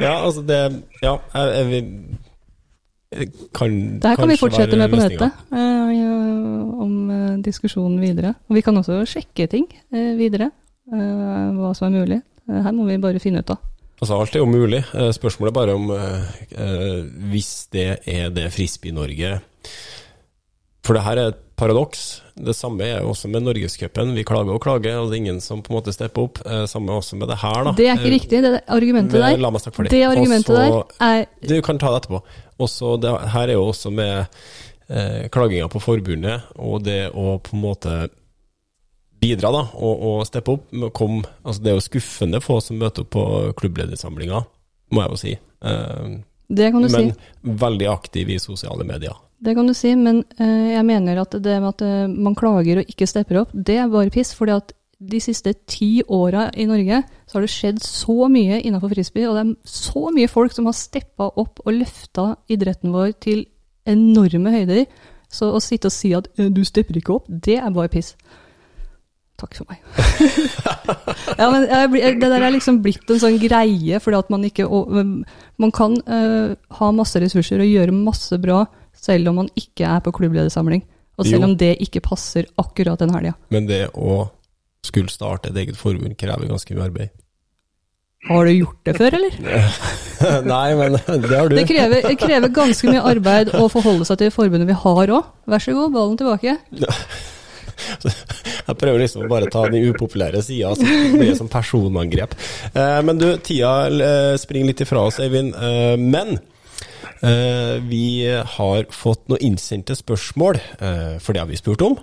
Ja, 0.00 0.14
altså 0.24 0.42
det 0.46 0.58
Ja, 1.02 1.16
jeg, 1.34 1.72
jeg, 1.72 1.84
jeg 3.12 3.28
kan 3.54 3.74
Det 4.00 4.08
her 4.08 4.16
kan 4.16 4.30
vi 4.30 4.38
fortsette 4.40 4.78
med 4.78 4.88
på 4.88 5.00
nettet, 5.00 5.42
eh, 5.52 5.90
ja, 5.98 6.12
om 6.82 7.42
diskusjonen 7.44 8.00
videre. 8.00 8.34
Og 8.48 8.56
vi 8.56 8.62
kan 8.64 8.76
også 8.76 9.02
sjekke 9.08 9.46
ting 9.50 9.66
eh, 9.92 10.14
videre, 10.18 10.50
eh, 10.92 11.50
hva 11.58 11.74
som 11.76 11.90
er 11.90 11.98
mulig. 12.00 12.22
Her 12.48 12.72
må 12.74 12.86
vi 12.88 12.98
bare 13.02 13.20
finne 13.22 13.42
ut 13.42 13.52
av. 13.54 13.60
Altså, 14.02 14.16
alt 14.18 14.34
er 14.34 14.42
jo 14.42 14.50
mulig. 14.50 14.80
Eh, 14.98 15.12
Spørsmålet 15.14 15.52
er 15.52 15.58
bare 15.60 15.74
om 15.78 15.90
eh, 15.94 16.30
eh, 16.58 17.02
hvis 17.30 17.52
det 17.70 17.88
er 18.10 18.32
det 18.34 18.48
Frisbee-Norge 18.50 19.36
For 20.82 20.98
det 20.98 21.04
her 21.06 21.20
er 21.22 21.28
et 21.30 21.38
paradoks. 21.54 22.00
Det 22.34 22.54
samme 22.58 22.82
er 22.82 23.04
jo 23.04 23.12
også 23.12 23.28
med 23.30 23.44
Norgescupen. 23.46 24.10
Vi 24.16 24.24
klager 24.26 24.56
og 24.56 24.62
klager, 24.64 24.96
og 24.98 25.10
det 25.12 25.18
er 25.18 25.20
ingen 25.22 25.38
som 25.44 25.60
på 25.62 25.70
en 25.70 25.76
måte 25.78 25.94
stepper 25.94 26.24
opp. 26.26 26.40
Eh, 26.42 26.64
Samme 26.66 26.96
også 26.98 27.14
med 27.20 27.30
det 27.30 27.36
her, 27.44 27.60
da. 27.68 27.74
Det 27.78 27.86
er 27.86 28.00
ikke 28.00 28.14
riktig, 28.16 28.40
det 28.42 28.52
argumentet 28.66 29.20
der. 29.22 29.36
La 29.38 29.52
meg 29.54 29.62
snakke 29.62 29.78
ferdig. 29.78 29.92
Det 29.94 30.02
argumentet 30.08 30.50
Også- 30.56 30.98
der 30.98 31.06
er 31.20 31.48
Du 31.52 31.62
kan 31.62 31.78
ta 31.78 31.92
det 31.94 32.02
etterpå. 32.02 32.22
Også 32.66 32.96
det 33.00 33.14
her 33.36 33.46
er 33.48 33.52
jo 33.54 33.68
også 33.68 33.92
med 33.94 34.26
eh, 34.90 35.28
klaginga 35.28 35.68
på 35.70 35.80
forbundet, 35.80 36.42
og 36.58 36.82
det 36.82 37.12
å 37.14 37.38
på 37.38 37.54
en 37.54 37.62
måte 37.62 38.08
bidra 39.22 39.52
da, 39.54 39.62
og, 39.78 40.04
og 40.08 40.26
steppe 40.28 40.56
opp. 40.56 40.68
Kom, 40.96 41.22
altså 41.44 41.62
Det 41.62 41.72
er 41.72 41.78
jo 41.78 41.86
skuffende 41.86 42.42
få 42.42 42.58
som 42.64 42.80
møter 42.82 43.06
opp 43.06 43.12
på 43.14 43.24
klubbledersamlinga, 43.60 44.42
må 44.92 45.04
jeg 45.04 45.14
jo 45.14 45.20
si. 45.20 45.34
Eh, 45.64 46.14
Det 46.52 46.72
kan 46.74 46.82
du 46.82 46.90
men 46.90 47.12
si. 47.12 47.28
veldig 47.64 47.88
aktiv 47.92 48.34
i 48.34 48.40
sosiale 48.42 48.84
medier. 48.88 49.14
Det 49.42 49.56
kan 49.58 49.66
du 49.66 49.74
si, 49.74 49.94
men 49.98 50.22
eh, 50.38 50.74
jeg 50.76 50.84
mener 50.86 51.18
at 51.22 51.34
det 51.42 51.56
med 51.62 51.72
at 51.72 51.82
eh, 51.82 52.06
man 52.10 52.36
klager 52.38 52.82
og 52.82 52.90
ikke 52.92 53.08
stepper 53.10 53.40
opp, 53.42 53.54
det 53.54 53.78
er 53.82 53.90
bare 53.90 54.12
piss. 54.14 54.34
fordi 54.38 54.58
at 54.58 54.74
de 55.02 55.18
siste 55.18 55.50
ti 55.66 56.02
åra 56.06 56.44
i 56.54 56.66
Norge 56.68 57.00
så 57.26 57.38
har 57.38 57.42
det 57.42 57.50
skjedd 57.50 57.80
så 57.82 58.28
mye 58.30 58.60
innenfor 58.62 58.92
frisbee, 58.92 59.26
og 59.26 59.34
det 59.34 59.42
er 59.42 59.54
så 59.66 60.12
mye 60.14 60.30
folk 60.30 60.54
som 60.54 60.68
har 60.70 60.76
steppa 60.78 61.32
opp 61.42 61.58
og 61.64 61.74
løfta 61.74 62.36
idretten 62.52 62.94
vår 62.94 63.16
til 63.18 63.46
enorme 63.88 64.52
høyder. 64.54 64.84
Så 65.32 65.48
å 65.50 65.62
sitte 65.64 65.88
og 65.88 65.96
si 65.96 66.12
at 66.14 66.28
eh, 66.36 66.52
du 66.52 66.62
stepper 66.68 67.00
ikke 67.00 67.16
opp, 67.16 67.26
det 67.26 67.58
er 67.58 67.74
bare 67.74 67.90
piss. 67.90 68.12
Takk 69.42 69.56
for 69.58 69.66
meg. 69.66 69.80
ja, 71.40 71.48
men 71.50 71.64
jeg, 71.66 72.18
det 72.20 72.28
der 72.30 72.44
er 72.46 72.54
liksom 72.54 72.78
blitt 72.84 73.10
en 73.10 73.18
sånn 73.18 73.40
greie, 73.42 73.98
fordi 74.02 74.20
at 74.20 74.30
man 74.30 74.46
ikke 74.46 74.68
og, 74.70 74.92
Man 75.58 75.74
kan 75.74 75.96
uh, 76.06 76.54
ha 76.78 76.90
masse 76.94 77.18
ressurser 77.22 77.62
og 77.62 77.70
gjøre 77.70 77.96
masse 77.96 78.38
bra 78.42 78.62
selv 79.02 79.32
om 79.32 79.40
man 79.42 79.50
ikke 79.58 79.88
er 79.88 80.04
på 80.04 80.12
klubbledersamling. 80.14 80.84
Og 81.18 81.26
selv 81.26 81.42
Jo. 81.42 81.48
om 81.50 81.56
det 81.58 81.74
ikke 81.82 82.04
passer 82.04 82.46
akkurat 82.60 83.02
den 83.02 83.10
helga. 83.14 83.34
Men 83.52 83.66
det 83.66 83.88
å 83.98 84.28
skulle 84.86 85.12
starte 85.12 85.50
et 85.50 85.58
eget 85.58 85.78
forbund 85.78 86.16
krever 86.18 86.48
ganske 86.50 86.74
mye 86.74 86.86
arbeid. 86.86 87.12
Har 88.28 88.46
du 88.46 88.52
gjort 88.54 88.78
det 88.86 88.94
før, 88.94 89.16
eller? 89.18 89.36
Nei, 90.52 90.74
men 90.78 90.94
det 90.94 91.34
har 91.34 91.50
du. 91.50 91.56
Det 91.58 91.66
krever, 91.66 92.04
det 92.06 92.18
krever 92.20 92.52
ganske 92.54 92.90
mye 92.90 93.02
arbeid 93.10 93.50
å 93.58 93.66
forholde 93.70 94.06
seg 94.06 94.20
til 94.20 94.30
forbundet 94.34 94.70
vi 94.70 94.78
har 94.84 95.14
òg. 95.18 95.30
Vær 95.50 95.64
så 95.64 95.74
god, 95.74 95.90
ballen 95.96 96.18
tilbake. 96.20 96.54
Jeg 98.62 98.78
prøver 98.78 99.02
liksom 99.02 99.24
å 99.26 99.30
bare 99.30 99.50
ta 99.52 99.64
den 99.70 99.90
upopulære 99.90 100.42
sida, 100.44 100.72
så 100.76 100.86
det 100.86 101.18
blir 101.18 101.34
som 101.38 101.50
personangrep. 101.52 102.36
Eh, 102.72 102.98
men 103.06 103.20
du, 103.20 103.28
tida 103.44 103.74
eh, 103.90 104.34
springer 104.40 104.72
litt 104.72 104.82
ifra 104.84 105.06
oss, 105.08 105.20
Eivind. 105.22 105.54
Eh, 105.56 105.94
men 106.00 106.38
vi 107.22 108.26
har 108.26 108.88
fått 108.90 109.28
noen 109.30 109.44
innsendte 109.46 109.94
spørsmål, 109.94 110.56
for 111.22 111.30
det 111.30 111.38
har 111.38 111.46
vi 111.46 111.54
spurt 111.60 111.84
om, 111.86 111.94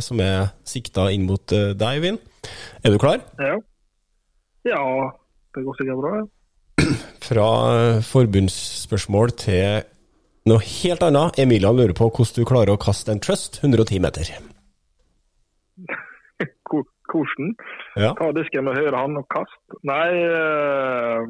som 0.00 0.22
er 0.24 0.54
sikta 0.64 1.10
inn 1.12 1.26
mot 1.28 1.44
deg, 1.52 1.82
Eivind. 1.90 2.22
Er 2.80 2.94
du 2.94 2.96
klar? 3.02 3.20
Ja. 3.36 3.58
ja, 4.70 4.80
det 5.52 5.66
går 5.66 5.76
sikkert 5.76 6.00
bra. 6.00 6.14
ja. 6.22 6.96
Fra 7.28 7.50
forbundsspørsmål 8.08 9.36
til 9.44 9.84
noe 10.48 10.64
helt 10.80 11.04
annet. 11.04 11.36
Emilian 11.44 11.76
lurer 11.76 11.94
på 11.96 12.08
hvordan 12.08 12.40
du 12.40 12.48
klarer 12.48 12.72
å 12.72 12.80
kaste 12.80 13.12
en 13.12 13.20
trust 13.22 13.60
110 13.60 14.00
meter. 14.08 14.32
Hvordan? 17.12 17.52
Ja. 18.00 18.14
Ta 18.18 18.30
disken 18.36 18.64
med 18.66 18.78
høyre 18.78 18.96
hånd 18.96 19.20
og 19.20 19.26
kast. 19.32 19.60
Nei, 19.84 20.08
eh, 20.24 21.20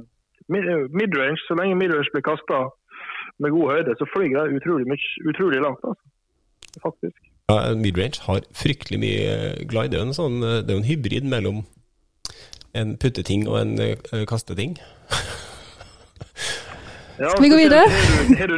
midrange, 0.52 1.40
så 1.46 1.56
lenge 1.58 1.78
midrange 1.80 2.12
blir 2.14 2.24
kasta 2.26 2.64
med 3.42 3.50
god 3.50 3.70
høyde, 3.72 3.96
så 3.98 4.06
flyr 4.12 4.38
de 4.38 4.56
utrolig, 4.60 4.98
utrolig 5.28 5.60
langt. 5.64 5.82
Altså. 5.82 6.08
Faktisk. 6.82 7.18
Ja, 7.50 7.74
Midrange 7.74 8.22
har 8.26 8.40
fryktelig 8.56 9.00
mye 9.02 9.32
glide. 9.68 9.90
Det 9.92 9.98
er 9.98 10.02
jo 10.02 10.08
en, 10.08 10.16
sånn, 10.16 10.38
eh, 10.46 10.60
det 10.64 10.72
er 10.72 10.80
en 10.80 10.88
hybrid 10.88 11.28
mellom 11.28 11.64
en 12.78 12.94
putteting 12.96 13.44
og 13.50 13.58
en 13.60 13.74
eh, 13.82 14.24
kasteting. 14.28 14.78
Skal 17.30 17.42
vi 17.44 17.48
gå 17.52 17.56
videre? 17.56 17.84
Har 18.40 18.46
du- 18.50 18.56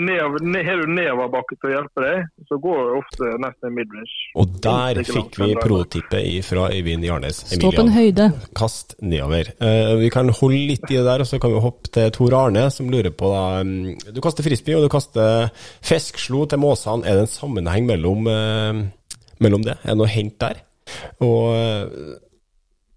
du 0.81 0.93
nedoverbakke 0.93 1.57
til 1.61 1.71
å 1.71 1.73
hjelpe 1.75 2.05
deg, 2.05 2.27
så 2.49 2.59
går 2.63 2.79
det 2.81 2.95
ofte 3.01 3.31
nesten 3.43 3.75
midrange. 3.77 4.15
Og 4.41 4.55
der 4.65 5.01
fikk 5.05 5.37
vi 5.39 5.49
driver. 5.55 5.61
fra 6.43 6.69
Øyvind 6.73 7.05
Jarnes. 7.05 7.43
Stå 7.53 7.73
på 7.75 7.85
en 7.85 7.93
høyde. 7.93 8.29
Kast 8.57 8.95
nedover. 9.03 9.53
Eh, 9.61 9.95
vi 10.01 10.11
kan 10.11 10.29
holde 10.29 10.67
litt 10.71 10.85
i 10.91 10.97
det 10.97 11.05
der, 11.05 11.21
og 11.21 11.27
så 11.27 11.41
kan 11.41 11.53
vi 11.53 11.61
hoppe 11.61 11.91
til 11.93 12.11
Tor 12.11 12.35
Arne, 12.47 12.71
som 12.71 12.89
lurer 12.91 13.11
på 13.11 13.31
da 13.33 13.63
mm, 13.63 14.15
Du 14.15 14.21
kaster 14.21 14.43
frisbee, 14.47 14.77
og 14.77 14.83
du 14.87 14.89
kaster 14.93 15.51
feskslo 15.83 16.47
til 16.49 16.59
måsene. 16.59 17.05
Er 17.05 17.19
det 17.19 17.27
en 17.29 17.35
sammenheng 17.35 17.87
mellom, 17.87 18.27
eh, 18.29 18.85
mellom 19.41 19.65
det? 19.65 19.79
Er 19.85 19.95
det 19.95 19.99
noe 19.99 20.07
hent 20.09 20.39
der? 20.39 20.63
Og 21.21 21.55
eh, 21.57 21.87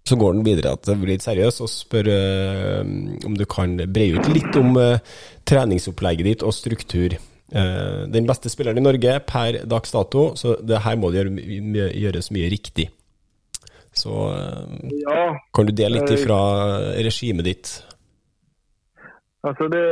så 0.08 0.18
går 0.20 0.36
den 0.36 0.46
videre 0.46 0.74
at 0.76 0.84
det 0.88 0.96
blir 0.98 1.14
litt 1.14 1.24
seriøs, 1.24 1.60
og 1.64 1.72
spør 1.72 2.10
eh, 2.12 2.92
om 3.28 3.34
du 3.38 3.44
kan 3.50 3.76
breie 3.92 4.18
ut 4.18 4.30
litt 4.32 4.58
om 4.60 4.76
eh, 4.80 5.02
treningsopplegget 5.48 6.30
ditt 6.30 6.46
og 6.46 6.56
struktur. 6.56 7.16
Eh, 7.18 8.00
den 8.12 8.28
beste 8.28 8.52
spilleren 8.52 8.80
i 8.80 8.86
Norge 8.86 9.18
per 9.28 9.62
dags 9.68 9.94
dato, 9.94 10.30
så 10.40 10.58
det 10.60 10.84
her 10.84 11.00
må 11.00 11.12
det 11.12 11.22
gjøre, 11.22 11.90
gjøres 12.04 12.32
mye 12.36 12.52
riktig. 12.52 12.88
Så 13.98 14.14
Ja, 15.02 15.32
kan 15.54 15.66
du 15.66 15.72
dele 15.74 15.98
litt 15.98 16.12
ifra 16.14 16.38
regimet 17.02 17.48
ditt? 17.48 17.78
altså 19.48 19.64
det, 19.74 19.84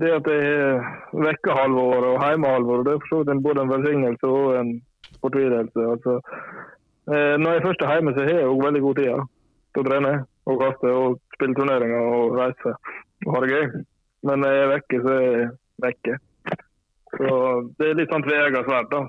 det 0.00 0.10
at 0.18 0.26
det 0.28 0.38
er 0.42 0.80
vekkehalvår 1.26 2.06
og 2.10 2.20
heimehalvår, 2.24 2.84
det 2.84 2.92
er 2.92 3.02
for 3.02 3.12
så 3.12 3.20
vidt 3.22 3.44
både 3.46 3.64
en 3.64 3.72
velsignelse 3.74 4.26
og 4.26 4.60
en 4.60 4.72
fortvilelse. 5.22 5.86
Altså, 5.94 6.12
når 7.08 7.54
jeg 7.56 7.62
først 7.64 7.84
er 7.84 7.94
hjemme, 7.96 8.14
så 8.16 8.24
har 8.26 8.34
jeg 8.36 8.48
jo 8.48 8.56
veldig 8.60 8.82
god 8.84 8.98
tid 9.00 9.08
ja, 9.08 9.20
til 9.74 9.82
å 9.82 9.88
trene 9.88 10.12
og 10.50 10.58
kaste 10.60 10.94
og 10.94 11.20
spille 11.36 11.56
turneringer 11.58 12.10
og 12.16 12.34
reise 12.38 12.74
og 13.26 13.34
ha 13.34 13.44
det 13.44 13.52
gøy. 13.52 13.84
Men 14.28 14.42
når 14.42 14.56
jeg 14.56 14.64
er 14.64 14.72
vekke, 14.74 15.00
så 15.04 15.14
er 15.14 15.22
jeg 15.28 15.46
vekke. 15.84 16.16
Så 17.10 17.36
det 17.78 17.86
er 17.88 17.96
litt 17.98 18.12
sånn 18.12 18.26
tveegget 18.26 18.68
sverd, 18.68 18.90
da. 18.92 19.00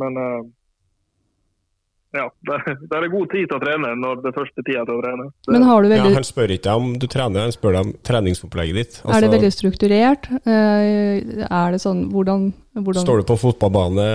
Men 0.00 0.20
eh, 0.20 0.44
ja, 2.14 2.28
det, 2.46 2.58
det 2.90 2.98
er 2.98 3.08
god 3.10 3.32
tid 3.32 3.48
til 3.50 3.56
å 3.58 3.62
trene 3.62 3.90
når 3.98 4.22
det 4.22 4.32
første 4.36 4.62
tida 4.62 4.84
til 4.86 4.94
å 4.96 5.02
trene. 5.02 5.26
Men 5.50 5.66
har 5.66 5.82
du 5.82 5.90
veldig... 5.90 6.12
Ja, 6.12 6.18
han 6.20 6.26
spør 6.26 6.54
ikke 6.54 6.68
deg 6.68 6.84
om 6.84 6.94
du 7.02 7.08
trener, 7.10 7.48
han 7.48 7.54
spør 7.54 7.76
deg 7.76 7.88
om 7.88 7.92
treningsopplegget 8.06 8.78
ditt. 8.78 8.98
Er 9.10 9.26
det 9.26 9.32
veldig 9.34 9.52
strukturert? 9.54 10.30
Eh, 10.46 11.44
Er 11.48 11.74
det 11.74 11.82
sånn 11.82 12.06
Hvordan, 12.14 12.48
hvordan 12.78 13.06
Står 13.06 13.22
du 13.22 13.28
på 13.32 13.38
fotballbane? 13.42 14.08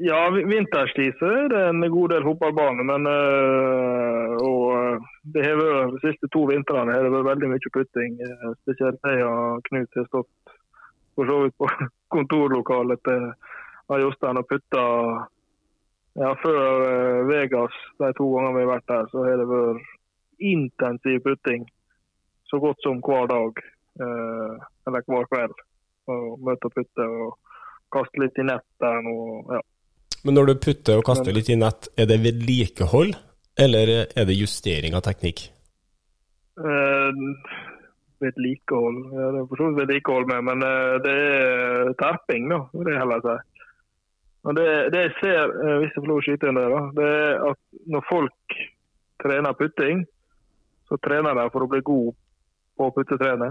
Ja, 0.00 0.30
vi- 0.32 0.44
vinterstid 0.48 1.14
så 1.18 1.26
er 1.26 1.48
det 1.52 1.60
en 1.68 1.82
god 1.92 2.08
del 2.08 2.22
fotballbane, 2.24 2.84
men 2.88 3.06
øh, 3.06 4.36
og, 4.40 5.02
det 5.34 5.42
har 5.44 5.58
vært, 5.60 5.90
De 5.92 6.00
siste 6.06 6.28
to 6.32 6.46
vintrene 6.48 6.94
har 6.94 7.04
det 7.04 7.12
vært 7.12 7.28
veldig 7.28 7.50
mye 7.52 7.72
putting. 7.74 8.14
eh, 8.24 8.46
Spesielt 8.62 9.00
jeg 9.04 9.24
og 9.26 9.60
Knut 9.68 9.98
har 9.98 10.06
stått 10.08 10.54
for 11.14 11.28
så 11.28 11.36
vidt 11.42 11.56
på 11.60 11.68
kontorlokalet 12.16 13.02
til 13.04 13.26
Jostein 14.00 14.40
og 14.40 14.46
putta 14.48 14.84
ja, 16.16 16.30
Før 16.42 16.62
eh, 16.86 17.26
Vegas, 17.28 17.76
de 18.00 18.12
to 18.16 18.28
gangene 18.34 18.56
vi 18.56 18.64
har 18.64 18.72
vært 18.72 18.88
der, 18.88 19.10
så 19.12 19.24
har 19.26 19.36
det 19.42 19.48
vært 19.50 19.84
intensiv 20.40 21.20
putting. 21.26 21.66
Så 22.48 22.58
godt 22.58 22.80
som 22.82 23.02
hver 23.04 23.28
dag, 23.30 23.60
eh, 24.00 24.54
eller 24.88 25.04
hver 25.12 25.28
kveld. 25.30 25.54
Og 26.10 26.40
møte 26.46 26.66
og 26.66 26.74
putte 26.74 27.04
og 27.06 27.36
kaste 27.94 28.22
litt 28.24 28.40
i 28.40 28.46
nett 28.48 28.64
der. 28.82 29.04
Ja. 29.52 29.60
Men 30.24 30.36
når 30.36 30.50
du 30.50 30.54
putter 30.60 31.00
og 31.00 31.06
kaster 31.08 31.32
litt 31.32 31.48
i 31.48 31.56
nett, 31.56 31.88
er 31.96 32.08
det 32.10 32.20
vedlikehold, 32.24 33.14
eller 33.60 33.92
er 34.04 34.28
det 34.28 34.36
justering 34.36 34.96
av 34.96 35.04
teknikk? 35.06 35.46
Uh, 36.60 37.12
vedlikehold 38.20 38.98
ja, 39.14 39.30
Det 39.32 39.40
er 39.40 39.46
for 39.48 39.60
så 39.60 39.68
vidt 39.70 39.80
vedlikehold 39.80 40.28
med, 40.28 40.44
men 40.50 40.66
uh, 40.66 40.98
det 41.04 41.14
er 41.14 41.94
terping, 42.00 42.50
da. 42.52 42.60
vil 42.74 42.92
jeg 42.92 43.00
heller 43.00 43.24
si. 43.24 43.38
Og 44.40 44.56
det, 44.56 44.68
det 44.92 45.06
jeg 45.06 45.16
ser, 45.22 45.54
uh, 45.56 45.76
hvis 45.80 45.94
jeg 45.94 46.02
får 46.02 46.10
lov 46.12 46.20
å 46.20 46.26
skyte 46.28 46.52
inn 46.52 46.60
det, 46.60 46.68
da, 46.74 46.84
det 47.00 47.08
er 47.16 47.42
at 47.48 47.82
når 47.96 48.06
folk 48.10 48.60
trener 49.24 49.56
putting, 49.56 50.04
så 50.88 51.00
trener 51.00 51.36
de 51.38 51.48
for 51.54 51.64
å 51.64 51.70
bli 51.70 51.80
god 51.86 52.14
på 52.76 52.88
å 52.88 52.94
puttetrene. 52.96 53.50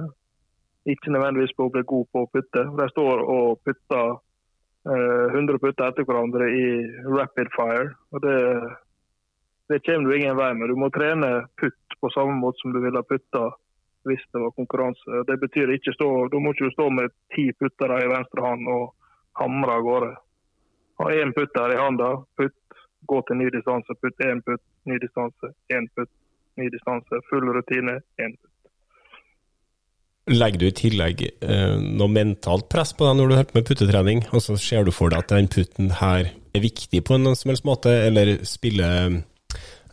Ikke 0.89 1.13
nødvendigvis 1.13 1.53
på 1.57 1.67
å 1.67 1.73
bli 1.73 1.85
god 1.87 2.09
på 2.13 2.23
å 2.25 2.29
putte. 2.29 2.65
De 2.77 2.87
står 2.93 3.21
og 3.25 3.61
putter 3.65 4.17
100 4.87 5.59
putter 5.59 5.89
etter 5.89 6.05
hverandre 6.07 6.45
i 6.55 6.67
rapid 7.09 7.49
fire. 7.55 7.89
og 8.11 8.21
det 8.23 8.37
det 9.69 9.85
kommer 9.85 10.09
du 10.09 10.17
ingen 10.17 10.37
vei 10.37 10.53
med. 10.57 10.69
Du 10.69 10.75
må 10.81 10.89
trene 10.89 11.27
putt 11.61 11.97
på 12.01 12.09
samme 12.09 12.33
måte 12.41 12.57
som 12.61 12.73
du 12.73 12.79
ville 12.81 13.03
putta 13.05 13.51
hvis 14.09 14.23
det 14.33 14.41
var 14.41 14.55
konkurranse. 14.57 15.23
Det 15.27 15.37
betyr 15.37 15.69
ikke 15.75 15.93
stå, 15.93 16.07
Da 16.31 16.39
må 16.41 16.55
ikke 16.55 16.71
stå 16.73 16.89
med 16.89 17.13
ti 17.35 17.51
puttere 17.53 17.99
i 18.01 18.09
venstre 18.09 18.41
hånd 18.41 18.65
og 18.67 18.95
hamre 19.37 19.75
av 19.77 19.85
gårde. 19.85 20.09
Ha 20.99 21.11
én 21.21 21.33
putter 21.37 21.73
i 21.75 21.77
handa, 21.77 22.09
putt, 22.37 22.57
gå 23.05 23.21
til 23.27 23.37
ny 23.37 23.51
distanse, 23.53 23.93
putt 24.01 24.25
én 24.25 24.41
putt, 24.41 24.63
ny 24.89 24.97
distanse, 24.97 25.53
én 25.69 25.85
putt, 25.95 26.09
ny 26.57 26.69
distanse. 26.73 27.21
Full 27.29 27.53
rutine, 27.53 27.99
én 28.17 28.33
putt. 28.39 28.58
Legger 30.29 30.61
du 30.61 30.67
i 30.67 30.75
tillegg 30.77 31.23
eh, 31.25 31.75
noe 31.79 32.11
mentalt 32.13 32.67
press 32.69 32.93
på 32.93 33.07
deg 33.07 33.17
når 33.17 33.29
du 33.29 33.35
holder 33.35 33.57
med 33.57 33.65
puttetrening, 33.65 34.21
og 34.29 34.43
så 34.45 34.57
ser 34.61 34.85
du 34.85 34.93
for 34.93 35.09
deg 35.09 35.23
at 35.23 35.33
den 35.33 35.49
putten 35.49 35.89
her 35.97 36.29
er 36.29 36.63
viktig 36.63 37.01
på 37.05 37.17
en 37.17 37.33
som 37.37 37.49
helst 37.49 37.65
måte, 37.65 37.93
eller 38.07 38.37
spiller 38.47 39.19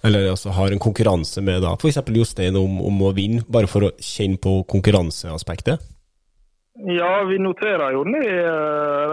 eller 0.06 0.30
altså 0.30 0.52
har 0.54 0.70
en 0.70 0.82
konkurranse 0.82 1.42
med 1.42 1.64
da, 1.64 1.72
f.eks. 1.74 1.98
Jostein 2.14 2.56
om, 2.60 2.78
om 2.84 3.00
å 3.02 3.12
vinne, 3.16 3.42
bare 3.48 3.66
for 3.70 3.88
å 3.88 3.94
kjenne 3.98 4.38
på 4.38 4.60
konkurranseaspektet? 4.70 5.82
Ja, 6.76 7.24
vi 7.24 7.38
noterer 7.40 7.94
jo 7.96 8.04
ned 8.04 8.28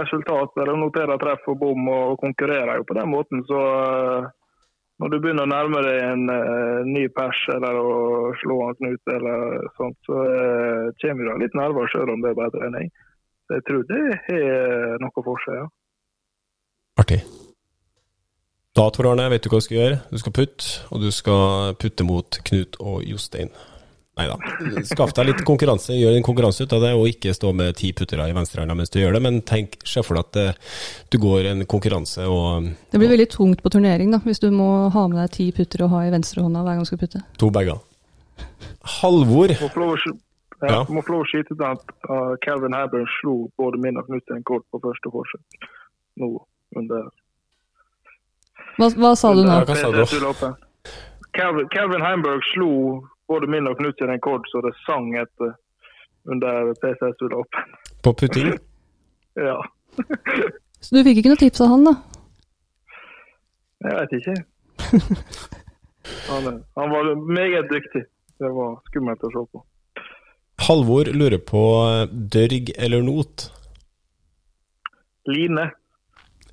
resultater, 0.02 0.66
eller 0.66 0.82
noterer 0.82 1.20
treff 1.22 1.48
og 1.48 1.62
bom, 1.62 1.88
og 1.88 2.18
konkurrerer 2.20 2.82
jo 2.82 2.88
på 2.90 2.98
den 2.98 3.12
måten. 3.14 3.44
Så 3.48 3.62
eh, 3.64 4.28
når 5.02 5.10
du 5.10 5.18
begynner 5.20 5.48
å 5.48 5.52
nærme 5.52 5.82
deg 5.86 6.02
en 6.06 6.26
uh, 6.30 6.82
ny 6.86 7.08
pers 7.16 7.40
eller 7.56 7.80
å 7.80 7.94
slå 8.42 8.60
en 8.68 8.78
Knut, 8.78 9.14
eller 9.16 9.64
sånt, 9.80 9.98
så 10.08 10.20
uh, 10.22 10.92
kommer 11.02 11.32
det 11.32 11.40
litt 11.46 11.58
nerver 11.58 11.90
selv 11.94 12.14
om 12.14 12.22
det 12.24 12.34
er 12.34 12.38
bare 12.42 12.54
trening. 12.58 12.92
Så 13.48 13.58
jeg 13.58 13.66
tror 13.70 13.88
det 13.90 14.04
har 14.28 15.02
noe 15.04 15.26
for 15.26 15.48
seg. 15.48 15.64
ja. 15.64 15.72
Artig. 17.02 17.24
Da, 18.74 18.88
Tor 18.90 19.12
Arne, 19.12 19.28
vet 19.30 19.46
du 19.46 19.52
hva 19.52 19.60
du 19.62 19.66
skal 19.66 19.78
gjøre? 19.78 19.98
Du 20.10 20.18
skal 20.22 20.34
putte, 20.34 20.70
og 20.90 21.02
du 21.04 21.12
skal 21.14 21.76
putte 21.82 22.06
mot 22.08 22.40
Knut 22.48 22.78
og 22.82 23.04
Jostein. 23.06 23.52
Nei 24.14 24.28
da. 24.30 24.36
Skaff 24.86 25.10
deg 25.18 25.26
litt 25.32 25.40
konkurranse, 25.48 25.96
gjør 25.98 26.14
en 26.20 26.26
konkurranse 26.26 26.68
ut 26.68 26.74
av 26.78 26.84
det, 26.86 26.92
og 26.94 27.08
ikke 27.10 27.32
stå 27.34 27.50
med 27.58 27.74
ti 27.80 27.88
puttere 27.98 28.28
i 28.30 28.36
venstrehånda 28.38 28.76
mens 28.78 28.92
du 28.94 29.00
gjør 29.02 29.16
det, 29.18 29.22
men 29.26 29.40
tenk, 29.42 29.80
se 29.90 30.04
for 30.06 30.20
deg 30.20 30.28
at 30.28 30.38
eh, 30.38 30.76
du 31.10 31.18
går 31.24 31.48
en 31.50 31.64
konkurranse 31.66 32.28
og 32.30 32.68
Det 32.94 33.02
blir 33.02 33.10
veldig 33.10 33.26
tungt 33.34 33.64
på 33.66 33.72
turnering 33.74 34.12
da, 34.14 34.20
hvis 34.22 34.44
du 34.44 34.52
må 34.54 34.68
ha 34.94 35.08
med 35.10 35.18
deg 35.24 35.32
ti 35.34 35.48
putter 35.58 35.88
og 35.88 35.96
ha 35.96 36.04
i 36.06 36.12
venstrehånda 36.14 36.62
hver 36.62 36.78
gang 36.78 36.86
du 36.86 36.92
skal 36.92 37.02
putte. 37.02 37.24
to 37.42 37.50
bager. 37.50 37.82
Halvor, 39.00 39.50
Må 39.64 39.70
få 39.74 39.80
lov 39.82 39.96
å 39.96 39.98
sky- 40.04 40.20
Ja. 40.64 40.70
Ja, 40.70 40.84
må 40.96 41.02
få 41.04 41.12
lov 41.18 41.24
å 41.26 41.28
skyte 41.28 41.58
til 41.58 41.66
at 41.68 41.82
uh, 42.08 42.36
Calvin 42.46 42.72
Haburn 42.78 43.08
slo 43.20 43.34
både 43.60 43.82
min 43.84 43.98
og 44.00 44.06
Knut 44.08 44.30
en 44.32 44.44
kort 44.48 44.64
på 44.72 44.80
første 44.80 45.10
forsøk. 45.12 45.66
Nå 46.22 46.30
under 46.78 47.10
Hva, 48.78 48.88
hva 48.96 49.12
sa 49.20 49.34
du 49.36 49.42
nå? 49.44 49.50
Ja, 49.58 49.66
hva 49.66 49.76
sa 49.76 49.90
du? 49.92 50.54
Calvin, 51.34 51.68
Calvin 51.74 52.06
Heimberg 52.06 52.46
slo 52.54 52.70
både 53.30 53.48
min 53.50 53.68
og 53.70 53.78
Knut 53.80 53.98
sin 54.00 54.10
rekord, 54.12 54.46
så 54.52 54.62
det 54.66 54.74
sang 54.86 55.12
etter 55.20 55.54
under 56.32 56.72
PCS-utløpet. 56.82 57.74
på 58.04 58.14
putting? 58.14 58.54
Ja, 59.40 59.58
Så 60.84 60.96
du 60.98 61.04
fikk 61.06 61.20
ikke 61.22 61.32
noe 61.34 61.40
tips 61.42 61.62
av 61.64 61.72
han, 61.74 61.84
da? 61.88 61.94
jeg 63.84 63.96
vet 64.00 64.14
ikke. 64.20 64.36
Han, 66.30 66.48
han 66.76 66.92
var 66.92 67.10
meget 67.16 67.70
dyktig. 67.72 68.04
Det 68.40 68.50
var 68.52 68.76
skummelt 68.90 69.24
å 69.24 69.30
se 69.32 69.44
på. 69.54 69.62
Halvor 70.68 71.10
lurer 71.16 71.40
på 71.44 71.62
dørg 72.12 72.72
eller 72.78 73.04
not. 73.04 73.48
Line. 75.28 75.70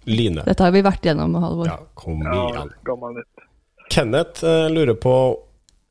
Line. 0.06 0.42
Dette 0.46 0.64
har 0.64 0.72
vi 0.74 0.82
vært 0.86 1.04
gjennom, 1.06 1.34
Halvor. 1.42 1.66
Ja, 1.70 1.78
kom 1.98 2.22
igjen. 2.22 2.70
nytt. 3.18 3.44
Kenneth 3.90 4.44
eh, 4.46 4.68
lurer 4.70 4.94
på 5.02 5.14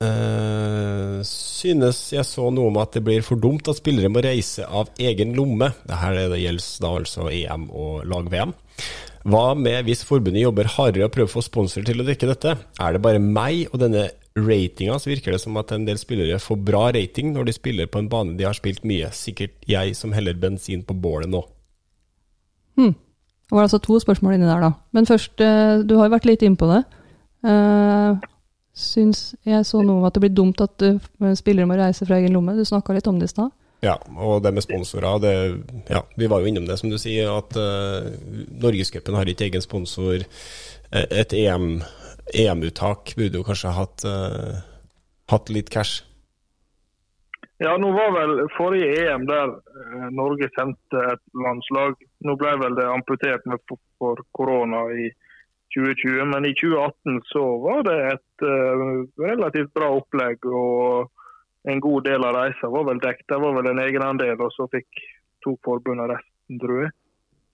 eh, 0.05 1.19
Synes 1.27 2.01
jeg 2.13 2.25
så 2.27 2.47
noe 2.53 2.71
om 2.71 2.79
at 2.81 2.95
det 2.95 3.03
blir 3.05 3.25
for 3.25 3.41
dumt 3.41 3.67
at 3.71 3.79
spillere 3.81 4.11
må 4.11 4.23
reise 4.23 4.65
av 4.65 4.91
egen 4.99 5.35
lomme? 5.37 5.71
Dette 5.83 6.11
er 6.11 6.31
det 6.31 6.41
gjelder 6.41 6.69
da 6.85 6.93
altså 7.01 7.27
EM 7.33 7.67
og 7.69 8.07
lag-VM. 8.09 8.55
Hva 9.29 9.43
med 9.59 9.83
hvis 9.85 10.05
forbundet 10.07 10.45
jobber 10.45 10.71
hardere 10.77 11.09
og 11.09 11.13
prøver 11.13 11.27
å 11.27 11.35
få 11.35 11.43
sponsor 11.43 11.83
til 11.85 11.99
å 11.99 12.07
dekke 12.07 12.29
dette? 12.29 12.55
Er 12.79 12.95
det 12.95 13.03
bare 13.03 13.19
meg 13.19 13.67
og 13.73 13.81
denne 13.83 14.07
ratinga, 14.39 14.95
så 15.01 15.11
virker 15.11 15.35
det 15.35 15.41
som 15.43 15.57
at 15.59 15.73
en 15.75 15.83
del 15.87 15.99
spillere 15.99 16.39
får 16.39 16.61
bra 16.63 16.85
rating 16.95 17.33
når 17.35 17.49
de 17.49 17.57
spiller 17.57 17.89
på 17.91 17.99
en 17.99 18.07
bane 18.11 18.37
de 18.39 18.47
har 18.47 18.55
spilt 18.55 18.87
mye. 18.87 19.11
Sikkert 19.11 19.57
jeg 19.67 19.97
som 19.99 20.15
heller 20.15 20.39
bensin 20.39 20.85
på 20.87 20.95
bålet 20.95 21.27
nå. 21.31 21.43
Det 23.49 23.57
var 23.57 23.65
altså 23.65 23.79
to 23.81 23.97
spørsmål 23.97 24.35
inni 24.35 24.45
der, 24.45 24.61
da. 24.61 24.75
Men 24.93 25.07
først, 25.09 25.41
eh, 25.41 25.81
du 25.81 25.95
har 25.97 26.05
jo 26.05 26.13
vært 26.13 26.27
litt 26.29 26.43
innpå 26.45 26.67
det. 26.69 26.83
Uh, 27.41 28.19
syns 28.79 29.33
jeg 29.47 29.65
så 29.67 29.81
noe 29.83 29.99
om 29.99 30.07
at 30.07 30.15
det 30.15 30.23
blir 30.23 30.35
dumt 30.35 30.61
at 30.63 30.85
eh, 30.85 30.99
spillere 31.37 31.67
må 31.69 31.77
reise 31.79 32.07
fra 32.07 32.19
egen 32.19 32.35
lomme. 32.35 32.55
Du 32.57 32.65
snakka 32.67 32.95
litt 32.95 33.09
om 33.11 33.19
det 33.19 33.29
i 33.29 33.33
stad. 33.33 33.51
Ja, 33.83 33.95
og 34.19 34.41
det 34.43 34.51
med 34.51 34.65
sponsorer, 34.65 35.21
det, 35.23 35.33
ja, 35.87 36.01
vi 36.19 36.27
var 36.27 36.41
jo 36.41 36.49
innom 36.49 36.65
det, 36.67 36.75
som 36.81 36.91
du 36.91 36.97
sier, 36.99 37.29
at 37.31 37.55
uh, 37.55 38.09
Norgescupen 38.59 39.15
har 39.15 39.29
ikke 39.31 39.47
egen 39.47 39.63
sponsor. 39.63 40.25
Eh, 40.91 41.07
Et 41.21 41.35
EM, 41.45 41.79
EM-uttak 42.35 43.13
burde 43.15 43.39
jo 43.39 43.45
kanskje 43.47 43.71
hatt, 43.77 44.03
uh, 44.03 44.59
hatt 45.31 45.51
litt 45.53 45.71
cash. 45.71 46.03
Ja, 47.63 47.77
nå 47.79 47.93
var 47.95 48.11
vel 48.15 48.45
forrige 48.55 48.91
EM 49.03 49.25
der 49.27 49.55
Norge 50.15 50.47
sendte 50.55 51.01
et 51.13 51.23
landslag. 51.35 51.95
Nå 52.23 52.35
ble 52.39 52.53
vel 52.59 52.75
det 52.75 52.87
amputert 52.87 53.47
med 53.47 53.63
for, 53.67 54.21
korona 54.35 54.85
i 54.95 55.09
2020, 55.75 56.25
men 56.25 56.45
i 56.45 56.53
2018 56.57 57.21
så 57.29 57.43
var 57.63 57.83
det 57.87 57.97
et 58.13 58.45
eh, 58.45 58.83
relativt 59.21 59.73
bra 59.73 59.89
opplegg. 59.99 60.45
og 60.45 61.11
En 61.69 61.79
god 61.83 62.07
del 62.07 62.23
av 62.25 62.35
reisa 62.35 62.69
var 62.71 62.87
vel 62.87 63.01
dekket. 63.03 63.27
Det 63.29 63.41
var 63.43 63.57
vel 63.57 63.71
en 63.71 63.83
egenandel, 63.83 64.39
og 64.41 64.53
så 64.55 64.69
fikk 64.71 65.03
tok 65.45 65.59
forbundet 65.65 66.09
resten, 66.13 66.59
tror 66.61 66.81
jeg. 66.85 66.95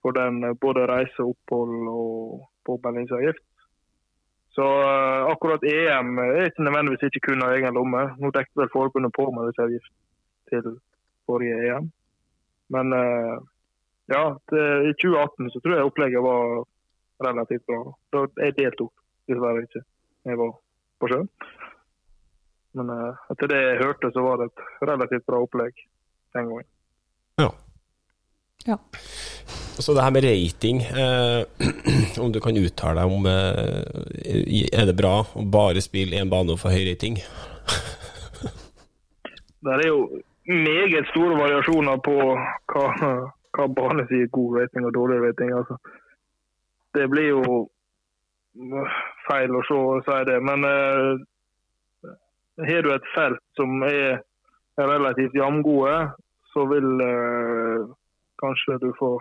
For 0.02 0.16
den 0.16 0.42
eh, 0.44 0.56
både 0.60 0.86
reise, 0.90 1.26
opphold 1.26 1.90
og 1.92 2.46
påmeldingsavgift. 2.66 3.44
Så 4.56 4.64
uh, 4.64 5.28
akkurat 5.28 5.64
EM 5.68 6.16
er 6.18 6.46
ikke 6.48 6.64
nødvendigvis 6.64 7.02
ikke 7.10 7.26
kun 7.26 7.42
av 7.44 7.52
egen 7.58 7.76
lomme. 7.76 8.06
Nå 8.16 8.30
dekket 8.32 8.56
vel 8.56 8.70
forbundet 8.72 9.12
påmeldingsavgift 9.12 9.90
til 10.48 10.78
forrige 11.28 11.58
EM. 11.66 11.90
Men 12.72 12.94
uh, 12.96 13.36
ja, 14.08 14.22
det, 14.50 14.62
i 14.88 14.94
2018 15.02 15.50
så 15.52 15.60
tror 15.60 15.76
jeg 15.76 15.90
opplegget 15.90 16.24
var 16.24 16.64
relativt 17.24 17.66
bra. 17.68 17.82
Da 18.12 18.24
jeg 18.44 18.56
deltok 18.58 18.92
dessverre 19.30 19.64
ikke. 19.66 19.82
Jeg 20.26 20.40
var 20.40 20.56
på 21.00 21.10
sjøen. 21.10 21.28
Men 22.76 22.86
eh, 22.92 23.22
etter 23.32 23.52
det 23.52 23.60
jeg 23.62 23.84
hørte, 23.84 24.12
så 24.12 24.24
var 24.24 24.40
det 24.40 24.50
et 24.50 24.60
relativt 24.90 25.26
bra 25.28 25.38
opplegg 25.44 25.74
den 26.36 26.50
gangen. 26.50 26.68
Ja. 27.40 27.50
Ja. 28.66 28.76
Så 29.78 29.94
det 29.94 30.02
her 30.02 30.10
med 30.10 30.24
rating, 30.24 30.82
eh, 30.82 31.44
om 32.24 32.32
du 32.32 32.40
kan 32.40 32.56
uttale 32.56 33.00
deg 33.00 33.12
om 33.12 33.26
eh, 33.28 34.72
Er 34.72 34.84
det 34.88 34.96
bra 34.96 35.20
å 35.22 35.44
bare 35.52 35.84
spille 35.84 36.16
én 36.20 36.32
bane 36.32 36.52
og 36.52 36.60
få 36.60 36.68
høy 36.72 36.84
rating? 36.90 37.20
Det 39.66 39.74
er 39.74 39.88
jo 39.88 40.00
meget 40.46 41.08
store 41.10 41.34
variasjoner 41.40 41.98
på 42.06 42.14
hva, 42.22 42.84
hva 43.56 43.64
bane 43.74 44.04
sier 44.10 44.28
god 44.32 44.60
rating 44.60 44.86
og 44.86 44.94
dårlig 44.94 45.18
rating. 45.24 45.50
Altså. 45.58 45.78
Det 46.96 47.08
blir 47.12 47.28
jo 47.28 47.56
feil 49.26 49.52
å 49.52 49.62
se, 49.68 49.80
si 50.06 50.20
det. 50.30 50.38
Men 50.44 50.64
eh, 50.64 52.14
har 52.70 52.86
du 52.86 52.92
et 52.94 53.10
felt 53.14 53.42
som 53.58 53.82
er 53.84 54.22
relativt 54.80 55.36
jamgode, 55.36 55.96
så 56.52 56.64
vil 56.70 56.88
eh, 57.04 57.88
kanskje 58.40 58.78
du 58.80 58.92
få 58.98 59.16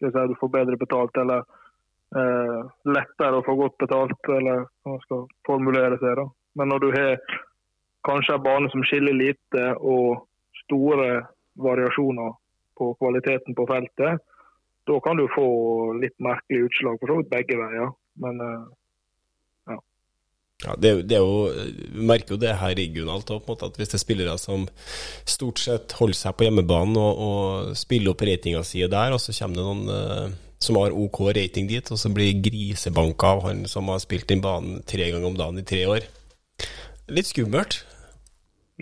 du 0.00 0.10
bedre 0.52 0.76
betalt, 0.76 1.16
eller 1.16 1.44
eh, 2.18 2.58
lettere 2.84 3.38
å 3.38 3.44
få 3.46 3.54
godt 3.56 3.78
betalt, 3.78 4.18
eller 4.28 4.66
hva 4.66 4.96
man 4.96 5.04
skal 5.06 5.26
formulere 5.46 5.98
seg. 6.02 6.18
da. 6.18 6.26
Men 6.58 6.68
når 6.72 6.82
du 6.82 6.88
har 6.92 7.38
kanskje 8.06 8.34
en 8.34 8.44
bane 8.44 8.70
som 8.74 8.84
skiller 8.84 9.14
lite, 9.16 9.68
og 9.78 10.26
store 10.64 11.22
variasjoner 11.54 12.34
på 12.76 12.92
kvaliteten 13.00 13.56
på 13.56 13.66
feltet, 13.70 14.20
da 14.86 14.96
kan 15.04 15.18
du 15.18 15.26
få 15.34 15.46
litt 16.00 16.16
merkelige 16.22 16.70
utslag 16.70 16.98
for 17.00 17.10
så 17.10 17.20
vidt 17.20 17.32
begge 17.32 17.60
veier. 17.60 17.94
Men 18.22 18.42
eh, 18.42 18.66
Ja, 20.64 20.72
det, 20.80 20.88
er 20.88 21.00
det 21.04 21.16
er 21.18 21.20
jo, 21.20 21.50
Vi 21.92 22.04
merker 22.08 22.32
jo 22.32 22.40
det 22.40 22.54
her 22.56 22.72
regionalt 22.78 23.28
måte, 23.44 23.68
at 23.68 23.76
hvis 23.76 23.90
det 23.92 23.98
er 23.98 24.00
spillere 24.00 24.36
som 24.40 24.64
stort 25.28 25.60
sett 25.60 25.92
holder 25.98 26.16
seg 26.16 26.36
på 26.36 26.46
hjemmebanen 26.46 26.96
og, 26.96 27.20
og 27.26 27.76
spiller 27.76 28.14
opp 28.14 28.24
ratinga 28.24 28.62
si 28.64 28.80
der, 28.80 29.12
og 29.12 29.20
så 29.20 29.36
kommer 29.36 29.58
det 29.58 29.66
noen 29.66 29.92
eh, 29.92 30.38
som 30.64 30.78
har 30.80 30.96
OK 30.96 31.20
rating 31.36 31.68
dit, 31.68 31.92
og 31.92 32.00
så 32.00 32.08
blir 32.08 32.40
grisebanka 32.40 33.34
av 33.34 33.44
han 33.50 33.66
som 33.68 33.92
har 33.92 34.00
spilt 34.00 34.32
inn 34.32 34.44
banen 34.44 34.80
tre 34.88 35.10
ganger 35.10 35.28
om 35.28 35.36
dagen 35.36 35.60
i 35.60 35.66
tre 35.68 35.84
år. 35.92 36.08
Litt 37.12 37.28
skummelt. 37.28 37.82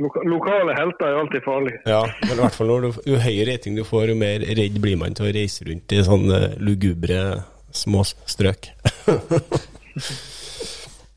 Loka 0.01 0.23
lokale 0.27 0.75
helter 0.77 1.07
er 1.11 1.21
alltid 1.23 1.45
farlige. 1.45 1.81
Ja, 1.87 2.03
men 2.23 2.35
i 2.37 2.41
hvert 2.43 2.57
fall 2.59 2.73
du, 2.85 2.91
jo 3.07 3.21
høyere 3.23 3.53
rating 3.53 3.77
du 3.79 3.85
får, 3.87 4.09
jo 4.13 4.17
mer 4.19 4.45
redd 4.59 4.81
blir 4.83 4.99
man 5.01 5.15
til 5.17 5.29
å 5.29 5.35
reise 5.35 5.67
rundt 5.69 5.95
i 5.95 6.03
sånne 6.07 6.41
lugubre 6.63 7.21
små 7.75 8.05
strøk. 8.07 8.71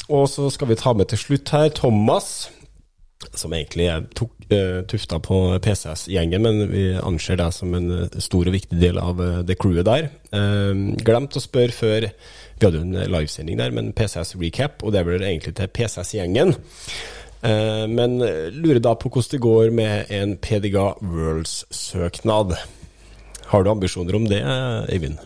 Og 0.08 0.30
så 0.32 0.48
skal 0.54 0.70
vi 0.70 0.80
ta 0.80 0.94
med 0.96 1.10
til 1.12 1.20
slutt 1.20 1.52
her 1.52 1.68
Thomas, 1.76 2.48
som 3.36 3.54
egentlig 3.54 3.90
er 3.92 4.06
tok, 4.16 4.32
eh, 4.54 4.80
tufta 4.88 5.20
på 5.20 5.40
PCS-gjengen, 5.64 6.46
men 6.46 6.72
vi 6.72 6.86
anser 6.96 7.40
deg 7.42 7.52
som 7.56 7.74
en 7.76 7.90
eh, 7.92 8.20
stor 8.24 8.48
og 8.48 8.56
viktig 8.56 8.78
del 8.80 9.02
av 9.02 9.20
eh, 9.20 9.42
det 9.48 9.58
crewet 9.60 9.88
der. 9.90 10.10
Glemt 11.04 11.36
å 11.36 11.42
spørre 11.44 11.74
før 11.76 12.10
Vi 12.58 12.66
hadde 12.66 12.80
jo 12.80 12.86
en 12.88 13.12
livesending 13.14 13.60
der, 13.60 13.74
men 13.76 13.92
PCS 13.94 14.34
recap, 14.42 14.82
og 14.82 14.96
det 14.96 15.04
vel 15.06 15.22
egentlig 15.22 15.54
til 15.60 15.70
PCS-gjengen. 15.70 16.56
Eh, 17.44 17.86
men 17.90 18.18
lurer 18.56 18.82
da 18.84 18.96
på 18.98 19.12
hvordan 19.12 19.32
det 19.36 19.44
går 19.44 19.72
med 19.76 20.14
en 20.14 20.38
PDGA 20.38 20.94
Worlds-søknad. 21.02 22.58
Har 23.48 23.64
du 23.64 23.70
ambisjoner 23.72 24.16
om 24.16 24.26
det, 24.28 24.44
Eivind? 24.92 25.20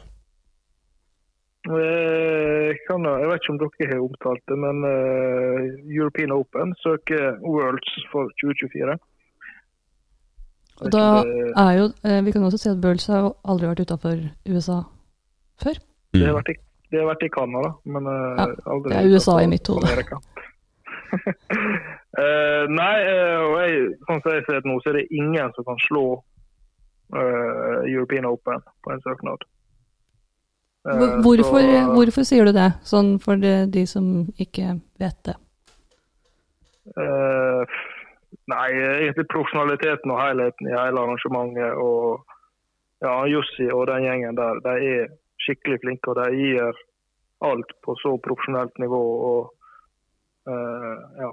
Jeg, 1.62 2.78
kan, 2.88 3.06
jeg 3.06 3.28
vet 3.30 3.44
ikke 3.44 3.54
om 3.54 3.60
dere 3.62 3.88
har 3.92 4.02
omtalt 4.02 4.44
det, 4.50 4.58
men 4.58 4.84
eh, 4.88 5.66
European 5.94 6.34
Open 6.34 6.74
søker 6.82 7.38
Worlds 7.46 7.92
for 8.12 8.32
2024. 8.42 8.98
Og 10.82 10.90
da 10.96 11.06
er 11.62 11.72
jo 11.78 11.86
eh, 12.08 12.26
Vi 12.26 12.34
kan 12.34 12.44
også 12.44 12.58
si 12.58 12.70
at 12.72 12.82
Worlds 12.86 13.06
har 13.14 13.30
aldri 13.46 13.70
vært 13.70 13.84
utafor 13.86 14.18
USA 14.50 14.80
før. 15.62 15.78
Det 16.14 16.26
har 16.26 16.38
vært 16.40 16.54
i, 16.54 16.58
det 16.92 17.04
har 17.04 17.10
vært 17.12 17.28
i 17.28 17.32
Canada, 17.38 17.74
men 17.86 18.10
eh, 18.10 18.42
Ja, 18.42 18.48
aldri 18.74 18.94
det 18.96 19.02
er 19.04 19.14
USA 19.14 19.38
i 19.44 19.52
mitt 19.52 19.70
hode. 19.70 19.94
Eh, 22.22 22.64
nei, 22.68 22.96
eh, 23.08 23.40
og 23.40 23.54
jeg, 23.64 23.76
sånn 24.04 24.18
som 24.20 24.34
jeg 24.36 24.44
ser 24.44 24.58
det 24.60 24.68
nå, 24.68 24.74
så 24.84 24.90
er 24.92 24.98
det 25.00 25.04
ingen 25.16 25.54
som 25.56 25.64
kan 25.64 25.78
slå 25.86 26.02
uh, 27.16 27.78
European 27.88 28.26
Open 28.28 28.60
på 28.84 28.92
en 28.92 29.00
søknad. 29.06 29.46
Hvorfor, 31.24 31.64
så- 31.64 31.86
hvorfor 31.96 32.28
sier 32.28 32.50
du 32.50 32.52
det, 32.58 32.68
sånn 32.84 33.14
for 33.24 33.40
de, 33.40 33.54
de 33.72 33.86
som 33.88 34.26
ikke 34.44 34.74
vet 35.00 35.22
det? 35.30 35.38
Nei, 38.52 38.68
egentlig 38.76 39.28
profesjonaliteten 39.32 40.12
og 40.12 40.20
helheten 40.22 40.68
i 40.68 40.76
hele 40.76 41.02
arrangementet. 41.06 41.80
Og 41.80 42.26
ja, 43.06 43.16
Jussi 43.32 43.70
og 43.72 43.88
den 43.88 44.04
gjengen 44.08 44.36
der, 44.40 44.60
de 44.66 44.76
er 44.98 45.08
skikkelig 45.46 45.80
flinke. 45.86 46.12
Og 46.12 46.20
de 46.20 46.28
gir 46.36 46.84
alt 47.48 47.72
på 47.86 47.96
så 48.04 48.18
profesjonelt 48.28 48.76
nivå. 48.84 49.02
og 49.32 49.54
eh, 50.50 51.00
ja, 51.24 51.32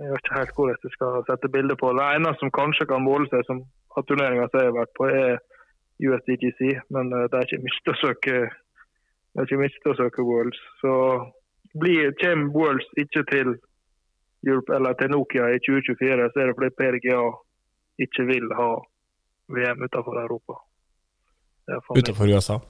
Jeg 0.00 0.10
vet 0.10 0.24
ikke 0.24 0.38
helt 0.38 0.54
hvordan 0.56 0.84
jeg 0.84 0.94
skal 0.96 1.24
sette 1.28 1.52
bilde 1.54 1.76
på 1.78 1.92
det. 1.94 2.06
Eneste 2.16 2.42
som 2.42 2.54
kanskje 2.60 2.88
kan 2.90 3.04
måle 3.04 3.28
seg 3.30 3.44
som 3.46 3.62
av 3.94 4.06
turneringa 4.08 4.48
jeg 4.50 4.66
har 4.68 4.74
vært 4.74 4.94
på, 4.98 5.06
er 5.06 5.38
USDGC. 6.02 6.60
Men 6.90 7.12
uh, 7.14 7.28
det 7.30 7.38
er 7.38 7.46
ikke 7.46 7.62
mye 7.62 7.92
å 7.92 8.00
søke 8.00 8.34
det 9.34 9.42
er 9.42 9.46
ikke 9.48 9.60
mye 9.62 9.90
å 9.90 9.96
søke 9.98 10.26
Worlds. 10.26 10.58
Så 10.78 10.90
kommer 11.74 12.50
Worlds 12.54 12.86
ikke 13.02 13.22
til 13.30 13.56
Europe, 14.46 14.74
eller 14.76 14.94
til 14.98 15.10
Nokia 15.10 15.48
i 15.54 15.62
2024, 15.66 16.28
så 16.30 16.40
er 16.40 16.46
det 16.50 16.54
fordi 16.58 16.76
PRGA 16.78 17.22
ikke 18.04 18.26
vil 18.28 18.46
ha 18.58 18.68
VM 19.56 19.82
utenfor 19.86 20.20
Europa. 20.22 20.60
Utenfor 21.98 22.30
USA? 22.30 22.60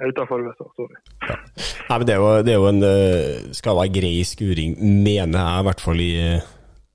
USA, 0.00 0.64
sorry. 0.76 0.96
Nei, 1.88 1.98
men 1.98 2.06
det 2.08 2.14
er 2.14 2.18
jo, 2.22 2.30
det 2.42 2.52
er 2.52 2.58
jo 2.58 2.68
en 2.68 2.82
eh, 2.82 3.52
Skal 3.54 3.76
være 3.76 3.92
grei 3.94 4.24
skuring, 4.26 4.72
mener 5.04 5.38
jeg, 5.38 5.60
i 5.60 5.66
hvert 5.68 5.80
fall 5.84 6.00
i 6.02 6.10
eh, 6.18 6.40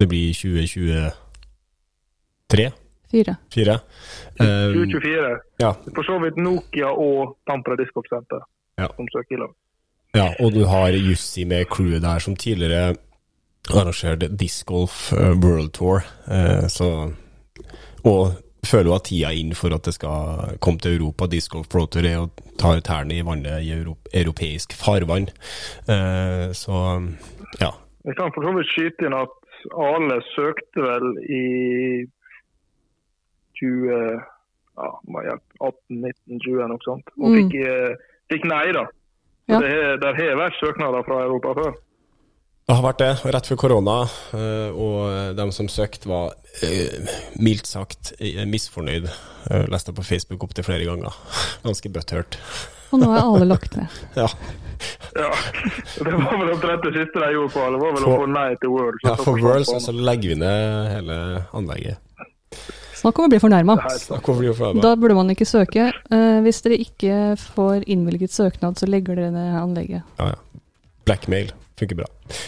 Det 0.02 0.08
blir 0.12 0.34
2023? 0.34 1.14
Fire. 3.12 3.36
Fire? 3.54 3.78
Eh, 4.42 4.74
2024. 4.74 5.40
ja, 5.62 5.72
For 5.96 6.04
så 6.04 6.18
vidt 6.26 6.38
Nokia 6.44 6.90
og 6.92 7.38
Tampere 7.48 7.78
Diskopsenter 7.80 8.42
Center 8.42 8.84
Ja. 8.84 8.88
som 8.96 9.08
søker 9.14 9.36
i 9.36 9.40
lag. 9.42 9.54
ja, 10.16 10.28
og 10.44 10.52
du 10.54 10.66
har 10.66 10.90
Jussi 10.92 11.44
med 11.46 11.66
crewet 11.70 12.02
der, 12.02 12.20
som 12.20 12.36
tidligere 12.36 12.96
arrangerte 13.70 14.28
Disc 14.38 14.66
Golf 14.66 15.14
eh, 15.14 15.34
World 15.44 15.70
Tour. 15.74 16.02
eh, 16.28 16.68
så 16.68 17.12
Og 18.04 18.32
føler 18.70 18.90
jo 18.92 18.96
at 18.98 19.06
tida 19.10 19.30
er 19.32 19.40
inn 19.40 19.54
for 19.58 19.74
at 19.76 19.84
det 19.88 19.94
skal 19.96 20.58
komme 20.64 20.80
til 20.84 20.98
Europa. 21.00 21.28
Disc 21.32 21.52
Golf 21.54 21.68
Pro 21.72 21.86
Tour 21.86 22.06
er 22.08 22.20
å 22.24 22.30
ta 22.60 22.76
tærne 22.82 23.18
i 23.18 23.24
vannet 23.26 23.64
i 23.64 23.72
europeisk 24.22 24.74
farvann. 24.78 25.28
Eh, 25.90 26.48
så 26.58 26.82
ja. 27.62 27.72
Jeg 28.08 28.16
kan 28.20 28.32
for 28.36 28.44
så 28.48 28.54
vidt 28.58 28.72
skyte 28.74 29.08
inn 29.10 29.18
at 29.18 29.34
Ale 29.76 30.22
søkte 30.36 30.84
vel 30.86 31.08
i 31.28 32.06
20 33.60 33.90
ja, 34.78 34.90
må 35.10 35.24
jeg 35.24 35.32
hjelpe, 35.32 35.58
18, 35.66 36.02
19, 36.06 36.40
20 36.46 36.68
noe 36.72 36.84
sånt. 36.86 37.08
Og 37.18 37.32
Mm. 37.32 37.38
fikk, 37.38 37.56
mm. 37.66 37.96
fikk 38.32 38.46
nei, 38.46 38.66
da. 38.78 38.86
Ja. 39.50 39.60
det, 39.64 39.70
har- 39.72 39.98
der 40.04 40.14
har 40.20 40.38
vært 40.44 40.60
søknader 40.62 41.04
fra 41.08 41.24
Europa 41.24 41.54
før. 41.58 41.74
Det 42.68 42.76
har 42.76 42.84
vært 42.84 43.00
det, 43.00 43.10
rett 43.32 43.46
før 43.48 43.58
korona, 43.62 43.94
eh, 44.36 44.74
og 44.76 45.36
de 45.38 45.44
som 45.56 45.70
søkte 45.72 46.10
var 46.12 46.34
eh, 46.68 47.12
mildt 47.40 47.70
sagt 47.70 48.10
eh, 48.20 48.42
misfornøyd. 48.44 49.06
Jeg 49.48 49.70
leste 49.72 49.94
på 49.96 50.04
Facebook 50.04 50.42
opptil 50.44 50.66
flere 50.68 50.84
ganger. 50.84 51.14
Ganske 51.64 51.88
butthurt. 51.96 52.36
Og 52.92 53.00
nå 53.00 53.08
er 53.16 53.22
alle 53.24 53.48
lagt 53.48 53.78
ned. 53.80 53.88
Ja. 54.20 54.28
Ja, 55.18 55.30
Det 55.96 56.12
var 56.12 56.36
vel 56.38 56.52
omtrent 56.54 56.84
det 56.86 56.92
siste 56.94 57.22
de 57.24 57.30
gjorde 57.34 57.54
på 57.56 57.62
alle. 57.66 57.80
var 57.82 57.96
vel 57.96 58.04
For- 58.04 58.12
å 58.12 58.18
få 58.20 58.28
nei 58.34 58.50
til 58.62 58.74
World. 58.74 59.00
ja, 59.08 59.14
for 59.22 59.40
Worlds, 59.42 59.72
så 59.88 59.94
legger 59.96 60.34
vi 60.34 60.38
ned 60.42 60.90
hele 60.92 61.18
anlegget. 61.58 62.04
Snakk 63.00 63.18
om 63.24 63.30
å 63.30 63.32
bli 63.32 63.40
fornærma. 63.42 63.78
Da 64.84 64.92
burde 65.00 65.16
man 65.18 65.32
ikke 65.34 65.48
søke. 65.48 65.88
Eh, 66.12 66.42
hvis 66.46 66.60
dere 66.68 66.82
ikke 66.84 67.16
får 67.56 67.88
innvilget 67.88 68.36
søknad, 68.36 68.76
så 68.78 68.92
legger 68.92 69.16
dere 69.24 69.32
ned 69.40 69.56
anlegget. 69.64 70.04
Ja, 70.20 70.34
ja. 70.36 70.62
Blackmail 71.08 71.56
funker 71.78 72.00
bra. 72.00 72.08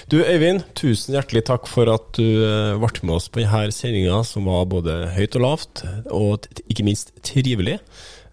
Du 0.09 0.17
Øyvind, 0.23 0.63
tusen 0.77 1.13
hjertelig 1.15 1.43
takk 1.49 1.67
for 1.69 1.89
at 1.93 2.07
du 2.17 2.23
eh, 2.43 2.77
ble 2.81 2.89
med 3.05 3.15
oss 3.19 3.27
på 3.29 3.43
denne 3.43 3.71
sendinga, 3.75 4.23
som 4.25 4.47
var 4.49 4.65
både 4.71 4.95
høyt 5.15 5.37
og 5.37 5.43
lavt, 5.45 5.83
og 6.09 6.47
ikke 6.67 6.85
minst 6.87 7.13
trivelig. 7.23 7.77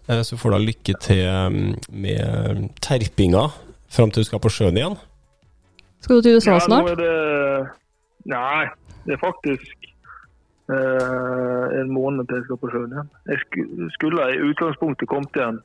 Eh, 0.09 0.23
Så 0.25 0.37
får 0.41 0.55
du 0.55 0.65
lykke 0.71 0.95
til 1.03 1.21
mm, 1.27 1.75
med 1.91 2.69
terpinga 2.81 3.47
fram 3.93 4.11
til 4.11 4.23
du 4.25 4.27
skal 4.31 4.41
på 4.43 4.49
sjøen 4.51 4.77
igjen. 4.79 4.97
Skal 6.01 6.17
du 6.17 6.21
til 6.27 6.37
USA 6.39 6.57
Ja, 6.57 6.59
snart? 6.65 6.85
nå 6.85 6.95
er 6.95 6.99
det 7.01 7.69
Nei, 8.27 8.65
det 9.05 9.13
er 9.15 9.21
faktisk 9.21 9.85
eh, 10.73 11.79
en 11.81 11.91
måned 11.93 12.27
til 12.27 12.39
jeg 12.41 12.47
skal 12.49 12.59
på 12.63 12.71
sjøen 12.73 12.91
igjen. 12.95 13.09
Jeg 13.31 13.39
sku- 13.45 13.91
skulle 13.95 14.25
i 14.33 14.41
utgangspunktet 14.49 15.07
kommet 15.07 15.37
igjen 15.39 15.61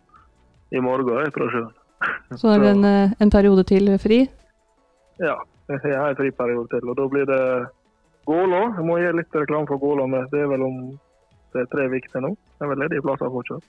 i 0.73 0.81
morgen 0.85 1.33
fra 1.35 1.49
sjøen. 1.53 1.73
Så 2.39 2.53
er 2.53 2.63
det 2.63 2.71
en, 2.77 2.85
eh, 2.87 3.17
en 3.21 3.31
periode 3.35 3.65
til 3.73 3.91
fri? 4.03 4.21
Ja, 5.23 5.37
jeg 5.71 5.95
har 5.99 6.11
en 6.11 6.19
friperiode 6.19 6.69
til. 6.73 6.89
Og 6.91 6.99
da 6.99 7.07
blir 7.09 7.29
det 7.31 7.43
Gålå. 8.27 8.61
Jeg 8.77 8.87
må 8.87 8.99
gi 8.99 9.13
litt 9.19 9.35
reklame 9.35 9.67
for 9.71 9.79
Gålå. 9.83 10.07
men 10.07 10.27
Det 10.31 10.41
er 10.41 10.51
vel 10.51 10.63
om 10.63 10.77
det 11.53 11.63
er 11.63 11.71
tre 11.75 11.87
uker 11.91 12.11
til 12.13 12.25
nå. 12.27 12.31
Det 12.59 12.67
er 12.67 12.71
vel 12.73 12.83
ledige 12.85 13.05
plasser 13.07 13.31
fortsatt. 13.31 13.65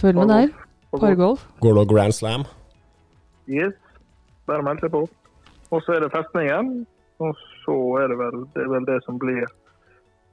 Følg 0.00 0.18
med 0.18 0.28
der. 0.28 0.48
Gålå. 0.90 1.00
Pargolf. 1.06 1.46
Det 1.62 1.88
Grand 1.94 2.12
Slam? 2.12 2.44
Yes, 3.48 3.74
bare 4.46 4.62
meld 4.62 4.80
seg 4.80 4.90
på. 4.90 5.08
Og 5.70 5.82
så 5.82 5.96
er 5.96 6.00
det 6.04 6.12
festningen. 6.14 6.86
Og 7.20 7.36
så 7.64 7.76
er 8.02 8.08
det 8.10 8.18
vel 8.18 8.46
det, 8.54 8.62
er 8.64 8.70
vel 8.74 8.86
det 8.88 8.98
som 9.04 9.18
blir 9.18 9.46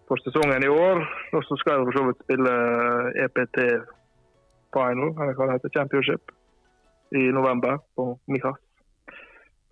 for 0.07 0.18
sesongen 0.23 0.64
i 0.64 0.72
år. 0.72 1.03
Og 1.34 1.44
så 1.44 1.57
skal 1.60 1.77
jeg 1.77 1.88
for 1.89 1.98
så 1.98 2.06
vidt 2.07 2.23
spille 2.26 2.53
EPT 3.26 3.57
Final, 4.76 5.11
eller 5.15 5.35
hva 5.35 5.48
det 5.48 5.57
heter, 5.57 5.73
Championship, 5.77 6.31
i 7.15 7.27
november 7.31 7.77
på 7.95 8.14
Mikas. 8.27 8.60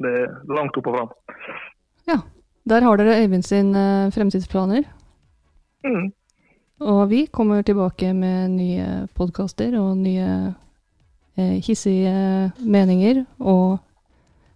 Det 0.02 0.12
er 0.12 0.36
langt 0.52 0.78
opp 0.80 0.90
og 0.92 0.98
fram. 0.98 1.14
Ja. 2.10 2.20
Der 2.66 2.82
har 2.82 2.98
dere 2.98 3.20
Øyvind 3.22 3.46
sin 3.46 3.76
eh, 3.78 4.12
fremtidsplaner. 4.12 4.84
Mm. 5.86 6.14
Og 6.82 7.10
vi 7.10 7.26
kommer 7.32 7.62
tilbake 7.62 8.14
med 8.14 8.56
nye 8.58 9.08
podkaster 9.16 9.78
og 9.80 9.98
nye 9.98 10.54
eh, 11.38 11.62
hissige 11.62 12.52
meninger. 12.60 13.24
Og 13.40 13.78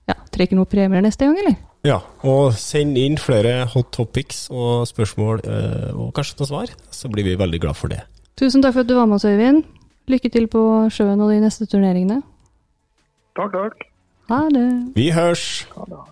ja, 0.09 0.17
trekker 0.33 0.57
noen 0.57 0.71
premier 0.71 1.05
neste 1.05 1.27
gang, 1.27 1.37
eller? 1.37 1.59
Ja, 1.85 2.01
og 2.27 2.57
send 2.59 2.97
inn 2.99 3.15
flere 3.21 3.63
hot 3.71 3.93
topics 3.95 4.47
og 4.51 4.87
spørsmål, 4.89 5.45
eh, 5.45 5.93
og 5.95 6.09
kanskje 6.17 6.41
noen 6.41 6.49
svar, 6.49 6.73
så 6.91 7.11
blir 7.13 7.23
vi 7.23 7.37
veldig 7.39 7.61
glad 7.61 7.77
for 7.79 7.93
det. 7.93 8.01
Tusen 8.39 8.63
takk 8.63 8.75
for 8.75 8.83
at 8.83 8.89
du 8.89 8.97
var 8.97 9.07
med 9.07 9.21
oss, 9.21 9.29
Øyvind. 9.29 9.63
Lykke 10.09 10.33
til 10.33 10.49
på 10.51 10.63
sjøen 10.91 11.21
og 11.21 11.31
de 11.31 11.39
neste 11.43 11.69
turneringene. 11.69 12.23
Takk, 13.37 13.53
takk. 13.53 13.88
Ha 14.29 14.43
det. 14.53 14.91
Vi 14.95 15.09
hørs! 15.11 15.67
Ha 15.75 15.83
det. 15.89 16.03